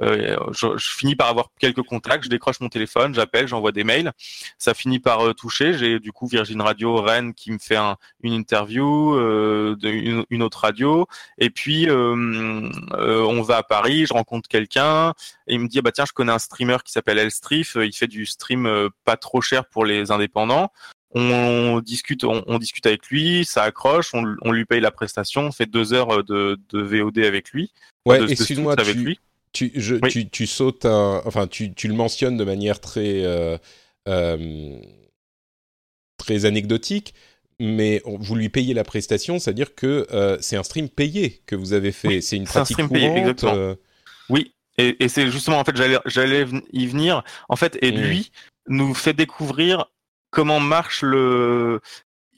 [0.00, 2.24] je, je, finis par avoir quelques contacts.
[2.24, 4.12] Je décroche mon téléphone, j'appelle, j'envoie des mails.
[4.58, 5.74] Ça finit par toucher.
[5.74, 9.01] J'ai du coup Virgin Radio Rennes qui me fait un, une interview.
[9.10, 11.06] Euh, une, autre radio.
[11.38, 15.10] Et puis euh, euh, on va à Paris, je rencontre quelqu'un
[15.46, 17.92] et il me dit ah bah tiens je connais un streamer qui s'appelle Elstrif, il
[17.92, 18.68] fait du stream
[19.04, 20.72] pas trop cher pour les indépendants.
[21.14, 25.66] On discute, on, discute avec lui, ça accroche, on, lui paye la prestation, on fait
[25.66, 27.70] deux heures de, VOD avec lui.
[28.06, 29.20] Ouais, excuse-moi, avec lui.
[29.52, 33.60] Tu, je, tu, sautes, enfin tu, tu, le mentionnes de manière très
[36.16, 37.14] très anecdotique
[37.62, 41.72] mais vous lui payez la prestation, c'est-à-dire que euh, c'est un stream payé que vous
[41.74, 42.20] avez fait.
[42.20, 43.14] c'est une pratique un stream courante.
[43.14, 43.54] Payé, exactement.
[43.54, 43.74] Euh.
[44.28, 47.22] Oui, et, c'est justement en fait j'allais y venir.
[47.48, 48.00] En fait, et mmh.
[48.00, 48.32] lui
[48.66, 49.86] nous fait découvrir
[50.30, 51.80] comment marche le.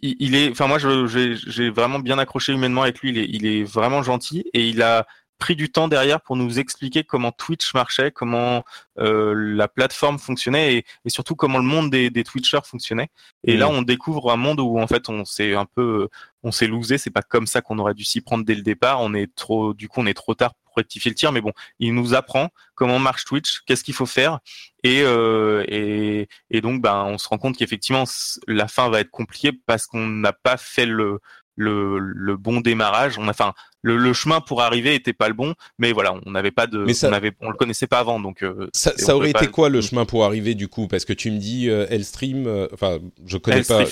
[0.03, 3.09] Il, est, enfin moi j'ai vraiment bien accroché humainement avec lui.
[3.09, 5.07] Il est, il est vraiment gentil et il a
[5.39, 8.65] pris du temps derrière pour nous expliquer comment Twitch marchait, comment
[8.99, 13.09] euh, la plateforme fonctionnait et, et, surtout comment le monde des, des Twitchers fonctionnait.
[13.43, 16.09] Et là, on découvre un monde où en fait on s'est un peu,
[16.43, 16.99] on s'est loosé.
[16.99, 19.01] C'est pas comme ça qu'on aurait dû s'y prendre dès le départ.
[19.01, 21.33] On est trop, du coup, on est trop tard pour rectifier le tir.
[21.33, 24.41] Mais bon, il nous apprend comment marche Twitch, qu'est-ce qu'il faut faire,
[24.83, 28.05] et, euh, et, et donc ben on se rend compte qu'effectivement
[28.49, 31.21] la fin va être compliquée parce qu'on n'a pas fait le
[31.57, 33.19] le, le, bon démarrage.
[33.19, 33.53] On a, enfin,
[33.83, 36.85] le, le, chemin pour arriver était pas le bon, mais voilà, on n'avait pas de,
[36.85, 38.43] on avait, on le connaissait pas avant, donc.
[38.43, 40.89] Euh, ça, ça aurait été quoi le chemin pour arriver du coup?
[40.89, 43.85] Parce que tu me dis euh, Elstream, euh, enfin, je connais pas.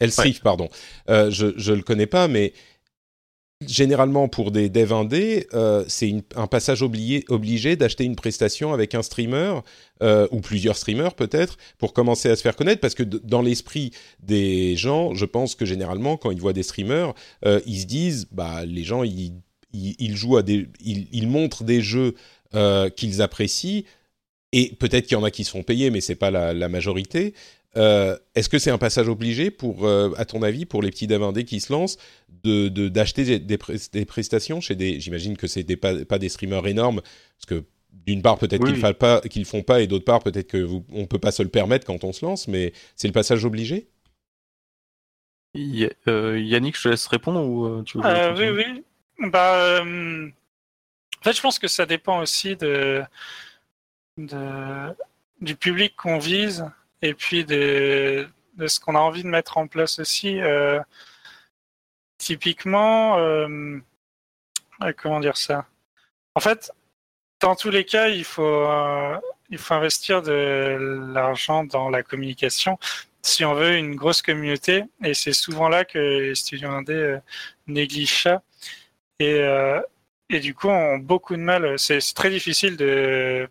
[0.00, 0.68] Elstrif, pardon.
[1.10, 2.54] Euh, je je le connais pas, mais
[3.66, 9.02] généralement pour des devs indés, euh, c'est un passage obligé, d'acheter une prestation avec un
[9.02, 9.60] streamer
[10.02, 13.90] euh, ou plusieurs streamers peut-être pour commencer à se faire connaître parce que dans l'esprit
[14.22, 17.12] des gens, je pense que généralement quand ils voient des streamers,
[17.44, 19.34] euh, ils se disent bah les gens ils,
[19.72, 22.14] ils, jouent à des ils, montrent des jeux
[22.96, 23.84] qu'ils apprécient
[24.52, 27.34] et peut-être qu'il y en a qui se font payer mais c'est pas la majorité
[27.76, 31.06] euh, est-ce que c'est un passage obligé pour, euh, à ton avis, pour les petits
[31.06, 31.98] devs qui se lancent,
[32.42, 33.58] de d'acheter des,
[33.92, 37.00] des, prestations chez des, j'imagine que c'est pas, pas des streamers énormes,
[37.36, 40.48] parce que d'une part peut-être qu'ils ne pas, qu'ils font pas, et d'autre part peut-être
[40.48, 43.12] que vous, on peut pas se le permettre quand on se lance, mais c'est le
[43.12, 43.88] passage obligé?
[45.56, 48.04] Euh, Yannick, je te laisse répondre ou tu veux
[48.36, 48.84] Oui, oui.
[49.30, 53.02] Bah, en fait, je pense que ça dépend aussi de,
[54.16, 54.94] de
[55.40, 56.64] du public qu'on vise
[57.02, 60.40] et puis de, de ce qu'on a envie de mettre en place aussi.
[60.40, 60.80] Euh,
[62.18, 63.80] typiquement, euh,
[64.98, 65.66] comment dire ça?
[66.34, 66.70] En fait,
[67.40, 69.18] dans tous les cas, il faut, euh,
[69.48, 72.78] il faut investir de l'argent dans la communication
[73.22, 74.84] si on veut une grosse communauté.
[75.02, 77.18] Et c'est souvent là que les studios indés euh,
[77.66, 78.42] négligent ça.
[79.18, 79.80] Et, euh,
[80.28, 81.78] et du coup, ont beaucoup de mal.
[81.78, 83.48] C'est très difficile de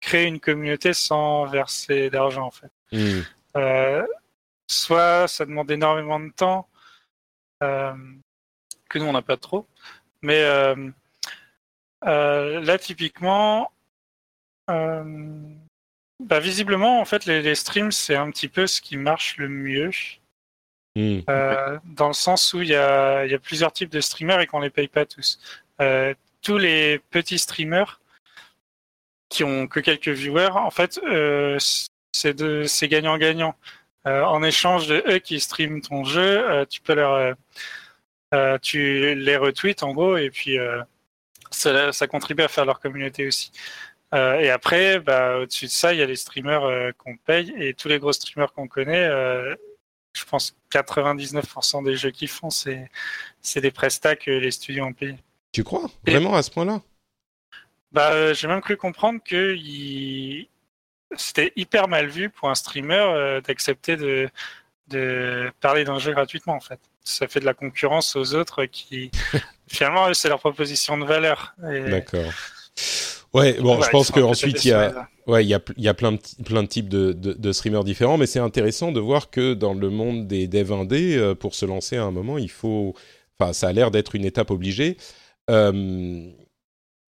[0.00, 2.70] créer une communauté sans verser d'argent, en fait.
[2.92, 3.20] Hmm.
[3.56, 4.06] Euh,
[4.68, 6.68] soit ça demande énormément de temps,
[7.62, 7.94] euh,
[8.88, 9.66] que nous on n'a pas trop.
[10.22, 10.90] Mais euh,
[12.02, 13.72] là, typiquement,
[14.68, 19.48] bah, visiblement, en fait, les, les streams, c'est un petit peu ce qui marche le
[19.48, 19.90] mieux.
[20.96, 21.20] Hmm.
[21.84, 24.46] Dans le sens où il y a, il y a plusieurs types de streamers et
[24.46, 25.38] qu'on les paye pas tous.
[26.42, 28.00] Tous les petits streamers
[29.28, 31.58] qui ont que quelques viewers, en fait, euh,
[32.16, 33.54] c'est de- c'est gagnant-gagnant.
[34.06, 36.20] Euh, en échange de eux qui streament ton jeu,
[36.50, 37.34] euh, tu peux leur,
[38.34, 40.58] euh, tu les retweets en gros, et puis
[41.50, 43.50] ça, ça contribue à faire leur communauté aussi.
[44.12, 47.88] Et après, bah, au-dessus de ça, il y a les streamers qu'on paye, et tous
[47.88, 49.08] les gros streamers qu'on connaît,
[50.12, 52.88] je pense 99% des jeux qu'ils font, c'est
[53.42, 55.18] c'est des prestats que les studios ont payés.
[55.52, 56.80] Tu crois Et- Vraiment à ce point-là?
[57.92, 60.48] Bah, j'ai même cru comprendre que il-
[61.18, 64.28] c'était hyper mal vu pour un streamer euh, d'accepter de,
[64.88, 66.78] de parler d'un jeu gratuitement, en fait.
[67.04, 69.10] Ça fait de la concurrence aux autres qui,
[69.68, 71.54] finalement, c'est leur proposition de valeur.
[71.72, 72.32] Et- D'accord.
[73.32, 75.08] Ouais, bon, je pense qu'ensuite, il y a.
[75.26, 77.52] Ouais, il y a, il y a plein, de, plein de types de, de, de
[77.52, 81.34] streamers différents, mais c'est intéressant de voir que dans le monde des devs indés, euh,
[81.34, 82.94] pour se lancer à un moment, il faut.
[83.38, 84.96] Enfin, ça a l'air d'être une étape obligée.
[85.50, 86.30] Euh,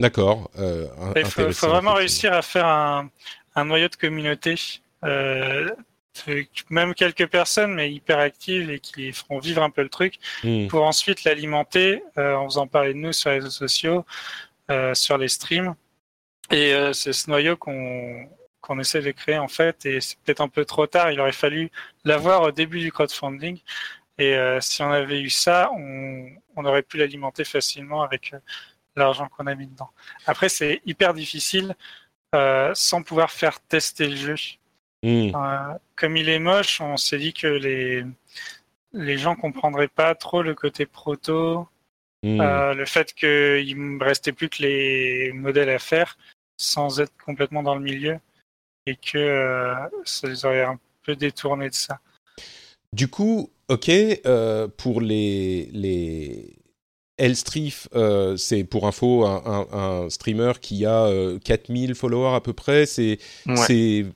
[0.00, 0.50] D'accord.
[0.58, 0.86] euh,
[1.16, 3.10] Il faut, vraiment réussir à faire un,
[3.58, 4.54] un noyau de communauté.
[5.04, 5.68] Euh,
[6.70, 10.66] même quelques personnes, mais hyper actives et qui feront vivre un peu le truc, Hmm,
[10.66, 14.04] pour ensuite l'alimenter euh, en faisant parler de nous sur les réseaux sociaux,
[14.70, 15.74] euh, sur les streams.
[16.50, 18.28] Et euh, c'est ce noyau qu'on
[18.60, 21.12] qu'on essaie de créer en fait, et c'est peut-être un peu trop tard.
[21.12, 21.70] Il aurait fallu
[22.04, 23.60] l'avoir au début du crowdfunding.
[24.18, 28.38] Et euh, si on avait eu ça, on, on aurait pu l'alimenter facilement avec euh,
[28.96, 29.90] l'argent qu'on a mis dedans.
[30.26, 31.76] Après, c'est hyper difficile
[32.34, 34.34] euh, sans pouvoir faire tester le jeu.
[35.02, 38.04] hmm, Euh, comme il est moche, on s'est dit que les,
[38.92, 41.66] les gens comprendraient pas trop le côté proto,
[42.22, 42.40] hmm.
[42.40, 46.18] euh, le fait qu'il me restait plus que les modèles à faire
[46.56, 48.18] sans être complètement dans le milieu
[48.86, 49.74] et que
[50.04, 52.00] ça les aurait un peu détournés de ça.
[52.92, 53.90] Du coup, ok,
[54.76, 56.58] pour les, les
[57.18, 59.42] Elstrif, euh, c'est pour info un,
[59.72, 62.86] un- un streamer qui a euh, 4000 followers à peu près.
[62.86, 63.56] C'est Ouais.
[63.66, 64.06] Ces,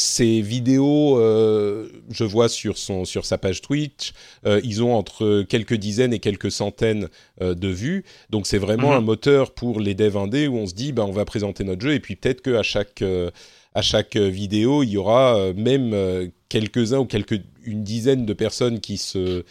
[0.00, 4.12] ces vidéos, euh, je vois sur, son, sur sa page Twitch,
[4.46, 7.08] euh, ils ont entre quelques dizaines et quelques centaines
[7.42, 8.04] euh, de vues.
[8.30, 8.96] Donc c'est vraiment Mhm.
[8.98, 11.82] un moteur pour les devs indés où on se dit, bah, on va présenter notre
[11.82, 13.30] jeu et puis peut-être qu'à chaque, euh,
[13.74, 18.32] à chaque vidéo, il y aura euh, même euh, quelques-uns ou quelques, une dizaine de
[18.34, 19.44] personnes qui se,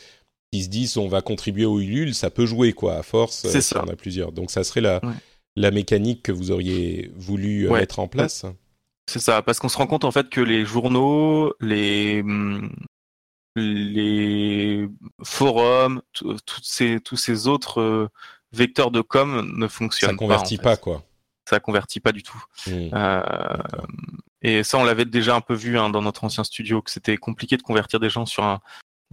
[0.52, 2.14] qui se disent, on va contribuer au Ulule.
[2.16, 3.46] Ça peut jouer, quoi, à force.
[3.46, 3.84] euh, C'est si ça.
[3.86, 4.32] On a plusieurs.
[4.32, 5.14] Donc ça serait la, Ouais.
[5.56, 7.80] la mécanique que vous auriez voulu euh, Ouais.
[7.82, 8.46] mettre en place.
[9.10, 12.24] C'est ça, parce qu'on se rend compte en fait que les journaux, les
[13.56, 14.88] les
[15.24, 18.08] forums, tout- toutes ces, tous ces autres euh,
[18.52, 20.64] vecteurs de com ne fonctionnent Ça convertit pas.
[20.64, 20.82] pas, en fait.
[20.82, 21.04] quoi.
[21.50, 22.44] Ça convertit pas du tout.
[22.68, 22.90] Hmm.
[22.94, 23.24] Euh,
[24.42, 27.18] et ça, on l'avait déjà un peu vu hein, dans notre ancien studio, que c'était
[27.18, 28.60] compliqué de convertir des gens sur un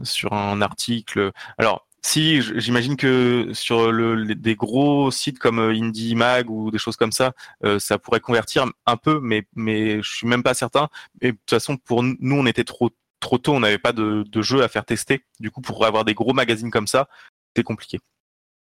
[0.02, 1.32] sur un article.
[1.58, 6.78] Alors, si j'imagine que sur le, des gros sites comme euh, Indie Mag ou des
[6.78, 7.32] choses comme ça,
[7.64, 10.88] euh, ça pourrait convertir un peu, mais mais je suis même pas certain.
[11.22, 12.90] Et de toute façon, pour nous, nous, on était trop
[13.20, 15.24] trop tôt, on n'avait pas de, de jeu à faire tester.
[15.40, 17.08] Du coup, pour avoir des gros magazines comme ça,
[17.56, 18.00] c'est compliqué.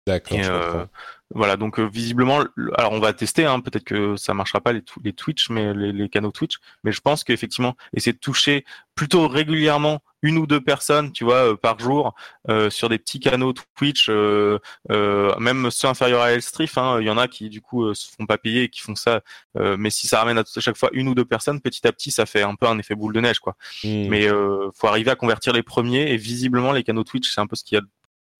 [0.07, 0.85] D'accord, euh,
[1.33, 4.71] voilà, donc euh, visiblement, le- alors on va tester, hein, peut-être que ça marchera pas
[4.71, 8.19] les, tw- les Twitch, mais les, les canaux Twitch, mais je pense qu'effectivement, essayer de
[8.19, 12.13] toucher plutôt régulièrement une ou deux personnes, tu vois, euh, par jour,
[12.49, 14.59] euh, sur des petits canaux Twitch, euh,
[14.91, 17.93] euh, même ceux inférieurs à Elstrif, hein, il y en a qui du coup euh,
[17.95, 19.21] se font pas payer et qui font ça,
[19.57, 21.91] euh, mais si ça ramène à à chaque fois une ou deux personnes, petit à
[21.91, 23.55] petit, ça fait un peu un effet boule de neige, quoi.
[23.83, 24.07] Hmm.
[24.07, 27.47] Mais euh, faut arriver à convertir les premiers et visiblement les canaux Twitch, c'est un
[27.47, 27.83] peu ce qu'il y a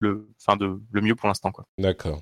[0.06, 1.52] le, enfin de le mieux pour l'instant.
[1.78, 2.22] D'accord.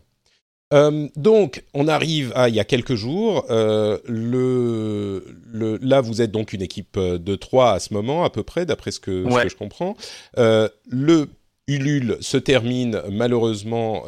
[0.74, 3.46] Euh, donc, on arrive à il y a quelques jours.
[3.52, 8.24] euh, le, le, là, vous êtes donc une équipe euh, de trois à ce moment,
[8.24, 9.44] à peu près, d'après ce que, ce Ouais.
[9.44, 9.96] que je comprends.
[10.40, 11.30] Euh, le
[11.68, 14.04] Ulule se termine malheureusement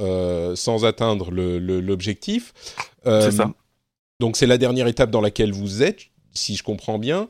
[0.56, 2.54] sans atteindre l'objectif.
[3.06, 3.54] C'est ça.
[4.20, 6.02] Donc, c'est la dernière étape dans laquelle vous êtes,
[6.34, 7.28] si je comprends bien.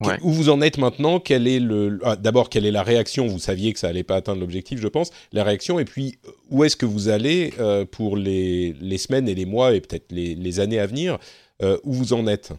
[0.00, 0.16] Ouais.
[0.22, 3.26] Où vous en êtes maintenant Quel est le ah, D'abord, quelle est la réaction?
[3.26, 5.10] Vous saviez que ça allait pas atteindre l'objectif, je pense.
[5.32, 9.28] La réaction, et puis euh, où est-ce que vous allez euh, pour les, les semaines
[9.28, 11.18] et les mois et peut-être les, les années à venir
[11.62, 12.52] euh, Où vous en êtes?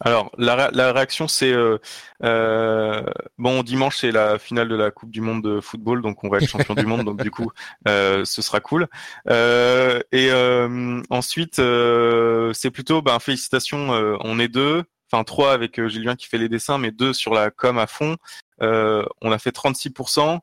[0.00, 1.78] Alors, la, la réaction, c'est euh,
[2.24, 3.02] euh,
[3.38, 6.38] bon dimanche, c'est la finale de la Coupe du Monde de football, donc on va
[6.38, 7.52] être champion du monde, donc du coup,
[7.86, 8.88] euh, ce sera cool.
[9.30, 15.52] Euh, et euh, ensuite, euh, c'est plutôt, ben félicitations, euh, on est deux, enfin trois
[15.52, 18.16] avec euh, Julien qui fait les dessins, mais deux sur la com à fond.
[18.62, 20.38] Euh, on a fait 36%.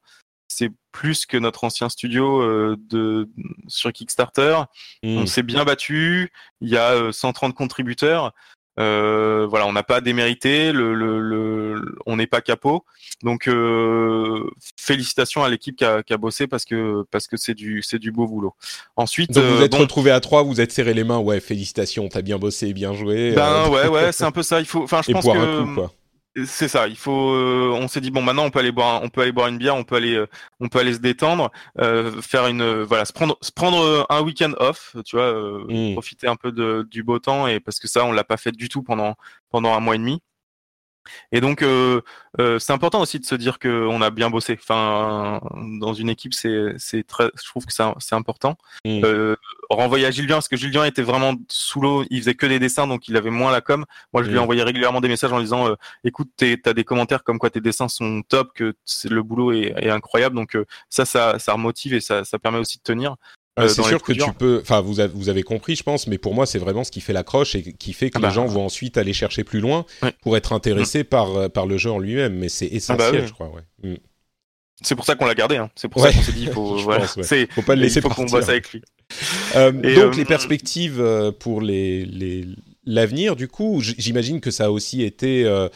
[0.48, 3.30] C'est plus que notre ancien studio euh, de
[3.68, 4.58] sur Kickstarter.
[5.04, 5.20] Hmm.
[5.20, 6.32] On s'est bien battu.
[6.60, 8.34] Il y a euh, 130 contributeurs.
[8.80, 10.72] Euh, voilà, on n'a pas démérité.
[10.74, 11.81] Le, le, le-
[12.22, 12.85] n'est pas capot.
[13.23, 17.53] Donc euh, félicitations à l'équipe qui a, qui a bossé parce que parce que c'est
[17.53, 18.53] du c'est du beau boulot.
[18.95, 21.19] Ensuite, Donc vous euh, êtes bon, retrouvés à trois, vous êtes serrés les mains.
[21.19, 23.34] Ouais, félicitations, t'as bien bossé, bien joué.
[23.34, 24.60] ben euh, ouais ouais, c'est un peu ça.
[24.60, 24.84] Il faut.
[24.84, 25.91] Enfin, je et pense boire que un coup, quoi.
[26.45, 26.88] C'est ça.
[26.88, 27.34] Il faut.
[27.34, 29.57] euh, on s'est dit bon, maintenant on peut aller boire, on peut aller boire une
[29.57, 30.27] bière, on peut aller, euh,
[30.61, 34.53] on peut aller se détendre, euh, faire une, voilà, se prendre, se prendre un week-end
[34.57, 35.34] off, tu vois,
[35.68, 35.91] Mm.
[35.91, 38.53] profiter un peu de, du beau temps et parce que ça, on l'a pas fait
[38.53, 39.15] du tout pendant
[39.52, 40.22] pendant un mois et demi.
[41.32, 42.02] Et donc, euh,
[42.40, 44.57] euh, c'est important aussi de se dire que on a bien bossé.
[44.60, 45.41] Enfin,
[45.80, 47.30] dans une équipe, c'est c'est très.
[47.41, 48.57] Je trouve que c'est c'est important.
[48.86, 49.02] Mm.
[49.03, 49.36] Euh,
[49.69, 52.03] renvoyer à Julien parce que Julien était vraiment sous l'eau.
[52.10, 53.86] Il faisait que des dessins, donc il avait moins la com.
[54.14, 54.41] Moi, je lui Mm.
[54.41, 57.49] envoyais régulièrement des messages en lui disant euh, écoute, t'es- t'as des commentaires comme quoi
[57.49, 60.36] tes dessins sont top, que c'est- le boulot est, est incroyable.
[60.36, 63.15] Donc euh, ça, ça, ça remotive et ça, ça permet aussi de tenir.
[63.57, 64.60] Ah, euh, c'est sûr que tu peux.
[64.61, 67.02] Enfin, vous avez, vous avez compris, je pense, mais pour moi, c'est vraiment ce qui
[67.02, 68.34] fait l'accroche et qui fait que Ah les bah.
[68.34, 70.14] gens vont ensuite aller chercher plus loin Ouais.
[70.22, 72.34] pour être intéressés par, euh, par le jeu en lui-même.
[72.36, 73.28] Mais c'est essentiel, ouais.
[73.28, 73.49] je crois.
[73.49, 73.61] Ouais.
[73.91, 73.98] Mm.
[74.84, 75.57] C'est pour ça qu'on l'a gardé.
[75.57, 75.69] Hein.
[75.76, 76.11] C'est pour Ouais.
[76.11, 78.26] ça qu'on s'est dit il faut, voilà, pense, Faut pas le laisser il faut qu'on
[78.26, 78.82] bosse avec lui.
[79.57, 81.03] Euh, donc euh, les perspectives
[81.40, 82.48] pour les les-
[82.86, 85.68] l'avenir, du coup, j'imagine que ça a aussi été, euh,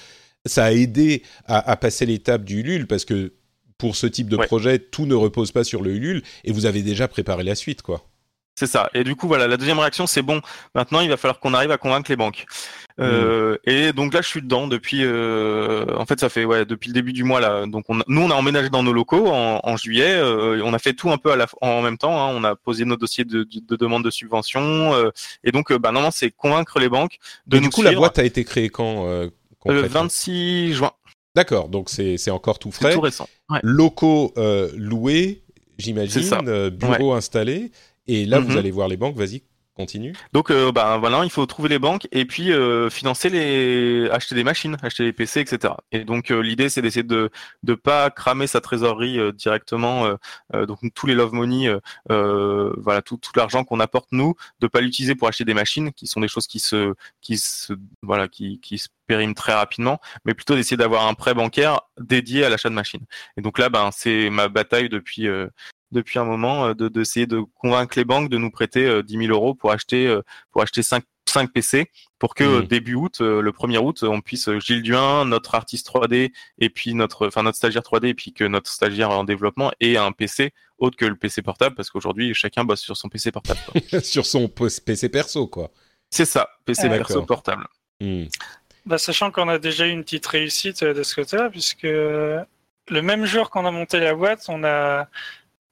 [0.46, 3.34] ça a aidé à, à passer l'étape du Ulule parce que
[3.78, 4.46] pour ce type de Ouais.
[4.48, 7.82] projet, tout ne repose pas sur le Ulule et vous avez déjà préparé la suite,
[7.82, 8.04] quoi.
[8.58, 8.90] C'est ça.
[8.94, 10.40] Et du coup, voilà, la deuxième réaction, c'est bon.
[10.76, 12.46] Maintenant, il va falloir qu'on arrive à convaincre les banques.
[13.02, 15.00] Euh, Et donc là, je suis dedans depuis.
[15.04, 17.66] euh, en fait, ça fait ouais depuis le début du mois là.
[17.66, 20.16] Donc, on nous, on a emménagé dans nos locaux en, en juillet.
[20.16, 22.18] euh, on a fait tout un peu à la, en même temps.
[22.18, 22.34] hein.
[22.34, 24.94] On a posé nos dossiers de, de, de demande de subvention.
[25.44, 27.92] et donc, bah non, non, c'est convaincre les banques de Et nous du coup, la
[27.92, 29.06] boîte a été créée quand
[29.60, 30.04] concrètement?
[30.04, 30.92] 26 juin.
[31.36, 32.94] D'accord, donc c'est encore tout frais.
[32.94, 33.28] tout récent.
[33.50, 33.60] Ouais.
[33.62, 35.42] Locaux euh, loués,
[35.78, 37.72] j'imagine, euh, bureaux installés.
[38.08, 38.58] Et là, vous Mhm.
[38.58, 39.16] allez voir les banques.
[39.18, 39.42] Vas-y,
[40.32, 44.34] Donc, euh, bah voilà, il faut trouver les banques et puis euh, financer les, acheter
[44.34, 45.74] des machines, acheter des PC, etc.
[45.92, 47.30] Et donc, euh, l'idée, c'est d'essayer de
[47.64, 50.08] de pas cramer sa trésorerie euh, directement.
[50.54, 51.70] donc, tous les love money,
[52.08, 56.08] voilà, tout tout l'argent qu'on apporte nous, de pas l'utiliser pour acheter des machines, qui
[56.08, 60.34] sont des choses qui se qui se voilà, qui qui se périment très rapidement, mais
[60.34, 63.06] plutôt d'essayer d'avoir un prêt bancaire dédié à l'achat de machines.
[63.38, 65.28] Et donc là, ben c'est ma bataille depuis.
[65.94, 69.04] Euh, depuis un moment euh, de d'essayer de convaincre les banques de nous prêter euh,
[69.04, 70.22] 10 000 euros pour acheter euh,
[70.52, 74.22] pour acheter 5 5 PC pour que euh, début août euh, le 1er août on
[74.22, 78.14] puisse euh, Gilles Duin notre artiste 3D et puis notre enfin notre stagiaire 3D et
[78.14, 81.90] puis que notre stagiaire en développement ait un PC autre que le PC portable parce
[81.90, 83.60] qu'aujourd'hui chacun bosse sur son PC portable.
[84.04, 85.72] Sur son PC perso, quoi.
[86.10, 87.68] c'est ça PC Ah, perso portable
[88.02, 88.26] Hmm.
[88.86, 92.44] Bah, sachant qu'on a déjà eu une petite réussite euh, de ce côté-là, puisque euh,
[92.90, 95.08] le même jour qu'on a monté la boîte, on a,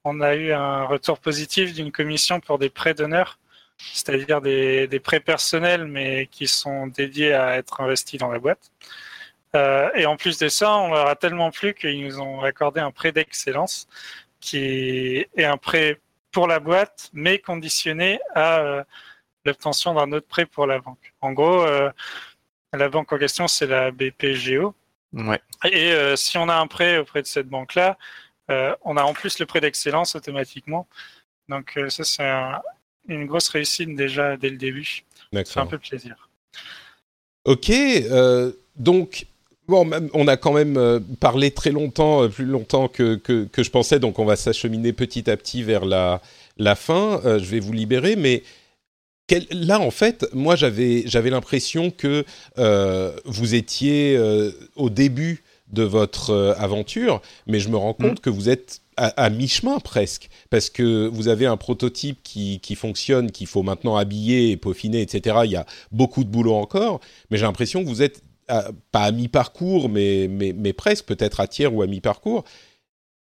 [0.04, 3.40] on a eu un retour positif d'une commission pour des prêts d'honneur,
[3.78, 8.72] c'est-à-dire des, des prêts personnels, mais qui sont dédiés à être investis dans la boîte.
[9.56, 12.80] Euh, et en plus de ça, on leur a tellement plu qu'ils nous ont accordé
[12.80, 13.88] un prêt d'excellence,
[14.40, 16.00] qui est un prêt
[16.32, 18.84] pour la boîte, mais conditionné à euh,
[19.46, 21.14] l'obtention d'un autre prêt pour la banque.
[21.22, 21.92] En gros, euh,
[22.74, 24.74] la banque en question, c'est la BPGO.
[25.14, 27.98] ouais Et si on a un prêt auprès de cette banque-là,
[28.50, 30.88] on a en plus le prêt d'excellence automatiquement.
[31.50, 32.62] Donc euh, ça, c'est un-
[33.08, 35.04] une grosse réussite déjà dès le début.
[35.34, 36.30] Ça fait un peu plaisir.
[37.46, 39.26] Ok, euh, donc
[39.68, 43.64] bon, on a quand même euh, parlé très longtemps, euh, plus longtemps que, que, que
[43.64, 46.22] je pensais, donc on va s'acheminer petit à petit vers la,
[46.58, 47.20] la fin.
[47.26, 48.44] Euh, je vais vous libérer, mais
[49.28, 52.24] quel- là, en fait, moi j'avais j'avais l'impression que
[52.58, 58.20] euh, vous étiez euh, au début de votre euh, aventure, mais je me rends compte
[58.22, 62.76] que vous êtes à, à mi-chemin presque, parce que vous avez un prototype qui, qui
[62.76, 65.38] fonctionne, qu'il faut maintenant habiller et peaufiner, etc.
[65.46, 69.02] Il y a beaucoup de boulot encore, mais j'ai l'impression que vous êtes à- pas
[69.04, 72.44] à mi-parcours, mais, mais, mais presque, peut-être à tiers ou à mi-parcours.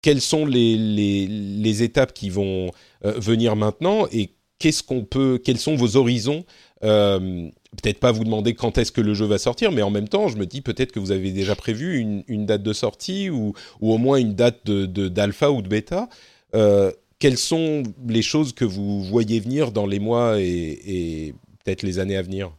[0.02, 2.72] Quelles sont les, les, les étapes qui vont
[3.04, 4.30] euh, venir maintenant et
[4.60, 6.46] qu'est-ce qu'on peut, quels sont vos horizons
[6.84, 7.50] euh,
[7.82, 10.28] Peut-être pas vous demander quand est-ce que le jeu va sortir, mais en même temps,
[10.28, 13.98] je me dis peut-être que vous avez déjà prévu une, date de sortie ou, au
[13.98, 16.10] moins une date de d'alpha ou de bêta.
[16.56, 22.00] Euh, quelles sont les choses que vous voyez venir dans les mois et, peut-être les
[22.00, 22.52] années à venir?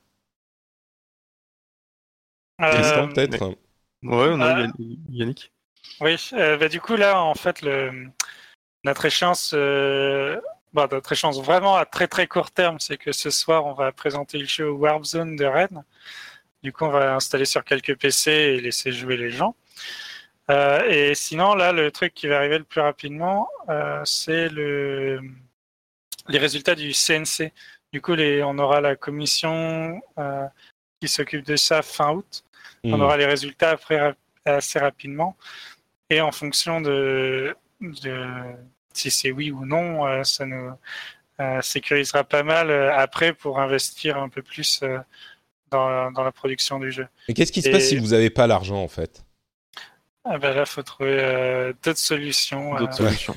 [2.63, 3.49] Euh, peut-être?
[4.03, 4.69] Ouais, on a
[5.11, 5.53] Yannick.
[6.01, 8.07] Oui, bah, du coup, là, en fait, le,
[8.85, 9.55] notre échéance
[10.73, 13.91] Bon, notre échange vraiment à très très court terme, c'est que ce soir, on va
[13.91, 15.83] présenter le jeu Warp Zone de Rennes.
[16.63, 19.57] Du coup, on va installer sur quelques PC et laisser jouer les gens.
[20.51, 25.21] Euh, et sinon, là, le truc qui va arriver le plus rapidement, euh, c'est le...
[26.29, 27.53] les résultats du CNC.
[27.93, 28.43] Du coup, les...
[28.45, 30.47] on aura la commission euh,
[31.01, 32.45] qui s'occupe de ça fin août.
[32.85, 33.01] On hmm.
[33.01, 34.15] aura les résultats après
[34.45, 35.37] assez rapidement.
[36.11, 38.27] Et en fonction de, de
[38.93, 40.71] si c'est oui ou non, euh, ça nous
[41.41, 44.83] euh, sécurisera pas mal euh, après pour investir un peu plus
[45.71, 47.07] dans, la production du jeu.
[47.29, 49.25] Mais qu'est-ce qui se passe si vous n'avez pas l'argent en fait?
[50.25, 52.75] Ah ben Là, il faut trouver d'autres solutions.
[52.77, 53.37] D'autres solutions.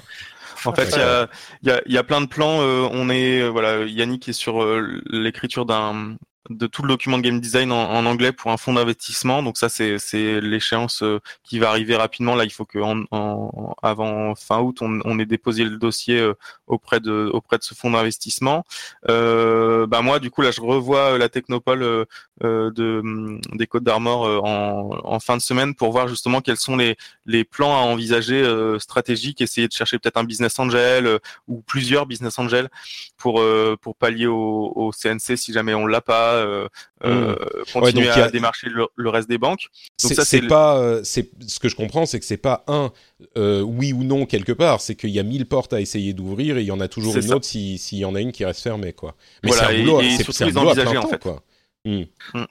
[0.65, 2.57] En fait, il y a, y a, plein de plans.
[2.57, 4.65] on est voilà, Yannick est sur
[5.05, 6.17] l'écriture d'un
[6.49, 9.41] de tout le document de game design en, anglais pour un fonds d'investissement.
[9.43, 9.97] Donc ça, c'est,
[10.41, 12.35] l'échéance euh, qui va arriver rapidement.
[12.35, 16.33] Là, il faut que en, avant fin août, on, on, ait déposé le dossier euh,
[16.67, 18.65] auprès de auprès de ce fonds d'investissement.
[19.09, 22.05] Euh, bah moi, du coup, là, je revois la Technopole euh,
[22.41, 26.75] de mm, des Côtes d'Armor en, en, fin de semaine pour voir justement quels sont
[26.75, 28.43] les les plans à envisager
[28.79, 32.69] stratégiques, essayer de chercher peut-être un business angel ou plusieurs business angels
[33.17, 33.41] pour
[33.81, 36.67] pour pallier au, au CNC si jamais on l'a pas euh,
[37.03, 37.71] euh, hmm.
[37.71, 39.67] continuer à démarcher le, reste des banques.
[40.01, 42.91] Donc ça, c'est pas, euh, c'est ce que je comprends, c'est que c'est pas un
[43.35, 46.61] oui ou non quelque part, c'est qu'il y a mille portes à essayer d'ouvrir et
[46.61, 48.93] il y en a toujours une autre s'il y en a une qui reste fermée,
[48.93, 49.15] quoi.
[49.43, 50.01] Mais c'est un boulot,
[50.31, 51.19] c'est les envisager en fait.
[51.19, 51.43] Quoi.
[51.85, 52.03] Hmm.
[52.33, 52.45] Hmm.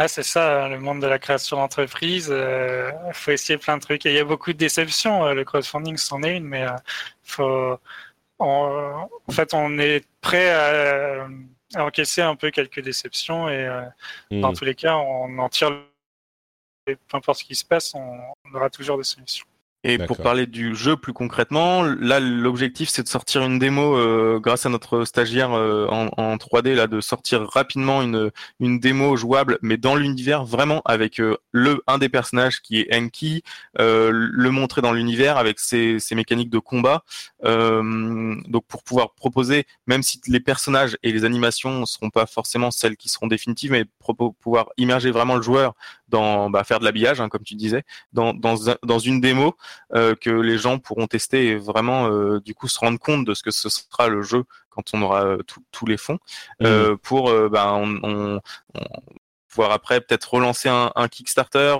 [0.00, 2.32] Ah, c'est ça, hein, le monde de la création d'entreprise.
[2.32, 4.06] Il faut essayer plein de trucs.
[4.06, 5.32] Et il y a beaucoup de déceptions.
[5.32, 6.66] le crowdfunding, c'en est une, mais
[7.24, 7.78] faut.
[8.38, 11.26] en fait, on est prêt à
[11.76, 13.82] encaisser un peu quelques déceptions et euh,
[14.30, 14.56] dans hmm.
[14.56, 15.70] tous les cas, on en tire.
[16.86, 19.47] Peu importe ce qui se passe, on aura toujours des solutions.
[19.84, 24.40] Et pour parler du jeu plus concrètement, là l'objectif c'est de sortir une démo euh,
[24.40, 29.16] grâce à notre stagiaire euh, en, en, 3D là de sortir rapidement une une démo
[29.16, 33.44] jouable mais dans l'univers vraiment avec euh, le un des personnages qui est Enki,
[33.76, 37.04] le montrer dans l'univers avec ses, ses mécaniques de combat.
[37.44, 42.72] donc pour pouvoir proposer même si les personnages et les animations ne seront pas forcément
[42.72, 43.84] celles qui seront définitives mais
[44.40, 45.74] pouvoir immerger vraiment le joueur
[46.08, 49.56] dans bah, faire de l'habillage hein, comme tu disais dans dans dans une démo
[49.94, 53.34] euh, que les gens pourront tester et vraiment euh, du coup se rendre compte de
[53.34, 55.38] ce que ce sera le jeu quand on aura euh,
[55.70, 56.18] tous les fonds
[56.60, 56.96] mmh.
[57.02, 58.40] pour ben on, on,
[59.48, 61.76] pouvoir après peut-être relancer un, un Kickstarter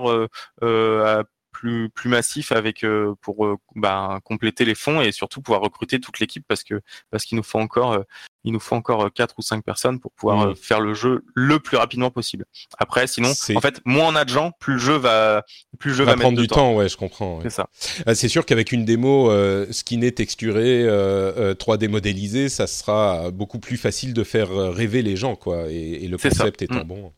[0.61, 1.23] à
[1.59, 2.85] plus plus massif avec
[3.21, 6.81] pour bah, compléter les fonds et surtout pouvoir recruter toute l'équipe parce que
[7.11, 8.03] parce qu'il nous faut encore
[8.45, 10.55] il nous faut encore quatre ou cinq personnes pour pouvoir mmh.
[10.55, 12.45] faire le jeu le plus rapidement possible.
[12.77, 15.43] Après, sinon, en fait, moins on a de gens, plus le jeu va,
[15.77, 16.73] plus le jeu va, prendre du temps.
[16.73, 17.39] Ouais, je comprends.
[17.43, 17.67] C'est ça.
[18.13, 23.59] c'est sûr qu'avec une démo euh, skinée, texturée, euh, 3D euh, modélisée, ça sera beaucoup
[23.59, 25.69] plus facile de faire rêver les gens, quoi.
[25.69, 26.87] Et, le concept étant mmh.
[26.87, 27.13] bon.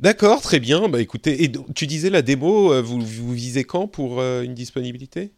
[0.00, 0.88] D'accord, très bien.
[0.88, 5.32] Bah écoutez, et tu disais la démo, euh, vous, vous visez quand pour une disponibilité?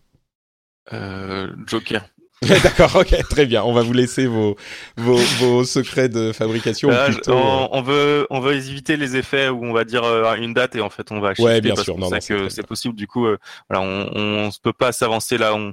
[1.66, 2.08] Joker.
[2.62, 3.64] D'accord, ok, très bien.
[3.64, 4.56] On va vous laisser vos,
[4.96, 6.88] vos, vos secrets de fabrication.
[7.06, 10.34] plutôt, on, euh, on, veut, on veut éviter les effets où on va dire euh,
[10.36, 11.42] une date et en fait on va acheter.
[11.42, 11.98] Ouais, bien sûr.
[11.98, 12.94] Non, que c'est possible.
[12.94, 15.54] Du coup, euh, voilà, on, se peut pas s'avancer là.
[15.54, 15.72] On,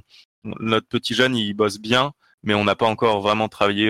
[0.60, 3.88] notre petit jeune, il bosse bien, mais on n'a pas encore vraiment travaillé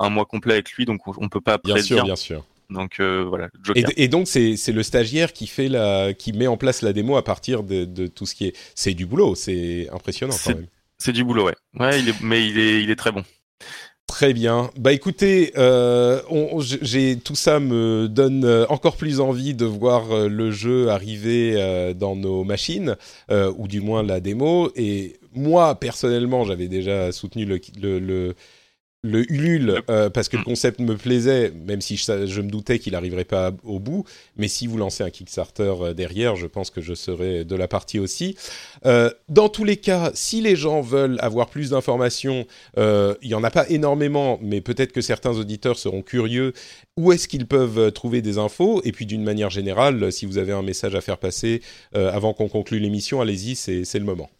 [0.00, 1.82] un mois complet avec lui, donc on, on peut pas prédire.
[1.82, 2.44] Bien sûr, bien sûr.
[2.70, 3.48] Donc voilà.
[3.74, 7.16] Et, et, donc c'est le stagiaire qui fait la, qui met en place la démo
[7.16, 8.56] à partir de, de tout ce qui est.
[8.74, 10.66] C'est du boulot, c'est impressionnant quand même.
[10.98, 11.54] C'est du boulot, ouais.
[11.78, 13.24] Ouais, il est, mais il est, il est très bon.
[14.08, 14.70] Très bien.
[14.76, 16.20] Bah écoutez, euh,
[16.80, 21.52] j'ai tout ça me donne euh, encore plus envie de voir euh, le jeu arriver
[21.56, 22.96] euh, dans nos machines,
[23.30, 24.72] ou du moins la démo.
[24.76, 28.34] Et moi personnellement, j'avais déjà soutenu le, le, le
[29.02, 30.46] le Ulule euh, parce que le mm.
[30.46, 34.04] concept me plaisait, même si je, me doutais qu'il n'arriverait pas au bout.
[34.36, 37.68] Mais si vous lancez un Kickstarter euh, derrière, je pense que je serai de la
[37.68, 38.36] partie aussi.
[38.86, 42.46] Euh, dans tous les cas, si les gens veulent avoir plus d'informations,
[42.76, 46.52] il n'y en a pas énormément, mais peut-être que certains auditeurs seront curieux.
[46.96, 50.52] Où est-ce qu'ils peuvent trouver des infos Et puis d'une manière générale, si vous avez
[50.52, 51.62] un message à faire passer
[51.94, 54.30] avant qu'on conclue l'émission, allez-y, c'est le moment.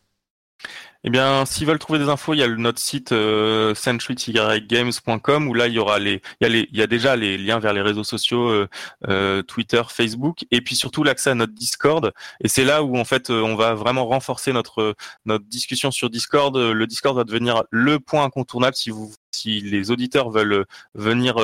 [1.05, 5.55] Eh bien, s'ils veulent trouver des infos, il y a notre site euh, centurygames.com où
[5.55, 7.61] là il y aura les, il y a les, il y a déjà les liens
[7.61, 8.69] vers les réseaux sociaux, euh,
[9.09, 12.13] euh, Twitter, Facebook, et puis surtout l'accès à notre Discord.
[12.41, 16.57] Et c'est là où en fait on va vraiment renforcer notre notre discussion sur Discord.
[16.57, 21.37] Le Discord va devenir le point incontournable si vous, si les auditeurs veulent venir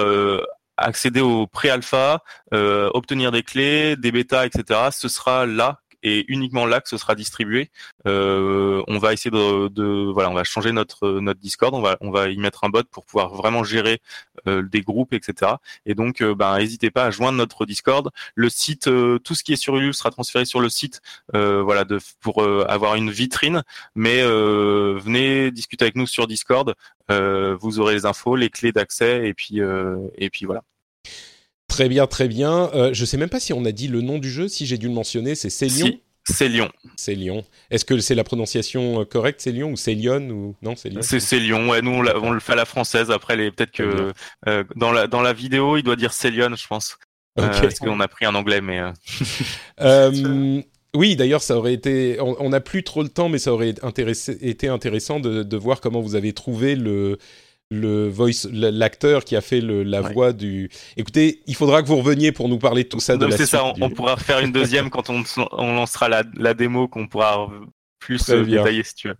[0.77, 4.89] accéder au pré-alpha, obtenir des clés, des bêtas, etc.
[4.91, 7.71] Ce sera là et uniquement là que ce sera distribué.
[8.07, 11.97] Euh, on va essayer de, de, voilà, on va changer notre notre Discord, on va
[12.01, 14.01] on va y mettre un bot pour pouvoir vraiment gérer
[14.47, 15.53] euh, des groupes, etc.
[15.87, 18.11] Et donc, euh, ben, n'hésitez pas à joindre notre Discord.
[18.35, 21.01] Le site, euh, tout ce qui est sur Ulule sera transféré sur le site,
[21.35, 23.63] euh, voilà, de, pour avoir une vitrine.
[23.95, 26.75] Mais venez discuter avec nous sur Discord.
[27.09, 29.61] vous aurez les infos, les clés d'accès, et puis
[30.17, 30.63] et puis voilà.
[31.75, 32.71] Très bien, très bien.
[32.73, 34.79] Euh, je sais même pas si on a dit le nom du jeu, si j'ai
[34.79, 35.87] dû le mentionner, c'est Célion.
[35.87, 36.71] Si, c'est Lyon.
[36.95, 37.45] C'est Lyon.
[37.69, 40.89] Est-ce que c'est la prononciation euh, correcte, c'est Lyon ou c'est Lyon ou non, c'est
[40.89, 41.01] Lyon.
[41.03, 41.69] C'est c'est Lyon.
[41.69, 43.11] Ouais, nous on, on, le fait à la française.
[43.11, 44.13] Après, les peut-être que
[44.47, 46.97] euh, dans la dans la vidéo, il doit dire Célion, je pense.
[47.37, 47.49] Okay.
[47.49, 48.81] Euh, parce qu'on a pris un anglais, mais.
[50.97, 52.19] Oui, d'ailleurs, ça aurait été.
[52.21, 55.81] On n'a plus trop le temps, mais ça aurait intéressé, été intéressant de, de, voir
[55.81, 57.19] comment vous avez trouvé le
[57.81, 60.13] le voice, l'acteur qui a fait le, la ouais.
[60.13, 60.71] voix du.
[60.97, 63.17] Écoutez, il faudra que vous reveniez pour nous parler de tout ça.
[63.17, 63.65] Non, c'est ça.
[63.65, 63.83] On, du...
[63.83, 65.23] on, pourra faire une deuxième quand on,
[65.53, 67.49] on lancera la, la, démo qu'on pourra
[68.05, 69.17] plus euh, détailler si tu veux.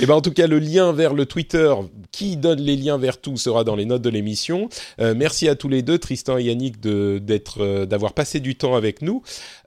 [0.00, 1.74] Et ben en tout cas, le lien vers le Twitter
[2.12, 4.68] qui donne les liens vers tout sera dans les notes de l'émission.
[5.00, 8.74] Euh, merci à tous les deux, Tristan et Yannick, d'être euh, d'avoir passé du temps
[8.74, 9.22] avec nous.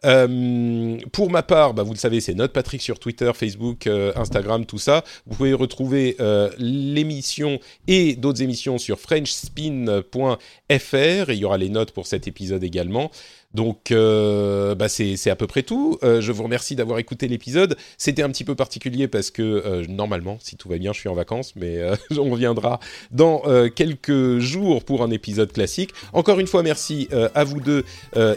[0.05, 4.65] Euh, pour ma part, bah, vous le savez, c'est Note Patrick sur Twitter, Facebook, Instagram,
[4.65, 5.03] tout ça.
[5.25, 6.17] Vous pouvez retrouver
[6.57, 11.29] l'émission et d'autres émissions sur FrenchSpin.fr.
[11.29, 13.11] Et il y aura les notes pour cet épisode également.
[13.53, 15.97] Donc, euh, bah c'est à peu près tout.
[16.03, 17.77] Euh, je vous remercie d'avoir écouté l'épisode.
[17.97, 21.09] C'était un petit peu particulier parce que euh, normalement, si tout va bien, je suis
[21.09, 21.81] en vacances, mais
[22.17, 22.79] on reviendra
[23.11, 23.43] dans
[23.75, 25.91] quelques jours pour un épisode classique.
[26.13, 27.83] Encore une fois, merci à vous deux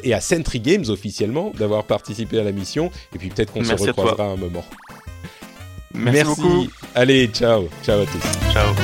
[0.02, 2.90] et à Sentry Games officiellement d'avoir participé à la mission.
[3.14, 4.64] Et puis peut-être qu'on se recroisera un moment.
[5.94, 6.42] Merci, merci.
[6.42, 6.66] beaucoup.
[6.94, 7.68] Allez, ciao.
[7.84, 8.52] Ciao à tous.
[8.52, 8.83] Ciao.